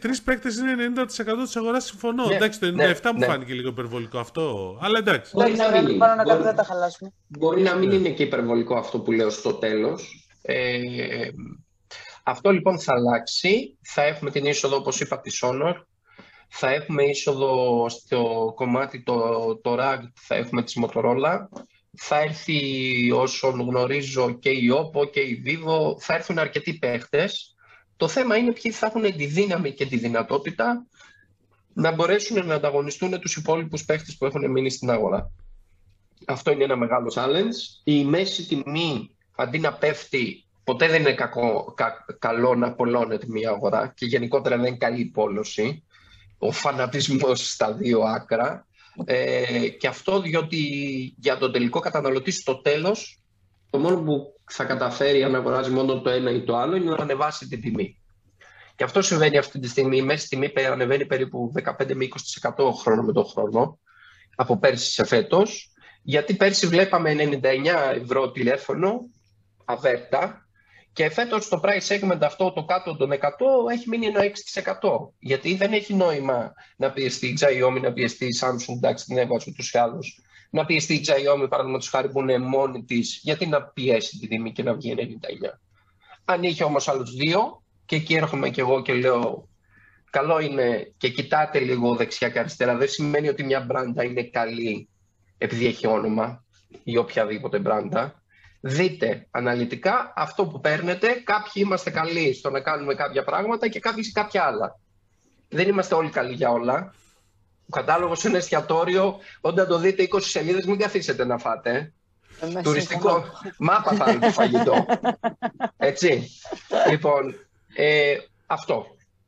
Τρεις 0.00 0.22
παίκτε 0.22 0.50
είναι 0.52 0.92
90% 0.96 1.04
της 1.44 1.56
αγοράς. 1.56 1.84
Συμφωνώ. 1.84 2.26
Ναι, 2.26 2.34
εντάξει, 2.34 2.60
το 2.60 2.66
97% 2.66 2.72
ναι, 2.72 2.86
μου 3.12 3.18
ναι. 3.18 3.26
φάνηκε 3.26 3.52
λίγο 3.52 3.68
υπερβολικό 3.68 4.18
αυτό. 4.18 4.76
Αλλά 4.80 4.98
εντάξει. 4.98 5.30
Μπορεί 5.34 5.54
να 5.54 5.70
μην, 5.70 5.82
μπορεί, 5.82 5.98
να 5.98 6.36
μπορεί, 6.36 6.54
τα 6.54 6.62
χαλάσουμε. 6.62 7.12
μπορεί 7.26 7.62
να 7.62 7.74
μην 7.74 7.90
είναι 7.90 8.08
και 8.08 8.22
υπερβολικό 8.22 8.74
αυτό 8.76 9.00
που 9.00 9.12
λέω 9.12 9.30
στο 9.30 9.52
τέλος. 9.52 10.28
Ε, 10.42 11.28
αυτό 12.22 12.50
λοιπόν 12.50 12.80
θα 12.80 12.92
αλλάξει. 12.92 13.78
Θα 13.82 14.02
έχουμε 14.02 14.30
την 14.30 14.46
είσοδο, 14.46 14.76
όπως 14.76 15.00
είπα, 15.00 15.20
της 15.20 15.42
Honor. 15.44 15.74
Θα 16.48 16.70
έχουμε 16.70 17.02
είσοδο 17.02 17.86
στο 17.88 18.52
κομμάτι 18.54 19.02
το, 19.02 19.56
το 19.62 19.76
RAG, 19.78 19.98
θα 20.14 20.34
έχουμε 20.34 20.62
της 20.62 20.78
Motorola. 20.82 21.38
Θα 21.96 22.20
έρθει 22.20 22.60
όσον 23.12 23.60
γνωρίζω 23.60 24.32
και 24.32 24.50
η 24.50 24.70
OPPO 24.72 25.10
και 25.10 25.20
η 25.20 25.42
Vivo, 25.46 26.00
θα 26.00 26.14
έρθουν 26.14 26.38
αρκετοί 26.38 26.78
παίχτες. 26.78 27.54
Το 27.96 28.08
θέμα 28.08 28.36
είναι 28.36 28.52
ποιοι 28.52 28.72
θα 28.72 28.86
έχουν 28.86 29.16
τη 29.16 29.26
δύναμη 29.26 29.72
και 29.72 29.86
τη 29.86 29.96
δυνατότητα 29.96 30.86
να 31.72 31.92
μπορέσουν 31.92 32.46
να 32.46 32.54
ανταγωνιστούν 32.54 33.20
τους 33.20 33.36
υπόλοιπους 33.36 33.84
παίχτες 33.84 34.16
που 34.16 34.26
έχουν 34.26 34.50
μείνει 34.50 34.70
στην 34.70 34.90
αγορά. 34.90 35.30
Αυτό 36.26 36.50
είναι 36.50 36.64
ένα 36.64 36.76
μεγάλο 36.76 37.12
challenge. 37.14 37.80
Η 37.84 38.04
μέση 38.04 38.46
τιμή, 38.46 39.16
αντί 39.36 39.58
να 39.58 39.72
πέφτει, 39.72 40.46
ποτέ 40.64 40.88
δεν 40.88 41.00
είναι 41.00 41.14
κακό, 41.14 41.74
καλό 42.18 42.54
να 42.54 42.66
απολώνεται 42.66 43.26
μια 43.28 43.50
αγορά 43.50 43.92
και 43.96 44.06
γενικότερα 44.06 44.56
δεν 44.56 44.66
είναι 44.66 44.76
καλή 44.76 45.04
πόλωση. 45.04 45.84
Ο 46.38 46.52
φανατισμός 46.52 47.50
στα 47.52 47.72
δύο 47.72 48.00
άκρα. 48.00 48.66
Ε, 49.04 49.68
και 49.68 49.86
αυτό 49.86 50.20
διότι 50.20 50.58
για 51.18 51.38
τον 51.38 51.52
τελικό 51.52 51.80
καταναλωτή 51.80 52.30
στο 52.30 52.60
τέλος 52.60 53.20
το 53.70 53.78
μόνο 53.78 54.02
που 54.02 54.34
θα 54.50 54.64
καταφέρει 54.64 55.22
αν 55.22 55.34
αγοράζει 55.34 55.70
μόνο 55.70 56.00
το 56.00 56.10
ένα 56.10 56.30
ή 56.30 56.44
το 56.44 56.56
άλλο 56.56 56.76
είναι 56.76 56.90
να 56.90 56.96
ανεβάσει 56.96 57.48
την 57.48 57.60
τιμή. 57.60 57.98
Και 58.76 58.84
αυτό 58.84 59.02
συμβαίνει 59.02 59.38
αυτή 59.38 59.58
τη 59.58 59.68
στιγμή. 59.68 59.96
Η 59.96 60.02
μέση 60.02 60.28
τιμή 60.28 60.52
ανεβαίνει 60.70 61.06
περίπου 61.06 61.52
15 61.64 61.94
με 61.94 62.08
20% 62.56 62.72
χρόνο 62.80 63.02
με 63.02 63.12
τον 63.12 63.24
χρόνο 63.26 63.78
από 64.36 64.58
πέρσι 64.58 64.90
σε 64.90 65.04
φέτος. 65.04 65.72
Γιατί 66.02 66.34
πέρσι 66.34 66.66
βλέπαμε 66.66 67.14
99 67.42 67.48
ευρώ 68.02 68.30
τηλέφωνο 68.30 69.00
αβέρτα 69.64 70.47
και 70.98 71.10
φέτος 71.10 71.48
το 71.48 71.60
price 71.62 71.86
segment 71.88 72.18
αυτό 72.20 72.52
το 72.52 72.64
κάτω 72.64 72.96
των 72.96 73.10
100 73.12 73.16
έχει 73.72 73.88
μείνει 73.88 74.06
ένα 74.06 74.20
6%. 74.20 75.12
Γιατί 75.18 75.54
δεν 75.54 75.72
έχει 75.72 75.94
νόημα 75.94 76.52
να 76.76 76.90
πιεστεί 76.90 77.26
η 77.26 77.38
Xiaomi, 77.40 77.80
να 77.80 77.92
πιεστεί 77.92 78.24
η 78.24 78.38
Samsung, 78.40 78.74
εντάξει 78.76 79.04
την 79.04 79.18
έβαζε 79.18 79.52
τους 79.52 79.74
άλλους, 79.74 80.20
να 80.50 80.64
πιεστεί 80.64 80.94
η 80.94 81.04
Xiaomi 81.06 81.48
παραδείγματος 81.48 81.88
χάρη 81.88 82.08
που 82.08 82.20
είναι 82.20 82.38
μόνη 82.38 82.84
της, 82.84 83.20
γιατί 83.22 83.46
να 83.46 83.62
πιέσει 83.62 84.18
την 84.18 84.28
τιμή 84.28 84.52
και 84.52 84.62
να 84.62 84.74
βγει 84.74 84.94
99. 84.96 85.58
Αν 86.24 86.42
είχε 86.42 86.64
όμως 86.64 86.88
άλλους 86.88 87.14
δύο, 87.14 87.62
και 87.86 87.96
εκεί 87.96 88.14
έρχομαι 88.14 88.50
και 88.50 88.60
εγώ 88.60 88.82
και 88.82 88.92
λέω 88.92 89.48
καλό 90.10 90.40
είναι 90.40 90.92
και 90.96 91.08
κοιτάτε 91.08 91.58
λίγο 91.58 91.94
δεξιά 91.94 92.28
και 92.28 92.38
αριστερά. 92.38 92.76
Δεν 92.76 92.88
σημαίνει 92.88 93.28
ότι 93.28 93.44
μια 93.44 93.60
μπράντα 93.60 94.04
είναι 94.04 94.22
καλή 94.22 94.88
επειδή 95.38 95.66
έχει 95.66 95.86
όνομα 95.86 96.44
ή 96.84 96.96
οποιαδήποτε 96.96 97.58
μπράντα. 97.58 98.22
Δείτε 98.60 99.26
αναλυτικά 99.30 100.12
αυτό 100.16 100.46
που 100.46 100.60
παίρνετε. 100.60 101.12
Κάποιοι 101.24 101.52
είμαστε 101.54 101.90
καλοί 101.90 102.34
στο 102.34 102.50
να 102.50 102.60
κάνουμε 102.60 102.94
κάποια 102.94 103.24
πράγματα 103.24 103.68
και 103.68 103.80
κάποιοι 103.80 104.02
σε 104.02 104.10
κάποια 104.14 104.44
άλλα. 104.44 104.78
Δεν 105.48 105.68
είμαστε 105.68 105.94
όλοι 105.94 106.10
καλοί 106.10 106.34
για 106.34 106.50
όλα. 106.50 106.94
Ο 107.66 107.70
κατάλογος 107.70 108.24
είναι 108.24 108.38
εστιατόριο. 108.38 109.18
Όταν 109.40 109.66
το 109.66 109.78
δείτε 109.78 110.08
20 110.12 110.18
σελίδες, 110.20 110.66
μην 110.66 110.78
καθίσετε 110.78 111.24
να 111.24 111.38
φάτε. 111.38 111.92
Ε, 112.40 112.60
Τουριστικό. 112.62 113.24
Μάπα 113.58 113.92
θα 113.92 114.10
είναι 114.10 114.26
το 114.26 114.32
φαγητό. 114.32 114.86
Έτσι. 115.76 116.28
λοιπόν, 116.90 117.34
ε, 117.74 118.16
αυτό. 118.46 118.86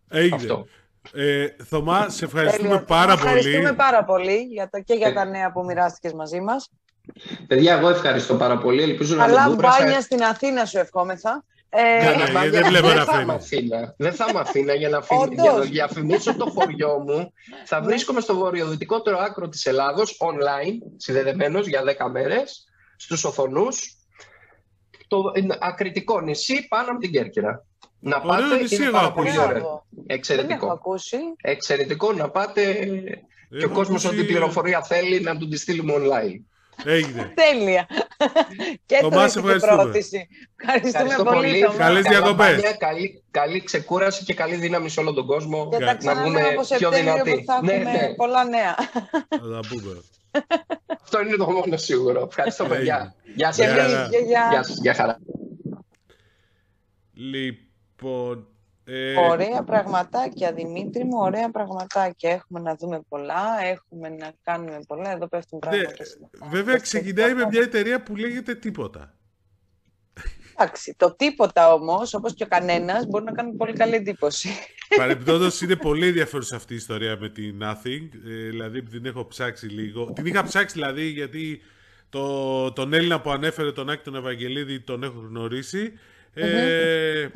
Έγινε. 0.09 0.37
Αυτό. 0.37 0.66
Ε, 1.12 1.47
Θωμά, 1.64 2.09
σε 2.09 2.25
ευχαριστούμε 2.25 2.83
πάρα 2.83 3.16
πολύ. 3.16 3.29
Ευχαριστούμε 3.29 3.73
πάρα 3.73 4.05
πολύ 4.05 4.37
για 4.37 4.69
τα, 4.69 4.81
και 4.81 4.95
για 4.95 5.12
τα 5.12 5.25
νέα 5.25 5.53
που 5.53 5.64
μοιράστηκες 5.64 6.12
μαζί 6.12 6.40
μας. 6.40 6.71
Παιδιά, 7.46 7.77
εγώ 7.77 7.88
ευχαριστώ 7.88 8.35
πάρα 8.35 8.59
πολύ. 8.59 8.83
Ελπίζω 8.83 9.14
να 9.14 9.25
Αλλά 9.25 9.49
μπάνια 9.49 10.01
στην 10.01 10.23
Αθήνα 10.23 10.64
σου 10.64 10.79
ευχόμεθα. 10.79 11.44
Ε, 11.73 12.16
ναι, 12.16 12.40
ναι, 12.40 12.49
δεν 12.49 12.64
βλέπω 12.66 12.88
να 12.88 13.38
Δεν 13.96 14.12
θα 14.12 14.33
με 14.33 14.40
αφήνα 14.40 14.75
για 14.75 14.88
να, 14.88 15.03
για 15.33 15.53
να 15.53 15.61
διαφημίσω 15.61 16.37
το 16.37 16.51
χωριό 16.51 16.99
μου. 17.07 17.33
Θα 17.64 17.81
ναι. 17.81 17.87
βρίσκομαι 17.87 18.20
στο 18.20 18.35
βορειοδυτικότερο 18.35 19.18
άκρο 19.18 19.49
της 19.49 19.66
Ελλάδος, 19.66 20.16
online, 20.20 20.92
συνδεδεμένος 20.96 21.66
για 21.66 21.83
10 22.07 22.11
μέρες, 22.11 22.64
στους 22.96 23.25
οθονούς, 23.25 23.96
το 25.09 25.23
ακριτικό 25.61 26.20
νησί 26.20 26.66
πάνω 26.68 26.90
από 26.90 27.01
την 27.01 27.11
Κέρκυρα. 27.11 27.64
Να 28.01 28.20
πάτε, 28.20 28.44
είναι 28.70 28.90
πάρα 28.90 29.12
πολύ 29.12 29.38
ωραίο. 29.38 29.87
Εξαιρετικό. 30.07 30.81
Εξαιρετικό 31.40 32.12
να 32.12 32.31
πάτε 32.31 32.62
και 33.59 33.64
ο 33.64 33.70
κόσμος 33.70 34.05
ό,τι 34.05 34.25
πληροφορία 34.25 34.83
θέλει 34.83 35.20
να 35.20 35.37
του 35.37 35.49
τη 35.49 35.57
στείλουμε 35.57 35.92
online. 35.96 36.40
Έγινε. 36.85 37.33
Τέλεια. 37.35 37.87
και 38.87 38.99
το 39.01 39.07
ευχαριστούμε. 39.07 39.59
πρόταση. 39.59 40.29
Ευχαριστούμε 40.57 41.31
πολύ. 41.31 41.69
Καλές 41.77 42.03
διακοπές. 42.03 42.77
Καλή, 42.79 43.23
καλή 43.31 43.62
ξεκούραση 43.62 44.25
και 44.25 44.35
καλή 44.35 44.55
δύναμη 44.55 44.88
σε 44.88 45.01
όλο 45.01 45.12
τον 45.12 45.27
κόσμο. 45.27 45.69
Και 45.69 45.85
τα 45.85 45.97
να 46.03 46.14
βγούμε 46.14 46.43
πιο 46.79 46.90
δυνατοί. 46.90 47.45
θα 47.47 47.61
ναι, 47.62 47.73
έχουμε 47.73 47.90
ναι. 47.90 48.14
πολλά 48.14 48.45
νέα. 48.45 48.75
Θα 49.29 49.61
πούμε. 49.69 50.03
Αυτό 51.03 51.21
είναι 51.21 51.37
το 51.37 51.51
μόνο 51.51 51.77
σίγουρο. 51.77 52.27
Ευχαριστώ 52.29 52.64
παιδιά. 52.64 53.14
Γεια 53.35 53.53
σας. 53.53 54.79
Γεια 54.81 54.95
χαρά. 54.95 55.19
Λοιπόν, 57.12 57.71
Λοιπόν, 58.03 58.47
ε... 58.90 59.16
Ωραία 59.16 59.62
πραγματάκια, 59.62 60.53
Δημήτρη 60.53 61.05
μου, 61.05 61.18
ωραία 61.18 61.50
πραγματάκια. 61.50 62.31
Έχουμε 62.31 62.61
να 62.61 62.74
δούμε 62.74 63.00
πολλά, 63.09 63.44
έχουμε 63.62 64.09
να 64.09 64.33
κάνουμε 64.42 64.81
πολλά. 64.87 65.12
Εδώ 65.12 65.29
πέφτουν 65.29 65.59
πράγματα. 65.59 65.92
Ναι, 66.40 66.48
βέβαια, 66.48 66.76
ξεκινάει 66.76 67.35
με 67.35 67.46
μια 67.50 67.61
εταιρεία 67.61 68.03
που 68.03 68.16
λέγεται 68.16 68.55
τίποτα. 68.55 69.14
Εντάξει, 70.57 70.94
το 70.96 71.14
τίποτα 71.16 71.72
όμως, 71.72 72.14
όπως 72.14 72.35
και 72.35 72.44
ο 72.44 72.46
κανένας, 72.46 73.07
μπορεί 73.07 73.24
να 73.24 73.33
κάνει 73.33 73.57
πολύ 73.57 73.72
καλή 73.72 73.94
εντύπωση. 73.94 74.48
Παρεμπιπτόντως, 74.96 75.61
είναι 75.61 75.76
πολύ 75.88 76.07
ενδιαφέρουσα 76.07 76.57
αυτή 76.57 76.72
η 76.72 76.76
ιστορία 76.76 77.16
με 77.20 77.29
την 77.29 77.62
Nothing. 77.62 78.09
Ε, 78.26 78.48
δηλαδή, 78.48 78.83
την 78.83 79.07
έχω 79.07 79.26
ψάξει 79.26 79.66
λίγο. 79.66 80.12
Την 80.12 80.26
είχα 80.26 80.42
ψάξει 80.42 80.74
δηλαδή 80.74 81.05
γιατί 81.05 81.61
το, 82.09 82.72
τον 82.72 82.92
Έλληνα 82.92 83.20
που 83.20 83.31
ανέφερε 83.31 83.72
τον 83.72 83.90
Άκη 83.90 84.05
τον 84.05 84.14
Ευαγγελίδη 84.14 84.81
τον 84.81 85.03
έχω 85.03 85.24
γνωρίσει. 85.29 85.92
Ε, 86.35 87.29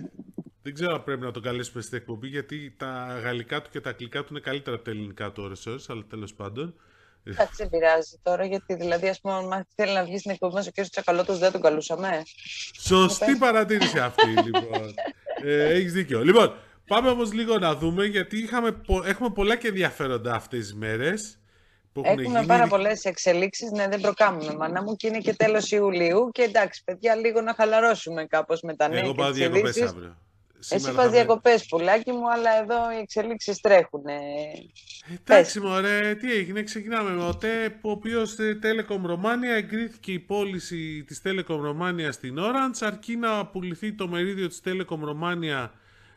δεν 0.65 0.75
ξέρω 0.75 0.95
αν 0.95 1.05
πρέπει 1.05 1.21
να 1.21 1.31
τον 1.31 1.43
καλέσουμε 1.43 1.83
στην 1.83 1.99
εκπομπή, 1.99 2.29
γιατί 2.29 2.75
τα 2.77 3.21
γαλλικά 3.23 3.63
του 3.63 3.71
και 3.71 3.81
τα 3.81 3.91
αγγλικά 3.91 4.21
του 4.21 4.27
είναι 4.31 4.41
καλύτερα 4.41 4.77
από 4.77 4.85
τα 4.85 4.91
ελληνικά 4.91 5.33
του 5.33 5.43
ώρες 5.43 5.89
αλλά 5.89 6.05
τέλος 6.09 6.35
πάντων. 6.35 6.75
Εντάξει, 7.25 7.55
δεν 7.57 7.69
πειράζει 7.69 8.19
τώρα, 8.23 8.45
γιατί 8.45 8.75
δηλαδή, 8.75 9.09
ας 9.09 9.21
πούμε, 9.21 9.35
αν 9.35 9.67
θέλει 9.75 9.93
να 9.93 10.05
βγει 10.05 10.19
στην 10.19 10.31
εκπομπή 10.31 10.55
μας 10.55 10.67
ο 10.67 10.71
κ. 10.71 10.81
Τσακαλώτος, 10.81 11.39
δεν 11.39 11.53
τον 11.53 11.61
καλούσαμε. 11.61 12.23
Σωστή 12.79 13.37
παρατήρηση 13.37 13.99
αυτή, 13.99 14.27
λοιπόν. 14.45 14.95
ε, 15.45 15.75
Έχεις 15.75 15.93
δίκιο. 15.93 16.25
Λοιπόν, 16.25 16.55
πάμε 16.87 17.09
όμως 17.09 17.33
λίγο 17.33 17.59
να 17.59 17.75
δούμε, 17.75 18.05
γιατί 18.05 18.39
είχαμε, 18.39 18.81
έχουμε 19.05 19.31
πολλά 19.31 19.57
και 19.57 19.69
ενδιαφέροντα 19.69 20.35
αυτές 20.35 20.59
τις 20.59 20.75
μέρες. 20.75 21.39
Έχουμε 22.03 22.23
γίνει... 22.23 22.47
πάρα 22.47 22.67
πολλές 22.67 23.05
εξελίξεις. 23.05 23.71
Ναι, 23.71 23.89
δεν 23.89 24.01
προκάμουμε, 24.01 24.55
μάνα 24.55 24.83
μου, 24.83 24.97
και 24.97 25.07
είναι 25.07 25.19
και 25.19 25.35
τέλος 25.35 25.71
Ιουλίου. 25.71 26.31
Και 26.33 26.43
εντάξει, 26.43 26.85
παιδιά, 26.85 27.15
λίγο 27.15 27.41
να 27.41 27.55
χαλαρώσουμε 27.55 28.25
κάπως 28.25 28.61
με 28.61 28.75
τα 28.75 28.89
νέα. 28.89 29.01
Εγώ 29.01 29.15
πάω 29.15 29.33
διακοπές 29.33 29.83
αύριο. 29.83 30.17
Εσύ 30.69 30.93
πας 30.93 31.11
διακοπές 31.11 31.67
πουλάκι 31.67 32.13
μου, 32.13 32.31
αλλά 32.31 32.63
εδώ 32.63 32.93
οι 32.93 32.97
εξελίξεις 32.97 33.61
τρέχουν. 33.61 34.05
Εντάξει 35.21 35.61
μωρέ, 35.61 36.15
τι 36.15 36.33
έγινε, 36.33 36.63
ξεκινάμε. 36.63 37.11
Με 37.11 37.25
ο 37.25 37.37
ΤΕΠ, 37.37 37.85
ο 37.85 37.91
οποίος 37.91 38.37
Telecom 38.39 39.11
Romania 39.11 39.57
εγκρίθηκε 39.57 40.13
η 40.13 40.19
πώληση 40.19 41.05
της 41.07 41.23
Telecom 41.25 41.59
Romania 41.61 42.09
στην 42.11 42.37
Orange, 42.39 42.79
αρκεί 42.81 43.17
να 43.17 43.47
πουληθεί 43.47 43.93
το 43.93 44.09
μερίδιο 44.09 44.49
της 44.49 44.61
Telecom 44.65 44.99
Romania 44.99 45.69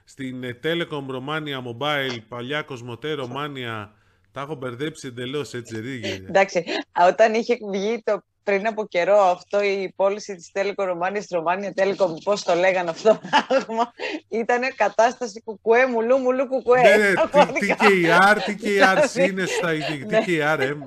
στην 0.03 0.43
ε, 0.43 0.59
Telecom 0.63 1.05
Romania 1.15 1.61
Mobile, 1.67 2.17
παλιά 2.27 2.61
Κοσμοτέ 2.61 3.15
Romania, 3.19 3.89
τα 4.31 4.41
έχω 4.41 4.55
μπερδέψει 4.55 5.07
εντελώς 5.07 5.53
έτσι, 5.53 5.81
δεν 5.81 6.23
Εντάξει, 6.27 6.63
όταν 7.07 7.33
είχε 7.33 7.57
βγει 7.71 8.01
το 8.03 8.23
πριν 8.47 8.67
από 8.67 8.87
καιρό 8.87 9.17
αυτό 9.17 9.63
η 9.63 9.93
πώληση 9.95 10.35
της 10.35 10.51
Telecom 10.53 10.85
Romania 10.91 11.21
στη 11.21 11.37
Romania 11.39 11.81
Telecom, 11.81 12.23
πώς 12.23 12.43
το 12.43 12.53
λέγανε 12.53 12.89
αυτό 12.89 13.19
πράγμα, 13.29 13.93
ήταν 14.29 14.61
κατάσταση 14.75 15.41
κουκουέ, 15.41 15.87
μουλού, 15.87 16.17
μουλού, 16.17 16.47
κουκουέ. 16.47 16.81
Ναι, 16.81 16.95
ναι, 16.97 17.13
TKR, 17.61 18.37
TKR 18.37 19.27
είναι 19.29 19.45
στα 19.45 19.69
TKR, 20.09 20.77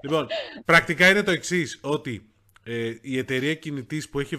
Λοιπόν, 0.00 0.26
πρακτικά 0.64 1.08
είναι 1.08 1.22
το 1.22 1.30
εξής 1.30 1.78
ότι 1.82 2.30
ε, 2.64 2.94
η 3.00 3.18
εταιρεία 3.18 3.54
κινητής 3.54 4.08
που 4.08 4.20
έχει 4.20 4.38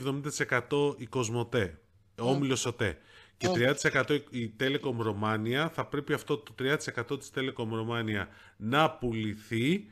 70% 0.69 0.97
η 0.97 1.05
Κοσμοτέ, 1.05 1.77
ο 2.19 2.29
Όμιλος 2.29 2.65
ΟΤΕ, 2.65 2.97
και 3.37 3.47
30% 3.83 4.19
η 4.29 4.53
Telecom 4.59 4.97
Romania, 5.07 5.69
θα 5.71 5.85
πρέπει 5.85 6.13
αυτό 6.13 6.37
το 6.37 6.53
30% 6.59 7.19
της 7.19 7.31
Telecom 7.35 7.67
Romania 7.81 8.27
να 8.57 8.91
πουληθεί. 8.91 9.85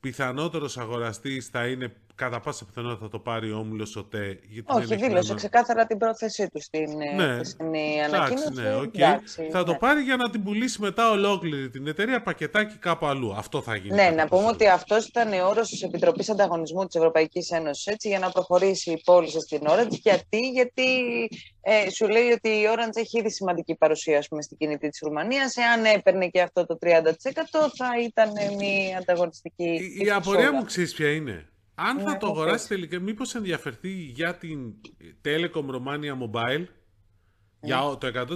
Πιθανότερος 0.00 0.78
αγοραστής 0.78 1.46
θα 1.46 1.66
είναι 1.66 1.94
κατά 2.22 2.40
πάσα 2.40 2.64
πιθανότητα 2.64 3.04
θα 3.04 3.08
το 3.08 3.18
πάρει 3.18 3.52
ο 3.52 3.58
Όμιλος 3.58 3.96
ΟΤΕ. 3.96 4.38
Όχι, 4.64 4.96
δήλωσε 4.96 5.34
ξεκάθαρα 5.34 5.86
την 5.86 5.98
πρόθεσή 5.98 6.48
του 6.52 6.62
στην 6.62 6.90
ναι. 7.16 8.04
ανακοίνωση. 8.04 8.52
Ναι, 8.52 8.76
okay. 8.78 8.94
Εντάξει, 8.94 9.48
θα 9.50 9.64
το 9.64 9.72
ναι. 9.72 9.78
πάρει 9.78 10.00
για 10.00 10.16
να 10.16 10.30
την 10.30 10.42
πουλήσει 10.42 10.80
μετά 10.80 11.10
ολόκληρη 11.10 11.70
την 11.70 11.86
εταιρεία 11.86 12.22
πακετάκι 12.22 12.76
κάπου 12.78 13.06
αλλού. 13.06 13.34
Αυτό 13.36 13.62
θα 13.62 13.76
γίνει. 13.76 13.94
Ναι, 13.94 14.10
να 14.16 14.26
πούμε 14.26 14.46
ότι 14.46 14.68
αυτός 14.68 15.06
ήταν 15.06 15.32
ο 15.32 15.48
όρος 15.48 15.68
της 15.68 15.82
Επιτροπής 15.82 16.30
Ανταγωνισμού 16.30 16.86
της 16.86 16.94
Ευρωπαϊκής 16.94 17.50
Ένωσης 17.50 17.96
για 17.98 18.18
να 18.18 18.30
προχωρήσει 18.30 18.90
η 18.90 19.00
πώληση 19.04 19.40
στην 19.40 19.60
Orange. 19.66 19.98
Γιατί, 20.02 20.38
γιατί 20.38 21.28
ε, 21.60 21.90
σου 21.90 22.08
λέει 22.08 22.30
ότι 22.30 22.48
η 22.48 22.64
Orange 22.74 22.96
έχει 22.96 23.18
ήδη 23.18 23.30
σημαντική 23.30 23.74
παρουσία 23.74 24.24
πούμε, 24.28 24.42
στην 24.42 24.56
κινητή 24.56 24.88
της 24.88 25.00
Ρουμανίας. 25.02 25.56
Εάν 25.56 25.84
έπαιρνε 25.84 26.28
και 26.28 26.40
αυτό 26.40 26.66
το 26.66 26.78
30% 26.82 26.88
θα 27.76 27.88
ήταν 28.04 28.30
μια 28.56 28.98
ανταγωνιστική. 28.98 29.64
Η, 29.64 30.04
η 30.04 30.10
απορία 30.10 30.52
μου 30.52 30.64
ξέρεις 30.64 30.94
ποια 30.94 31.12
είναι. 31.12 31.46
Αν 31.88 31.98
θα 31.98 32.10
ναι, 32.10 32.18
το 32.18 32.26
αγοράσει 32.26 32.68
τελικά, 32.68 33.00
μήπως 33.00 33.34
ενδιαφερθεί 33.34 33.90
για 33.90 34.34
την 34.34 34.74
Telecom 35.24 35.66
Romania 35.70 36.18
Mobile, 36.22 36.64
για 37.60 37.98
ναι. 38.02 38.10
το 38.10 38.26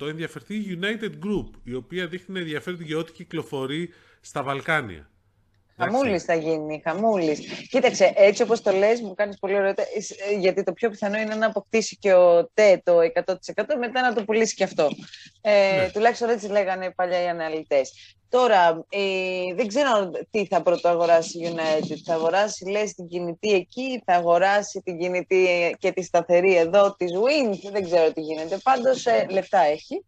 100% 0.00 0.08
ενδιαφερθεί 0.08 0.54
η 0.54 0.78
United 0.80 1.10
Group, 1.10 1.50
η 1.64 1.74
οποία 1.74 2.06
δείχνει 2.06 2.38
ενδιαφέρον 2.38 2.80
για 2.80 2.98
ό,τι 2.98 3.12
κυκλοφορεί 3.12 3.90
στα 4.20 4.42
Βαλκάνια. 4.42 5.10
Χαμούλης 5.78 6.24
θα 6.24 6.34
γίνει, 6.34 6.80
χαμούλης. 6.84 7.40
Κοίταξε, 7.70 8.12
έτσι 8.16 8.42
όπως 8.42 8.62
το 8.62 8.70
λες, 8.70 9.00
μου 9.00 9.14
κάνεις 9.14 9.38
πολύ 9.38 9.54
ωραίο. 9.54 9.74
Γιατί 10.38 10.62
το 10.62 10.72
πιο 10.72 10.90
πιθανό 10.90 11.18
είναι 11.18 11.34
να 11.34 11.46
αποκτήσει 11.46 11.96
και 11.96 12.12
ο 12.12 12.50
ΤΕ 12.54 12.80
το 12.84 12.98
100% 13.24 13.34
μετά 13.78 14.00
να 14.00 14.14
το 14.14 14.24
πουλήσει 14.24 14.54
και 14.54 14.64
αυτό. 14.64 14.88
Ε, 15.40 15.76
ναι. 15.76 15.90
Τουλάχιστον 15.92 16.28
έτσι 16.28 16.48
λέγανε 16.48 16.90
παλιά 16.90 17.22
οι 17.22 17.28
αναλυτές. 17.28 18.15
Τώρα, 18.28 18.86
ε, 18.88 19.54
δεν 19.54 19.66
ξέρω 19.66 20.10
τι 20.30 20.46
θα 20.46 20.62
πρωτοαγοράσει 20.62 21.38
η 21.38 21.54
United. 21.54 21.96
Θα 22.04 22.14
αγοράσει, 22.14 22.68
λες, 22.70 22.94
την 22.94 23.08
κινητή 23.08 23.52
εκεί, 23.52 24.02
θα 24.04 24.14
αγοράσει 24.14 24.80
την 24.84 24.98
κινητή 24.98 25.76
και 25.78 25.92
τη 25.92 26.02
σταθερή 26.02 26.56
εδώ 26.56 26.94
της 26.96 27.10
Wind. 27.14 27.70
Δεν 27.72 27.84
ξέρω 27.84 28.12
τι 28.12 28.20
γίνεται. 28.20 28.58
Πάντως, 28.62 29.06
ε, 29.06 29.26
λεφτά 29.30 29.58
έχει. 29.58 30.04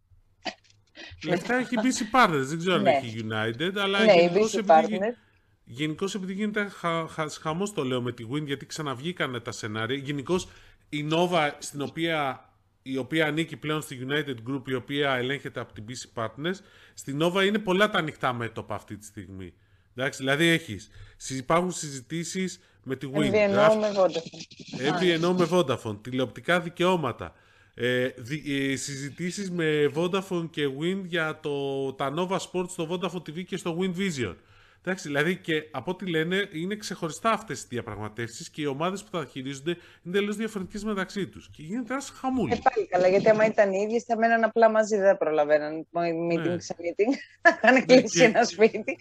Λεφτά 1.23 1.55
έχει 1.55 1.75
BC 1.75 2.15
Partners, 2.15 2.45
δεν 2.45 2.57
ξέρω 2.59 2.75
αν 2.75 2.81
ναι. 2.81 2.91
έχει 2.91 3.27
United, 3.29 3.71
αλλά 3.75 3.99
ναι, 3.99 4.13
η 4.13 4.31
BC 4.33 4.65
Partners 4.67 5.29
Γενικώς 5.71 6.15
επειδή 6.15 6.33
γίνεται 6.33 6.67
χα, 7.09 7.27
χαμός 7.41 7.73
το 7.73 7.83
λέω 7.83 8.01
με 8.01 8.11
τη 8.11 8.23
Win, 8.33 8.45
γιατί 8.45 8.65
ξαναβγήκανε 8.65 9.39
τα 9.39 9.51
σενάρια. 9.51 9.97
Γενικώς 9.97 10.47
η 10.89 11.07
Nova, 11.11 11.51
στην 11.57 11.81
οποία, 11.81 12.48
η 12.81 12.97
οποία 12.97 13.25
ανήκει 13.25 13.57
πλέον 13.57 13.81
στη 13.81 14.07
United 14.09 14.35
Group, 14.49 14.69
η 14.69 14.73
οποία 14.73 15.15
ελέγχεται 15.15 15.59
από 15.59 15.73
την 15.73 15.85
BC 15.87 16.23
Partners, 16.23 16.55
στην 16.93 17.19
Nova 17.21 17.45
είναι 17.45 17.59
πολλά 17.59 17.89
τα 17.89 17.97
ανοιχτά 17.97 18.33
μέτωπα 18.33 18.75
αυτή 18.75 18.97
τη 18.97 19.05
στιγμή. 19.05 19.53
Εντάξει, 19.95 20.19
δηλαδή 20.19 20.47
έχεις, 20.47 20.89
υπάρχουν 21.29 21.71
συζητήσεις 21.71 22.59
με 22.83 22.95
τη 22.95 23.09
Win. 23.13 23.17
MVNO 23.17 23.75
με 23.79 23.91
Vodafone. 23.95 25.21
MVNO 25.21 25.35
με 25.37 25.47
Vodafone, 25.51 25.97
τηλεοπτικά 26.01 26.59
δικαιώματα. 26.59 27.33
Ε, 27.73 28.07
δι, 28.17 28.71
ε, 28.71 28.75
συζητήσεις 28.75 29.51
με 29.51 29.91
Vodafone 29.95 30.49
και 30.49 30.67
Win 30.79 31.01
για 31.05 31.39
το, 31.39 31.93
τα 31.93 32.13
Nova 32.17 32.37
Sports 32.37 32.69
στο 32.69 32.87
Vodafone 32.89 33.29
TV 33.29 33.43
και 33.43 33.57
στο 33.57 33.77
Win 33.79 33.93
Vision. 33.97 34.35
Εντάξει, 34.83 35.07
δηλαδή 35.07 35.37
και 35.37 35.67
από 35.71 35.91
ό,τι 35.91 36.09
λένε 36.09 36.49
είναι 36.51 36.75
ξεχωριστά 36.75 37.31
αυτές 37.31 37.61
οι 37.61 37.65
διαπραγματεύσεις 37.69 38.49
και 38.49 38.61
οι 38.61 38.65
ομάδες 38.65 39.03
που 39.03 39.17
θα 39.17 39.25
χειρίζονται 39.25 39.77
είναι 40.03 40.15
τελείως 40.15 40.35
διαφορετικές 40.35 40.83
μεταξύ 40.83 41.27
τους. 41.27 41.49
Και 41.51 41.63
γίνεται 41.63 41.93
ένας 41.93 42.09
χαμούλης. 42.09 42.57
Ε, 42.57 42.61
πάλι 42.63 42.87
καλά, 42.87 43.07
γιατί 43.07 43.29
άμα 43.29 43.45
ήταν 43.45 43.71
οι 43.71 43.87
ίδιοι 43.87 44.03
θα 44.07 44.17
μέναν 44.17 44.43
απλά 44.43 44.69
μαζί, 44.69 44.95
δεν 44.95 45.05
θα 45.05 45.17
προλαβαίναν 45.17 45.87
meeting 45.93 46.47
ναι. 46.47 46.59
σε 46.59 46.75
meeting. 46.77 47.13
Θα 47.41 47.59
είχαν 47.63 47.85
κλείσει 47.85 48.23
ένα 48.23 48.43
σπίτι, 48.43 48.97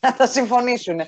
θα 0.00 0.14
τα 0.14 0.26
συμφωνήσουν. 0.26 1.00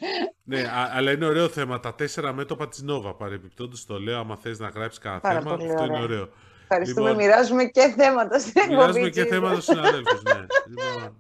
Ναι, 0.42 0.64
αλλά 0.92 1.10
είναι 1.10 1.24
ωραίο 1.26 1.48
θέμα. 1.48 1.80
Τα 1.80 1.94
τέσσερα 1.94 2.32
μέτωπα 2.32 2.68
της 2.68 2.82
Νόβα 2.82 3.14
παρεμπιπτόντως 3.14 3.86
το 3.86 4.00
λέω, 4.00 4.18
άμα 4.18 4.36
θες 4.36 4.58
να 4.58 4.68
γράψεις 4.68 5.00
κανένα 5.00 5.20
θέμα, 5.20 5.52
αυτό 5.54 5.84
είναι 5.84 6.00
ωραίο. 6.00 6.28
Ευχαριστούμε. 6.62 7.10
Λοιπόν, 7.10 7.24
μοιράζουμε 7.24 7.64
και 7.64 7.94
θέματα 7.96 8.38
στην 8.38 8.52
εκπομπή. 8.54 8.76
Μοιράζουμε 8.76 9.08
και 9.08 9.24
θέματα 9.24 9.60
στους 9.60 9.64
συναδέλφους. 9.64 10.22
Ναι. 10.22 10.46
λοιπόν, 10.68 11.14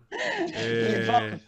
ε, 0.52 0.98
λοιπόν, 0.98 1.40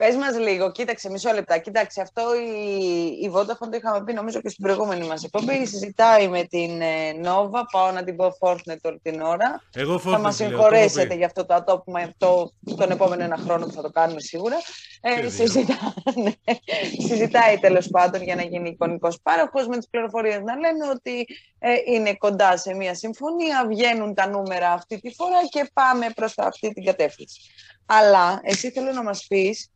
Πες 0.00 0.16
μας 0.16 0.38
λίγο, 0.38 0.72
κοίταξε 0.72 1.10
μισό 1.10 1.32
λεπτά. 1.32 1.58
Κοίταξε, 1.58 2.00
αυτό 2.00 2.22
η, 2.34 3.04
η 3.22 3.32
Vodafone 3.34 3.68
το 3.70 3.76
είχαμε 3.76 4.04
πει 4.04 4.12
νομίζω 4.12 4.40
και 4.40 4.48
στην 4.48 4.64
προηγούμενη 4.64 5.06
μας 5.06 5.24
εκπομπή. 5.24 5.66
Συζητάει 5.66 6.28
με 6.28 6.44
την 6.44 6.80
ε, 6.80 7.12
Nova. 7.24 7.62
Πάω 7.72 7.90
να 7.90 8.04
την 8.04 8.16
πω 8.16 8.36
Fortnite 8.40 8.80
όλη 8.82 8.98
την 9.02 9.20
ώρα. 9.20 9.62
Εγώ 9.74 9.98
Θα 9.98 10.18
μας 10.18 10.34
συγχωρέσετε 10.34 11.14
για 11.14 11.26
αυτό 11.26 11.46
το 11.46 11.54
ατόπιμα 11.54 12.00
αυτό, 12.00 12.52
τον 12.76 12.90
επόμενο 12.90 13.24
ένα 13.24 13.36
χρόνο 13.36 13.66
που 13.66 13.72
θα 13.72 13.82
το 13.82 13.90
κάνουμε 13.90 14.20
σίγουρα. 14.20 14.56
Ε, 15.00 15.28
συζητά, 15.28 15.94
ναι, 16.22 16.32
συζητάει 17.08 17.58
τέλος 17.58 17.88
πάντων 17.88 18.22
για 18.22 18.34
να 18.34 18.42
γίνει 18.42 18.68
εικονικός 18.68 19.18
πάροχος 19.22 19.66
με 19.66 19.76
τις 19.76 19.88
πληροφορίες 19.88 20.40
να 20.42 20.54
λένε 20.54 20.88
ότι 20.90 21.26
ε, 21.58 21.74
είναι 21.86 22.14
κοντά 22.14 22.56
σε 22.56 22.74
μια 22.74 22.94
συμφωνία. 22.94 23.66
Βγαίνουν 23.68 24.14
τα 24.14 24.28
νούμερα 24.28 24.72
αυτή 24.72 25.00
τη 25.00 25.14
φορά 25.14 25.46
και 25.48 25.70
πάμε 25.72 26.06
προς 26.14 26.34
αυτή 26.36 26.72
την 26.72 26.84
κατεύθυνση. 26.84 27.40
Αλλά 27.86 28.40
εσύ 28.42 28.70
θέλω 28.70 28.92
να 28.92 29.02
μας 29.02 29.26
πεις 29.28 29.70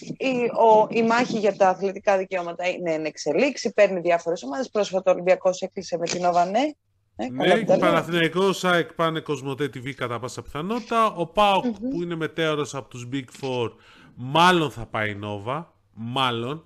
η, 0.00 0.34
ο, 0.44 0.86
η 0.90 1.02
μάχη 1.02 1.38
για 1.38 1.56
τα 1.56 1.68
αθλητικά 1.68 2.18
δικαιώματα 2.18 2.68
είναι 2.68 2.92
εν 2.92 3.04
εξελίξη, 3.04 3.72
παίρνει 3.72 4.00
διάφορες 4.00 4.42
ομάδες. 4.42 4.70
Πρόσφατα 4.70 5.10
ο 5.10 5.14
Ολυμπιακός 5.14 5.60
έκλεισε 5.60 5.98
με 5.98 6.06
την 6.06 6.24
Οβανέ. 6.24 6.76
Ναι, 7.16 7.56
ναι 7.56 7.78
Παναθηναϊκός, 7.78 8.58
ΣΑΕΚ 8.58 8.92
πάνε 8.92 9.20
Κοσμοτέ 9.20 9.64
TV 9.64 9.92
κατά 9.92 10.18
πάσα 10.18 10.42
πιθανότητα. 10.42 11.06
Ο 11.06 11.26
ΠΑΟΚ 11.26 11.64
mm-hmm. 11.64 11.90
που 11.90 12.02
είναι 12.02 12.14
μετέωρος 12.14 12.74
από 12.74 12.88
τους 12.88 13.08
Big 13.12 13.24
Four 13.40 13.70
μάλλον 14.14 14.70
θα 14.70 14.86
πάει 14.86 15.14
Νόβα. 15.14 15.74
Μάλλον. 15.92 16.64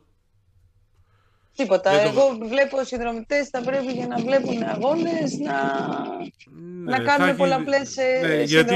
Τίποτα. 1.56 1.90
Εγώ 1.90 2.38
βλέπω 2.48 2.84
συνδρομητές 2.84 3.48
θα 3.48 3.60
πρέπει 3.62 3.92
για 3.92 4.06
να 4.06 4.16
βλέπουν 4.16 4.62
αγώνες 4.62 5.38
να, 5.38 5.52
ναι, 6.50 6.90
να 6.90 6.98
κάνουν 6.98 7.36
πολλαπλές 7.36 7.96
ε, 7.96 8.26
ναι, 8.26 8.42
γιατί, 8.42 8.74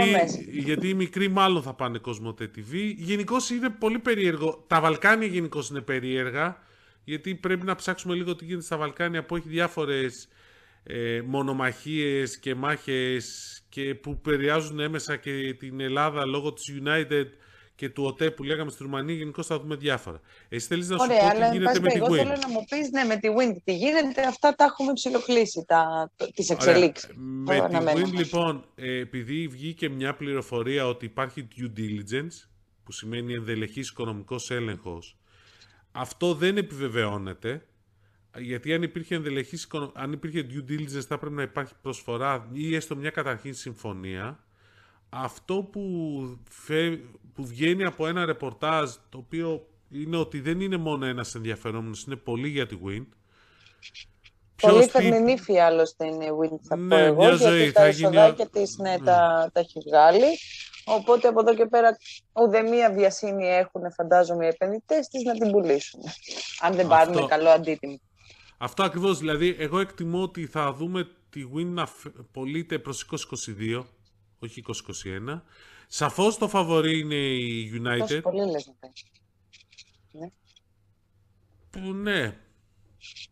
γιατί 0.50 0.88
οι 0.88 0.94
μικροί 0.94 1.28
μάλλον 1.28 1.62
θα 1.62 1.74
πάνε 1.74 1.98
Κοσμοτέ 1.98 2.50
TV. 2.56 2.92
Γενικώς 2.96 3.50
είναι 3.50 3.68
πολύ 3.70 3.98
περίεργο. 3.98 4.64
Τα 4.66 4.80
Βαλκάνια 4.80 5.26
γενικώς 5.26 5.68
είναι 5.68 5.80
περίεργα. 5.80 6.64
Γιατί 7.04 7.34
πρέπει 7.34 7.66
να 7.66 7.74
ψάξουμε 7.74 8.14
λίγο 8.14 8.36
τι 8.36 8.44
γίνεται 8.44 8.64
στα 8.64 8.76
Βαλκάνια 8.76 9.24
που 9.24 9.36
έχει 9.36 9.48
διάφορες 9.48 10.28
ε, 10.82 11.20
μονομαχίες 11.24 12.38
και 12.38 12.54
μάχες 12.54 13.60
και 13.68 13.94
που 13.94 14.20
περιάζουν 14.20 14.80
έμεσα 14.80 15.16
και 15.16 15.54
την 15.58 15.80
Ελλάδα 15.80 16.26
λόγω 16.26 16.52
της 16.52 16.72
United 16.84 17.26
και 17.76 17.88
του 17.88 18.04
ΟΤΕ 18.04 18.30
που 18.30 18.42
λέγαμε 18.42 18.70
στη 18.70 18.82
Ρουμανία, 18.82 19.14
γενικώ 19.14 19.42
θα 19.42 19.60
δούμε 19.60 19.76
διάφορα. 19.76 20.20
Εσύ 20.48 20.66
θέλεις 20.66 20.88
να 20.88 20.98
σου 20.98 21.06
Ωραία, 21.10 21.32
πω 21.32 21.38
τι 21.38 21.56
γίνεται 21.56 21.80
με 21.80 21.88
τη 21.88 22.00
Win. 22.02 22.16
θέλω 22.16 22.36
να 22.40 22.48
μου 22.48 22.64
πεις 22.68 22.90
ναι, 22.90 23.04
με 23.04 23.16
τη 23.16 23.28
Win 23.38 23.56
τι 23.64 23.76
γίνεται, 23.76 24.26
αυτά 24.26 24.54
τα 24.54 24.64
έχουμε 24.64 24.92
ψηλοκλήσει, 24.92 25.66
τις 26.34 26.50
εξελίξεις. 26.50 27.10
Με 27.16 27.68
τη 27.68 27.76
Win, 27.78 28.12
λοιπόν, 28.12 28.64
ε, 28.74 28.98
επειδή 28.98 29.48
βγήκε 29.48 29.88
μια 29.88 30.14
πληροφορία 30.14 30.86
ότι 30.86 31.04
υπάρχει 31.04 31.48
due 31.56 31.78
diligence, 31.78 32.48
που 32.84 32.92
σημαίνει 32.92 33.34
ενδελεχής 33.34 33.88
οικονομικός 33.88 34.50
έλεγχος, 34.50 35.16
αυτό 35.92 36.34
δεν 36.34 36.56
επιβεβαιώνεται. 36.56 37.66
Γιατί 38.38 38.74
αν 38.74 38.82
υπήρχε 38.82 39.14
ενδελεχής, 39.14 39.68
αν 39.92 40.12
υπήρχε 40.12 40.46
due 40.50 40.70
diligence 40.70 41.04
θα 41.08 41.18
πρέπει 41.18 41.34
να 41.34 41.42
υπάρχει 41.42 41.72
προσφορά 41.82 42.48
ή 42.52 42.74
έστω 42.74 42.96
μια 42.96 43.10
καταρχήν 43.10 43.54
συμφωνία 43.54 44.45
αυτό 45.24 45.54
που, 45.54 45.80
που 47.34 47.46
βγαίνει 47.46 47.84
από 47.84 48.06
ένα 48.06 48.24
ρεπορτάζ 48.24 48.90
το 49.08 49.18
οποίο 49.18 49.66
είναι 49.90 50.16
ότι 50.16 50.40
δεν 50.40 50.60
είναι 50.60 50.76
μόνο 50.76 51.06
ένας 51.06 51.34
ενδιαφερόμενος, 51.34 52.04
είναι 52.04 52.16
πολύ 52.16 52.48
για 52.48 52.66
τη 52.66 52.78
Wind. 52.86 53.06
Πολύ 54.60 54.84
τι... 54.84 54.90
φεμινίφη 54.90 55.58
άλλωστε 55.58 56.06
είναι 56.06 56.24
η 56.24 56.30
Wind 56.42 56.58
θα 56.62 56.76
ναι, 56.76 56.88
πω 56.88 56.96
εγώ, 56.96 57.24
μια 57.24 57.34
ζωή, 57.34 57.56
γιατί 57.56 57.72
τα 57.72 57.88
εισοδάκια 57.88 58.48
της 58.48 58.76
ναι, 58.76 58.90
ναι. 58.90 58.98
Τα, 58.98 59.50
τα 59.52 59.60
έχει 59.60 59.80
βγάλει. 59.86 60.38
Οπότε 60.84 61.28
από 61.28 61.40
εδώ 61.40 61.54
και 61.54 61.66
πέρα 61.66 61.96
ουδέμια 62.32 62.92
βιασύνη 62.92 63.46
έχουν 63.46 63.92
φαντάζομαι 63.92 64.44
οι 64.44 64.48
επενδυτές 64.48 65.08
της 65.08 65.22
να 65.22 65.32
την 65.32 65.50
πουλήσουν. 65.50 66.00
Αν 66.60 66.74
δεν 66.74 66.86
πάρουν 66.86 67.14
Αυτό... 67.14 67.26
καλό 67.26 67.48
αντίτιμο. 67.48 68.00
Αυτό 68.58 68.82
ακριβώς, 68.82 69.18
δηλαδή 69.18 69.56
εγώ 69.58 69.78
εκτιμώ 69.80 70.22
ότι 70.22 70.46
θα 70.46 70.72
δούμε 70.72 71.08
τη 71.30 71.42
Wind 71.56 71.66
να 71.66 71.88
πωλείται 72.32 72.78
προς 72.78 73.06
2022 73.48 73.84
όχι 74.38 74.64
2021. 75.34 75.40
Σαφώς 75.86 76.38
το 76.38 76.48
φαβορή 76.48 76.98
είναι 76.98 77.14
η 77.14 77.70
United. 77.74 77.98
Τόσο 77.98 78.20
πολύ 78.20 78.50
λες 78.50 78.72
ναι. 80.12 80.30
Που 81.70 81.92
ναι. 81.92 82.36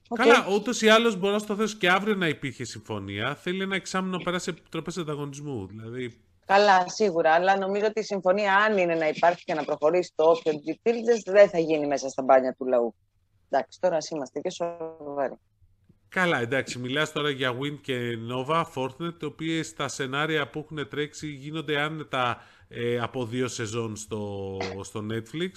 Okay. 0.09 0.16
Καλά, 0.16 0.46
ούτως 0.55 0.82
ή 0.82 0.88
άλλως 0.88 1.16
μπορώ 1.16 1.32
να 1.32 1.38
στο 1.38 1.57
θέσω 1.57 1.76
και 1.76 1.90
αύριο 1.90 2.14
να 2.14 2.28
υπήρχε 2.28 2.64
συμφωνία. 2.64 3.34
Θέλει 3.34 3.62
ένα 3.62 3.74
εξάμεινο 3.74 4.16
να 4.16 4.22
περάσει 4.22 4.50
επιτροπέ 4.50 5.00
ανταγωνισμού. 5.00 5.66
Δηλαδή... 5.66 6.18
Καλά, 6.46 6.88
σίγουρα. 6.88 7.32
Αλλά 7.32 7.59
νομίζω 7.59 7.86
ότι 7.86 8.00
η 8.00 8.02
συμφωνία, 8.02 8.57
αν 8.57 8.78
είναι 8.78 8.94
να 8.94 9.09
υπάρχει 9.09 9.44
και 9.44 9.55
να 9.55 9.64
προχωρήσει 9.64 10.12
το 10.14 10.24
όποιο 10.24 10.52
due 10.52 11.00
δεν 11.24 11.48
θα 11.48 11.59
γίνει 11.59 11.86
μέσα 11.86 12.09
στα 12.09 12.22
μπάνια 12.22 12.55
του 12.55 12.66
λαού. 12.66 12.94
Εντάξει, 13.48 13.80
τώρα 13.80 13.98
είμαστε 14.11 14.40
και 14.40 14.50
σοβαροί. 14.50 15.34
Καλά, 16.15 16.41
εντάξει, 16.41 16.79
μιλάς 16.79 17.12
τώρα 17.12 17.31
για 17.31 17.53
Wind 17.53 17.79
και 17.81 18.19
Nova, 18.31 18.65
Fortnite, 18.75 19.23
οι 19.23 19.25
οποίες 19.25 19.67
στα 19.67 19.89
σενάρια 19.89 20.49
που 20.49 20.59
έχουν 20.59 20.89
τρέξει 20.89 21.27
γίνονται 21.27 21.81
άνετα 21.81 22.43
ε, 22.69 22.99
από 22.99 23.25
δύο 23.25 23.49
σεζόν 23.49 23.97
στο, 23.97 24.57
στο 24.83 25.01
Netflix. 25.11 25.51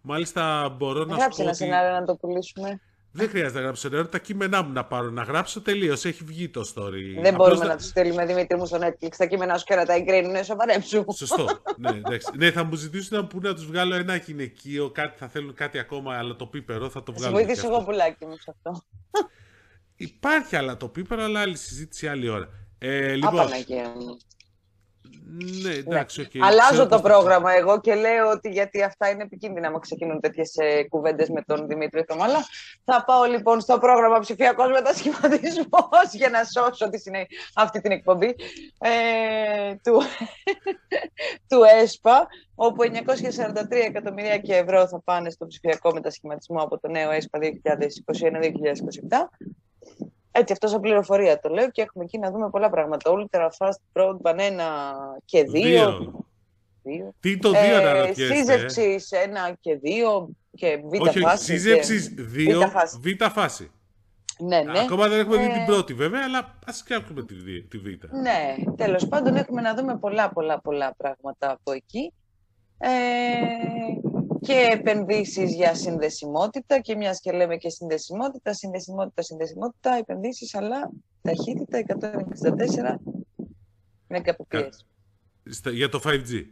Μάλιστα 0.00 0.74
μπορώ 0.78 1.04
να 1.04 1.16
Γράψε 1.16 1.30
σου 1.30 1.36
πω 1.36 1.42
ένα 1.42 1.52
σενάριο 1.54 1.92
να 1.92 2.04
το 2.04 2.14
πουλήσουμε. 2.14 2.80
Δεν 3.12 3.28
χρειάζεται 3.28 3.58
να 3.58 3.60
γράψω 3.60 3.80
σενάριο. 3.80 4.08
Τα 4.08 4.18
κείμενά 4.18 4.62
μου 4.62 4.72
να 4.72 4.84
πάρω 4.84 5.10
να 5.10 5.22
γράψω 5.22 5.60
τελείως. 5.60 6.04
Έχει 6.04 6.24
βγει 6.24 6.48
το 6.48 6.72
story. 6.74 7.22
Δεν 7.22 7.34
μπορούμε 7.34 7.64
να 7.64 7.76
τους 7.76 7.86
στείλουμε 7.86 8.26
Δημήτρη 8.26 8.58
μου 8.58 8.66
στο 8.66 8.78
Netflix. 8.80 9.08
Τα 9.16 9.26
κείμενά 9.26 9.58
σου 9.58 9.64
και 9.64 9.74
να 9.74 9.84
τα 9.84 9.92
εγκρίνουν, 9.92 10.44
σοβαρέψου. 10.44 11.04
Σωστό. 11.14 11.46
ναι, 11.76 11.88
εντάξει. 11.88 12.30
ναι, 12.36 12.50
θα 12.50 12.64
μου 12.64 12.74
ζητήσουν 12.74 13.28
να, 13.32 13.48
να 13.48 13.54
τους 13.54 13.66
βγάλω 13.66 13.94
ένα 13.94 14.16
γυναικείο, 14.16 14.90
κάτι, 14.90 15.18
θα 15.18 15.28
θέλουν 15.28 15.54
κάτι 15.54 15.78
ακόμα, 15.78 16.16
αλλά 16.16 16.36
το 16.36 16.46
πίπερο 16.46 16.90
θα 16.90 17.02
το 17.02 17.12
βγάλω. 17.12 17.36
Θα 17.36 17.44
βοηθήσω 17.44 17.66
εγώ 17.68 17.84
πουλάκι 17.84 18.26
μου 18.26 18.36
σε 18.38 18.50
αυτό. 18.50 18.82
Υπάρχει 19.96 20.56
αλλά 20.56 20.76
το 20.76 20.88
πίπερο, 20.88 21.22
αλλά 21.22 21.40
άλλη 21.40 21.56
συζήτηση 21.56 22.08
άλλη 22.08 22.28
ώρα. 22.28 22.48
Ε, 22.78 23.14
λοιπόν, 23.14 23.48
ναι, 25.36 25.72
εντάξει, 25.72 26.28
okay. 26.30 26.38
Αλλάζω 26.42 26.86
το 26.86 27.00
πρόγραμμα 27.00 27.52
εγώ 27.52 27.80
και 27.80 27.94
λέω 27.94 28.30
ότι 28.30 28.48
γιατί 28.48 28.82
αυτά 28.82 29.10
είναι 29.10 29.22
επικίνδυνα 29.22 29.70
να 29.70 29.78
ξεκινούν 29.78 30.20
τέτοιες 30.20 30.54
κουβέντες 30.88 31.28
με 31.28 31.42
τον 31.42 31.66
Δημήτρη 31.66 32.04
Θωμάλα. 32.08 32.38
Θα 32.84 33.04
πάω 33.04 33.24
λοιπόν 33.24 33.60
στο 33.60 33.78
πρόγραμμα 33.78 34.18
ψηφιακός 34.18 34.70
μετασχηματισμό 34.70 35.88
για 36.12 36.28
να 36.28 36.44
σώσω 36.44 36.88
τη 36.88 36.98
συνέ... 36.98 37.26
αυτή 37.54 37.80
την 37.80 37.90
εκπομπή 37.90 38.34
ε, 38.78 39.74
του, 39.82 40.00
του 41.48 41.62
ΕΣΠΑ, 41.82 42.26
όπου 42.54 42.82
943 42.82 43.66
εκατομμύρια 43.70 44.38
και 44.38 44.54
ευρώ 44.54 44.88
θα 44.88 45.00
πάνε 45.04 45.30
στο 45.30 45.46
ψηφιακό 45.46 45.92
μετασχηματισμό 45.92 46.62
από 46.62 46.78
το 46.78 46.88
νέο 46.88 47.10
ΕΣΠΑ 47.10 47.38
2021-2027. 47.40 47.48
Έτσι, 50.36 50.52
αυτός 50.52 50.70
σαν 50.70 50.80
πληροφορία 50.80 51.40
το 51.40 51.48
λέω 51.48 51.70
και 51.70 51.82
έχουμε 51.82 52.04
εκεί 52.04 52.18
να 52.18 52.30
δούμε 52.30 52.50
πολλά 52.50 52.70
πράγματα. 52.70 53.10
Ultra 53.10 53.48
Fast 53.58 53.80
Broadband 53.92 54.38
1 54.38 54.50
και 55.24 55.42
2. 55.42 55.50
Δύο. 56.82 57.14
Τι 57.20 57.38
το 57.38 57.50
2 57.50 57.54
ε, 57.54 57.82
να 57.82 57.92
ρωτιέστε. 57.92 58.34
Σύζευξη 58.34 58.98
1 59.50 59.54
και 59.60 59.80
2 59.82 60.26
και 60.56 60.82
β' 60.84 61.00
Όχι, 61.00 61.20
φάση. 61.20 61.44
Σύζευξη 61.44 62.14
2, 62.18 62.70
β' 63.00 63.30
φάση. 63.32 63.70
Ναι, 64.38 64.62
ναι. 64.62 64.78
Ακόμα 64.78 65.08
δεν 65.08 65.18
έχουμε 65.18 65.36
ε... 65.36 65.46
δει 65.46 65.52
την 65.52 65.64
πρώτη 65.64 65.94
βέβαια, 65.94 66.20
αλλά 66.24 66.58
ας 66.66 66.78
φτιάξουμε 66.78 67.22
τη, 67.22 67.62
τη 67.62 67.78
Β. 67.78 67.84
Ναι, 68.10 68.54
τέλος 68.76 69.08
πάντων 69.08 69.36
έχουμε 69.36 69.60
να 69.60 69.74
δούμε 69.74 69.96
πολλά 69.96 70.28
πολλά 70.28 70.60
πολλά 70.60 70.94
πράγματα 70.96 71.50
από 71.50 71.72
εκεί. 71.72 72.12
Ε, 72.78 72.88
και 74.44 74.68
επενδύσεις 74.72 75.54
για 75.54 75.74
συνδεσιμότητα 75.74 76.80
και 76.80 76.96
μιας 76.96 77.20
και 77.20 77.32
λέμε 77.32 77.56
και 77.56 77.68
συνδεσιμότητα, 77.68 78.52
συνδεσιμότητα, 78.52 79.22
συνδεσιμότητα, 79.22 79.94
επενδύσεις, 79.94 80.54
αλλά 80.54 80.90
ταχύτητα 81.22 81.78
164 81.78 83.00
Mbps. 84.08 84.68
Για 85.72 85.88
το 85.88 86.00
5G. 86.04 86.44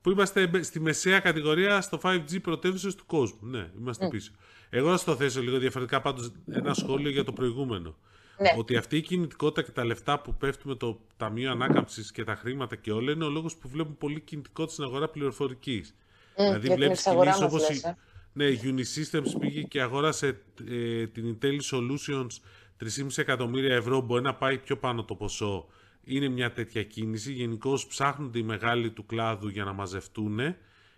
Που 0.00 0.10
είμαστε 0.10 0.62
στη 0.62 0.80
μεσαία 0.80 1.20
κατηγορία 1.20 1.80
στο 1.80 1.98
5G 2.02 2.40
πρωτεύουσες 2.42 2.94
του 2.94 3.06
κόσμου. 3.06 3.48
Ναι, 3.48 3.70
είμαστε 3.78 4.08
πίσω. 4.08 4.32
Εγώ 4.70 4.90
να 4.90 4.96
στο 4.96 5.16
θέσω 5.16 5.40
λίγο 5.40 5.58
διαφορετικά 5.58 6.00
πάντως 6.00 6.32
ένα 6.50 6.74
σχόλιο 6.74 7.10
για 7.10 7.24
το 7.24 7.32
προηγούμενο. 7.32 7.96
Ναι. 8.38 8.54
Ότι 8.58 8.76
αυτή 8.76 8.96
η 8.96 9.00
κινητικότητα 9.00 9.62
και 9.62 9.70
τα 9.70 9.84
λεφτά 9.84 10.20
που 10.20 10.34
πέφτουν 10.34 10.70
με 10.70 10.76
το 10.76 11.00
Ταμείο 11.16 11.50
Ανάκαμψης 11.50 12.10
και 12.10 12.24
τα 12.24 12.34
χρήματα 12.34 12.76
και 12.76 12.92
όλα 12.92 13.12
είναι 13.12 13.24
ο 13.24 13.28
λόγος 13.28 13.56
που 13.56 13.68
βλέπουμε 13.68 13.96
πολύ 13.98 14.20
κινητικότητα 14.20 14.72
στην 14.72 14.84
αγορά 14.84 15.08
πληροφορικής. 15.08 15.94
Mm, 16.36 16.42
δηλαδή 16.42 16.74
βλέπεις 16.74 17.02
κινήσεις 17.02 17.40
όπως 17.40 17.68
η, 17.68 17.80
ε. 17.84 17.96
ναι, 18.32 18.46
Unisystems 18.62 19.38
πήγε 19.40 19.62
και 19.62 19.80
αγόρασε 19.80 20.40
ε, 20.70 21.06
την 21.06 21.38
Intel 21.40 21.58
Solutions 21.70 22.40
3,5 22.84 23.06
εκατομμύρια 23.16 23.74
ευρώ. 23.74 24.00
Μπορεί 24.00 24.22
να 24.22 24.34
πάει 24.34 24.58
πιο 24.58 24.76
πάνω 24.76 25.04
το 25.04 25.14
ποσό. 25.14 25.66
Είναι 26.04 26.28
μια 26.28 26.52
τέτοια 26.52 26.82
κίνηση. 26.82 27.32
Γενικώ 27.32 27.78
ψάχνονται 27.88 28.38
οι 28.38 28.42
μεγάλοι 28.42 28.90
του 28.90 29.06
κλάδου 29.06 29.48
για 29.48 29.64
να 29.64 29.72
μαζευτούν. 29.72 30.40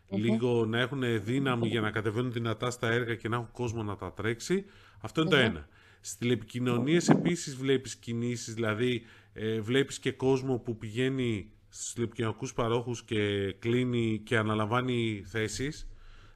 Λίγο 0.08 0.64
να 0.66 0.78
έχουν 0.78 1.24
δύναμη 1.24 1.68
για 1.68 1.80
να 1.80 1.90
κατεβαίνουν 1.90 2.32
δυνατά 2.32 2.70
στα 2.70 2.88
έργα 2.90 3.14
και 3.14 3.28
να 3.28 3.36
έχουν 3.36 3.50
κόσμο 3.52 3.82
να 3.82 3.96
τα 3.96 4.12
τρέξει. 4.12 4.64
Αυτό 5.00 5.24
το 5.24 5.36
ένα. 5.36 5.68
Στις 6.00 6.16
τηλεπικοινωνίες 6.16 7.08
επίσης 7.08 7.56
βλέπεις 7.56 7.96
κινήσεις, 7.96 8.54
δηλαδή 8.54 9.02
ε, 9.32 9.60
βλέπεις 9.60 9.98
και 9.98 10.12
κόσμο 10.12 10.58
που 10.58 10.76
πηγαίνει 10.76 11.52
στους 11.68 11.92
τηλεπικοινωνικούς 11.92 12.52
παρόχους 12.52 13.02
και 13.02 13.52
κλείνει 13.58 14.20
και 14.24 14.36
αναλαμβάνει 14.36 15.22
θέσεις. 15.26 15.88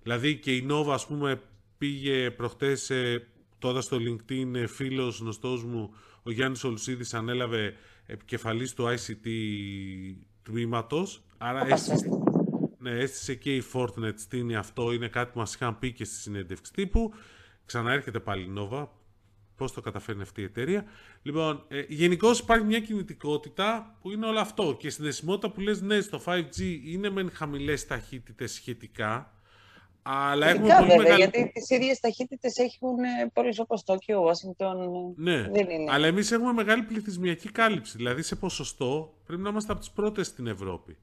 Δηλαδή 0.02 0.36
και 0.36 0.56
η 0.56 0.66
Nova 0.70 0.92
ας 0.92 1.06
πούμε 1.06 1.40
πήγε 1.78 2.30
προχτές 2.30 2.90
ε, 2.90 3.26
τώρα 3.58 3.80
στο 3.80 3.96
LinkedIn 4.00 4.54
ε, 4.54 4.66
φίλος 4.66 5.18
γνωστός 5.18 5.64
μου 5.64 5.94
ο 6.22 6.30
Γιάννης 6.30 6.64
Ολουσίδης 6.64 7.14
ανέλαβε 7.14 7.74
επικεφαλής 8.06 8.74
του 8.74 8.84
ICT 8.84 9.28
τμήματος. 10.42 11.22
Άρα 11.38 11.66
έστησε, 11.66 12.08
ναι, 12.78 12.90
έστησε 12.90 13.34
και 13.34 13.56
η 13.56 13.62
Fortnite 13.72 14.14
στην 14.16 14.56
αυτό, 14.56 14.92
είναι 14.92 15.08
κάτι 15.08 15.32
που 15.32 15.38
μας 15.38 15.54
είχαν 15.54 15.78
πει 15.78 15.92
και 15.92 16.04
στη 16.04 16.14
συνέντευξη 16.14 16.72
τύπου. 16.72 17.12
Ξαναέρχεται 17.66 18.20
πάλι 18.20 18.42
η 18.42 18.52
Nova, 18.58 18.86
Πώς 19.62 19.72
το 19.72 19.80
καταφέρνει 19.80 20.22
αυτή 20.22 20.40
η 20.40 20.44
εταιρεία. 20.44 20.84
Λοιπόν, 21.22 21.64
ε, 21.68 21.84
γενικώ 21.88 22.30
υπάρχει 22.30 22.64
μια 22.64 22.80
κινητικότητα 22.80 23.96
που 24.00 24.10
είναι 24.10 24.26
όλο 24.26 24.38
αυτό. 24.38 24.76
Και 24.78 24.86
η 24.86 24.90
συνδεσιμότητα 24.90 25.50
που 25.50 25.60
λες 25.60 25.80
ναι, 25.80 26.00
στο 26.00 26.20
5G 26.24 26.60
είναι 26.84 27.10
μεν 27.10 27.30
χαμηλές 27.30 27.86
ταχύτητες 27.86 28.52
σχετικά. 28.52 29.32
Αλλά 30.02 30.46
έχουμε 30.46 30.74
πολύ 30.74 30.88
βέβαια, 30.88 30.96
μεγάλη... 30.96 31.18
γιατί 31.18 31.50
τις 31.54 31.70
ίδιες 31.70 32.00
ταχύτητες 32.00 32.56
έχουν 32.56 32.98
ε, 32.98 33.30
πόλει 33.32 33.54
όπως 33.58 33.84
Τόκιο, 33.84 34.20
Ουάσιγκτον. 34.20 34.76
Ναι, 35.16 35.42
δεν 35.42 35.70
είναι. 35.70 35.92
αλλά 35.92 36.06
εμείς 36.06 36.30
έχουμε 36.32 36.52
μεγάλη 36.52 36.82
πληθυσμιακή 36.82 37.50
κάλυψη. 37.50 37.96
Δηλαδή 37.96 38.22
σε 38.22 38.36
ποσοστό 38.36 39.14
πρέπει 39.26 39.42
να 39.42 39.48
είμαστε 39.48 39.72
από 39.72 39.80
τις 39.80 39.90
πρώτες 39.90 40.26
στην 40.26 40.46
Ευρώπη. 40.46 40.96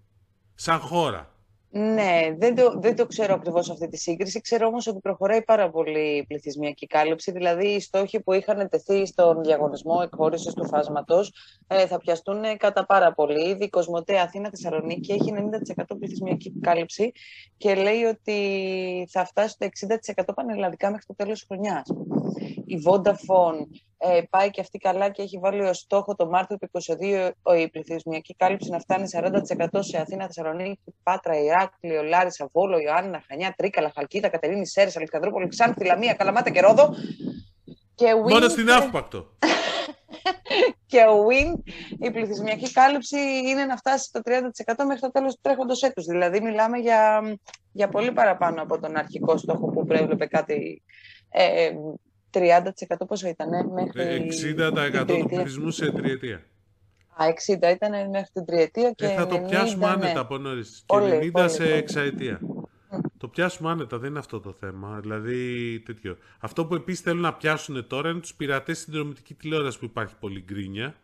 Σαν 0.55 0.79
χώρα. 0.79 1.33
Ναι, 1.71 2.35
δεν 2.37 2.55
το, 2.55 2.79
δεν 2.79 2.95
το 2.95 3.05
ξέρω 3.05 3.33
ακριβώς 3.33 3.69
αυτή 3.69 3.87
τη 3.87 3.97
σύγκριση. 3.97 4.41
Ξέρω 4.41 4.67
όμως 4.67 4.87
ότι 4.87 4.99
προχωράει 4.99 5.43
πάρα 5.43 5.69
πολύ 5.69 6.17
η 6.17 6.25
πληθυσμιακή 6.25 6.87
κάλυψη. 6.87 7.31
Δηλαδή, 7.31 7.67
οι 7.67 7.79
στόχοι 7.79 8.19
που 8.21 8.33
είχαν 8.33 8.69
τεθεί 8.69 9.05
στον 9.05 9.43
διαγωνισμό 9.43 9.99
εκχώρησης 10.03 10.53
του 10.53 10.67
φάσματος 10.67 11.33
ε, 11.67 11.87
θα 11.87 11.97
πιαστούν 11.97 12.57
κατά 12.57 12.85
πάρα 12.85 13.13
πολύ. 13.13 13.49
Ήδη 13.49 13.63
η 13.63 13.69
Κοσμοτέ 13.69 14.19
Αθήνα 14.19 14.49
Θεσσαλονίκη 14.49 15.11
έχει 15.11 15.33
90% 15.77 15.83
πληθυσμιακή 15.99 16.53
κάλυψη 16.61 17.11
και 17.57 17.75
λέει 17.75 18.03
ότι 18.03 19.07
θα 19.09 19.25
φτάσει 19.25 19.53
στο 19.53 19.87
60% 20.21 20.23
πανελλαδικά 20.35 20.89
μέχρι 20.89 21.05
το 21.05 21.15
τέλος 21.15 21.39
της 21.39 21.47
χρονιάς. 21.47 21.87
Η 22.65 22.83
Vodafone 22.85 23.65
ε, 24.01 24.21
πάει 24.29 24.49
και 24.49 24.61
αυτή 24.61 24.77
καλά 24.77 25.09
και 25.09 25.21
έχει 25.21 25.37
βάλει 25.37 25.61
ως 25.61 25.77
στόχο 25.77 26.15
το 26.15 26.27
Μάρτιο 26.27 26.57
του 26.57 26.69
2022 26.99 27.31
η 27.57 27.69
πληθυσμιακή 27.69 28.35
κάλυψη 28.35 28.69
να 28.69 28.79
φτάνει 28.79 29.09
40% 29.13 29.67
σε 29.79 29.97
Αθήνα, 29.97 30.25
Θεσσαλονίκη, 30.25 30.93
Πάτρα, 31.03 31.39
Ηράκλειο, 31.39 32.03
Λάρισα, 32.03 32.49
Βόλο, 32.51 32.79
Ιωάννα, 32.79 33.23
Χανιά, 33.27 33.53
Τρίκαλα, 33.57 33.91
Χαλκίδα, 33.95 34.29
Κατερίνη, 34.29 34.67
Σέρες, 34.67 34.97
Αλεξανδρούπολη, 34.97 35.47
Ξάνθη, 35.47 35.85
Λαμία, 35.85 36.13
Καλαμάτα 36.13 36.49
και 36.49 36.61
Ρόδο. 36.61 36.95
Και 37.95 38.05
Win... 38.25 38.29
Μόνο 38.29 38.47
στην 38.49 38.71
Αύπακτο. 38.71 39.29
και 40.91 40.99
ο 40.99 41.27
WIN, 41.29 41.71
η 41.99 42.11
πληθυσμιακή 42.11 42.71
κάλυψη 42.71 43.17
είναι 43.45 43.65
να 43.65 43.77
φτάσει 43.77 44.03
στο 44.03 44.19
30% 44.25 44.31
μέχρι 44.87 45.01
το 45.01 45.11
τέλος 45.11 45.33
του 45.33 45.39
τρέχοντος 45.41 45.81
έτους. 45.81 46.05
Δηλαδή 46.05 46.41
μιλάμε 46.41 46.77
για, 46.77 47.21
για 47.71 47.89
πολύ 47.89 48.11
παραπάνω 48.11 48.61
από 48.61 48.79
τον 48.79 48.97
αρχικό 48.97 49.37
στόχο 49.37 49.67
που 49.67 49.85
προέβλεπε 49.85 50.25
κάτι 50.25 50.83
ε, 51.29 51.71
30% 52.33 52.61
πόσο 53.07 53.27
ήταν 53.27 53.71
μέχρι 53.71 54.29
60% 54.57 55.05
του 55.07 55.25
πληθυσμού 55.27 55.69
σε 55.69 55.91
τριετία. 55.91 56.43
Α, 57.21 57.25
60 57.25 57.71
ήταν 57.71 58.09
μέχρι 58.09 58.29
την 58.33 58.45
τριετία 58.45 58.91
και. 58.91 59.05
Ε, 59.05 59.13
θα 59.13 59.27
το 59.27 59.39
πιάσουμε 59.39 59.85
ναι. 59.85 59.91
άνετα 59.91 60.19
από 60.19 60.37
νωρίς. 60.37 60.83
Και 60.85 61.31
90 61.35 61.45
σε 61.49 61.73
εξαετία. 61.73 62.39
Το 63.17 63.27
πιάσουμε 63.27 63.69
άνετα, 63.69 63.97
δεν 63.97 64.09
είναι 64.09 64.19
αυτό 64.19 64.39
το 64.39 64.53
θέμα. 64.59 64.99
Δηλαδή, 64.99 65.79
τέτοιο. 65.79 66.17
Αυτό 66.39 66.65
που 66.65 66.75
επίσης 66.75 67.01
θέλουν 67.01 67.21
να 67.21 67.33
πιάσουν 67.33 67.87
τώρα 67.87 68.09
είναι 68.09 68.19
τους 68.19 68.35
πειρατές 68.35 68.79
στην 68.79 68.93
δρομητική 68.93 69.33
τηλεόραση 69.33 69.79
που 69.79 69.85
υπάρχει 69.85 70.15
πολύ 70.19 70.43
γκρίνια. 70.43 70.95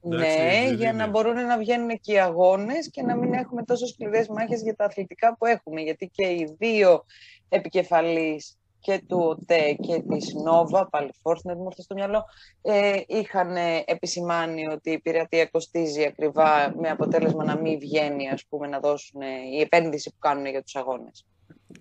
Ναι, 0.00 0.72
για 0.76 0.92
να 0.92 1.06
μπορούν 1.06 1.34
να 1.34 1.58
βγαίνουν 1.58 2.00
και 2.00 2.12
οι 2.12 2.20
αγώνες 2.20 2.90
και 2.90 3.02
να 3.02 3.16
μην 3.16 3.32
έχουμε 3.32 3.62
τόσο 3.62 3.86
σκληρές 3.86 4.28
μάχες 4.28 4.62
για 4.62 4.74
τα 4.74 4.84
αθλητικά 4.84 5.36
που 5.36 5.46
έχουμε. 5.46 5.80
Γιατί 5.80 6.10
και 6.14 6.26
οι 6.26 6.56
δύο 6.58 7.04
επικεφαλείς 7.48 8.56
και 8.84 9.02
του 9.08 9.18
ΟΤΕ 9.18 9.72
και 9.72 10.02
της 10.08 10.34
Νόβα, 10.34 10.88
πάλι 10.88 11.10
Φόρτνετ 11.22 11.56
μου 11.56 11.68
στο 11.76 11.94
μυαλό, 11.94 12.24
ε, 12.62 13.00
είχαν 13.06 13.56
επισημάνει 13.84 14.66
ότι 14.66 14.90
η 14.90 14.98
πειρατεία 14.98 15.46
κοστίζει 15.46 16.04
ακριβά 16.04 16.74
με 16.80 16.88
αποτέλεσμα 16.88 17.44
να 17.44 17.56
μην 17.56 17.78
βγαίνει 17.78 18.28
ας 18.28 18.44
πούμε, 18.48 18.66
να 18.66 18.80
δώσουν 18.80 19.20
η 19.52 19.60
επένδυση 19.60 20.10
που 20.10 20.18
κάνουν 20.18 20.46
για 20.46 20.62
τους 20.62 20.76
αγώνες. 20.76 21.26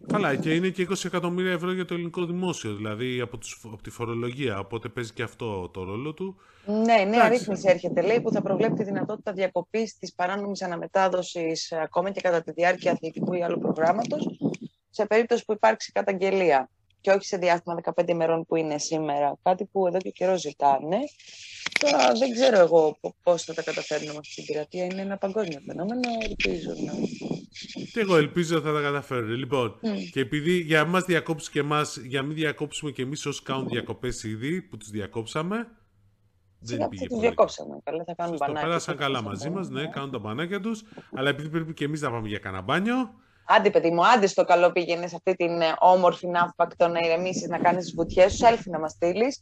Καλά, 0.07 0.35
και 0.35 0.53
είναι 0.53 0.69
και 0.69 0.87
20 0.89 1.05
εκατομμύρια 1.05 1.51
ευρώ 1.51 1.71
για 1.71 1.85
το 1.85 1.93
ελληνικό 1.93 2.25
δημόσιο, 2.25 2.75
δηλαδή 2.75 3.19
από, 3.19 3.37
τους, 3.37 3.61
από 3.65 3.81
τη 3.81 3.89
φορολογία, 3.89 4.59
οπότε 4.59 4.89
παίζει 4.89 5.13
και 5.13 5.23
αυτό 5.23 5.69
το 5.69 5.83
ρόλο 5.83 6.13
του. 6.13 6.35
Ναι, 6.65 7.03
νέα 7.09 7.29
ρύθμιση 7.29 7.69
έρχεται, 7.69 8.01
λέει, 8.01 8.21
που 8.21 8.31
θα 8.31 8.41
προβλέπει 8.41 8.73
τη 8.73 8.83
δυνατότητα 8.83 9.31
διακοπής 9.31 9.97
της 9.97 10.13
παράνομης 10.13 10.61
αναμετάδοσης 10.61 11.71
ακόμα 11.71 12.09
και 12.09 12.21
κατά 12.21 12.41
τη 12.41 12.51
διάρκεια 12.51 12.91
αθλητικού 12.91 13.33
ή 13.33 13.43
άλλου 13.43 13.59
προγράμματος, 13.59 14.27
σε 14.89 15.05
περίπτωση 15.05 15.45
που 15.45 15.53
υπάρξει 15.53 15.91
καταγγελία 15.91 16.69
και 17.03 17.11
όχι 17.11 17.25
σε 17.25 17.37
διάστημα 17.37 17.75
15 17.95 18.07
ημερών 18.07 18.45
που 18.45 18.55
είναι 18.55 18.77
σήμερα. 18.77 19.37
Κάτι 19.43 19.65
που 19.65 19.87
εδώ 19.87 19.97
και 19.97 20.09
καιρό 20.09 20.37
ζητάνε. 20.37 20.97
Τώρα 21.79 22.11
δεν 22.13 22.31
ξέρω 22.31 22.59
εγώ 22.59 22.97
πώς 23.23 23.43
θα 23.43 23.53
τα 23.53 23.63
καταφέρνουμε 23.63 24.17
αυτή 24.19 24.33
την 24.35 24.45
πειρατεία. 24.45 24.85
Είναι 24.85 25.01
ένα 25.01 25.17
παγκόσμιο 25.17 25.59
φαινόμενο. 25.65 26.01
Ελπίζω 26.21 26.69
να 26.85 26.93
Και 27.91 27.99
εγώ 27.99 28.17
ελπίζω 28.17 28.57
ότι 28.57 28.65
θα 28.65 28.73
τα 28.73 28.81
καταφέρουν. 28.81 29.29
Λοιπόν, 29.29 29.79
και 30.11 30.19
επειδή 30.19 30.57
για 30.57 30.83
να 30.83 30.89
μας 30.89 31.03
διακόψεις 31.03 31.49
και 31.49 31.59
εμάς, 31.59 31.97
για 31.97 32.21
να 32.21 32.27
μην 32.27 32.35
διακόψουμε 32.35 32.91
και 32.91 33.01
εμείς 33.01 33.25
όσοι 33.25 33.43
κάνουν 33.43 33.67
διακοπές 33.67 34.23
ήδη, 34.23 34.61
που 34.61 34.77
τους 34.77 34.89
διακόψαμε, 34.89 35.67
δεν 36.59 36.87
πήγε 36.89 37.07
τους 37.07 37.19
διακόψαμε. 37.19 37.79
Καλά, 37.83 38.03
θα 38.03 38.13
κάνουν 38.13 38.35
μπανάκια. 38.39 38.61
Πέρασαν 38.61 38.97
καλά 38.97 39.21
μαζί 39.21 39.49
μας, 39.49 39.69
ναι, 39.69 39.87
κάνουν 39.87 40.11
τα 40.11 40.19
μπανάκια 40.19 40.59
τους, 40.59 40.83
αλλά 41.13 41.29
επειδή 41.29 41.49
πρέπει 41.49 41.73
και 41.73 41.85
εμείς 41.85 42.01
να 42.01 42.11
πάμε 42.11 42.27
για 42.27 42.39
κανένα 42.39 42.63
μπάνιο, 42.63 43.13
Άντε, 43.45 43.69
παιδί 43.69 43.91
μου, 43.91 44.07
άντε 44.07 44.27
στο 44.27 44.43
καλό 44.43 44.71
πήγαινε 44.71 45.07
σε 45.07 45.15
αυτή 45.15 45.35
την 45.35 45.61
ε, 45.61 45.75
όμορφη 45.79 46.27
ναύπακτο 46.27 46.87
να 46.87 46.99
ηρεμήσεις, 46.99 47.47
να 47.47 47.57
κάνεις 47.57 47.85
τι 47.85 47.95
βουτιές 47.95 48.33
σου. 48.33 48.45
Selfie 48.45 48.65
να 48.65 48.79
μας 48.79 48.91
στείλεις. 48.91 49.39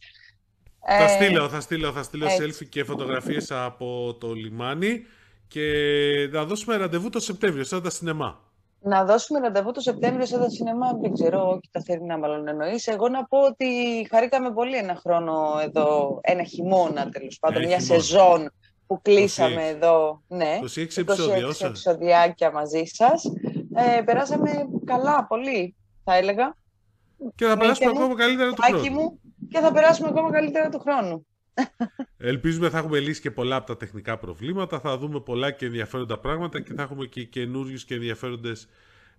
Θα 0.85 1.03
ε, 1.03 1.07
στείλω, 1.07 1.49
θα 1.49 1.59
στείλω, 1.61 1.91
θα 1.91 2.03
στείλω 2.03 2.27
selfie 2.27 2.65
και 2.69 2.83
φωτογραφίες 2.83 3.51
από 3.51 4.17
το 4.19 4.33
λιμάνι 4.33 5.05
και 5.47 5.63
να 6.31 6.45
δώσουμε 6.45 6.75
ραντεβού 6.75 7.09
το 7.09 7.19
Σεπτέμβριο, 7.19 7.63
σαν 7.63 7.83
τα 7.83 7.89
σινεμά. 7.89 8.39
Να 8.83 9.05
δώσουμε 9.05 9.39
ραντεβού 9.39 9.71
το 9.71 9.79
Σεπτέμβριο 9.79 10.25
σαν 10.25 10.39
τα 10.39 10.49
σινεμά, 10.49 10.93
δεν 11.01 11.13
ξέρω, 11.13 11.47
όχι 11.47 11.69
τα 11.71 11.81
θερινά 11.81 12.17
μάλλον 12.17 12.47
εννοείς. 12.47 12.87
Εγώ 12.87 13.09
να 13.09 13.25
πω 13.25 13.39
ότι 13.39 13.65
χαρήκαμε 14.09 14.51
πολύ 14.51 14.75
ένα 14.75 14.95
χρόνο 14.95 15.59
εδώ, 15.63 16.19
ένα 16.21 16.43
χειμώνα 16.43 17.09
τέλος 17.09 17.37
πάντων, 17.39 17.65
μια 17.65 17.79
σεζόν 17.79 18.51
που 18.87 19.01
κλείσαμε 19.01 19.67
εδώ. 19.67 20.21
Ναι, 20.27 20.59
26 20.61 20.97
επεισόδια, 20.97 21.47
26 21.47 21.65
επεισοδιάκια 21.65 22.51
μαζί 22.51 22.83
σας. 22.85 23.23
Ε, 23.75 24.01
περάσαμε 24.01 24.49
καλά, 24.85 25.25
πολύ, 25.25 25.75
θα 26.03 26.15
έλεγα. 26.15 26.55
Και 27.35 27.45
θα 27.45 27.57
περάσουμε 27.57 27.89
ακόμα 27.89 28.15
καλύτερα 28.15 28.51
του 28.51 28.61
χρόνου. 28.61 28.91
Μου, 28.91 29.19
και 29.49 29.59
θα 29.59 29.71
περάσουμε 29.71 30.07
ακόμα 30.07 30.31
καλύτερα 30.31 30.69
του 30.69 30.79
χρόνου. 30.79 31.25
Ελπίζουμε 32.17 32.69
θα 32.69 32.77
έχουμε 32.77 32.99
λύσει 32.99 33.21
και 33.21 33.31
πολλά 33.31 33.55
από 33.55 33.67
τα 33.67 33.77
τεχνικά 33.77 34.17
προβλήματα, 34.17 34.79
θα 34.79 34.97
δούμε 34.97 35.19
πολλά 35.19 35.51
και 35.51 35.65
ενδιαφέροντα 35.65 36.19
πράγματα 36.19 36.61
και 36.61 36.73
θα 36.73 36.81
έχουμε 36.81 37.05
και 37.05 37.23
καινούριους 37.23 37.85
και 37.85 37.93
ενδιαφέροντες 37.93 38.67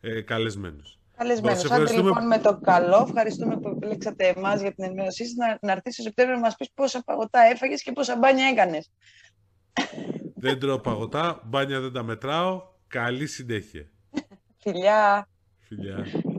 ε, 0.01 0.21
καλεσμένους. 0.21 0.99
Καλεσμένους. 1.17 1.71
Άντε 1.71 1.93
λοιπόν 1.93 2.27
με 2.27 2.39
το 2.39 2.59
καλό, 2.63 3.05
ευχαριστούμε 3.09 3.57
που 3.57 3.69
επιλέξατε 3.69 4.27
εμάς 4.37 4.61
για 4.61 4.75
την 4.75 4.85
ενημέρωσή 4.85 5.25
σας. 5.25 5.35
Να, 5.35 5.59
να 5.61 5.73
έρθεις 5.73 5.95
στο 5.95 6.03
Σεπτέμβριο 6.03 6.37
να 6.37 6.43
μας 6.43 6.57
πεις 6.57 6.71
πόσα 6.75 7.03
παγωτά 7.05 7.41
έφαγες 7.41 7.83
και 7.83 7.93
πόσα 7.93 8.17
μπάνια 8.17 8.47
έκανες. 8.47 8.91
Δεν 10.35 10.59
τρώω 10.59 10.79
παγωτά, 10.79 11.43
μπάνια 11.45 11.81
δεν 11.81 11.93
τα 11.93 12.03
μετράω. 12.03 12.63
Καλή 12.87 13.27
συνέχεια. 13.27 13.92
Filhar. 14.63 15.27
Filhar. 15.69 16.32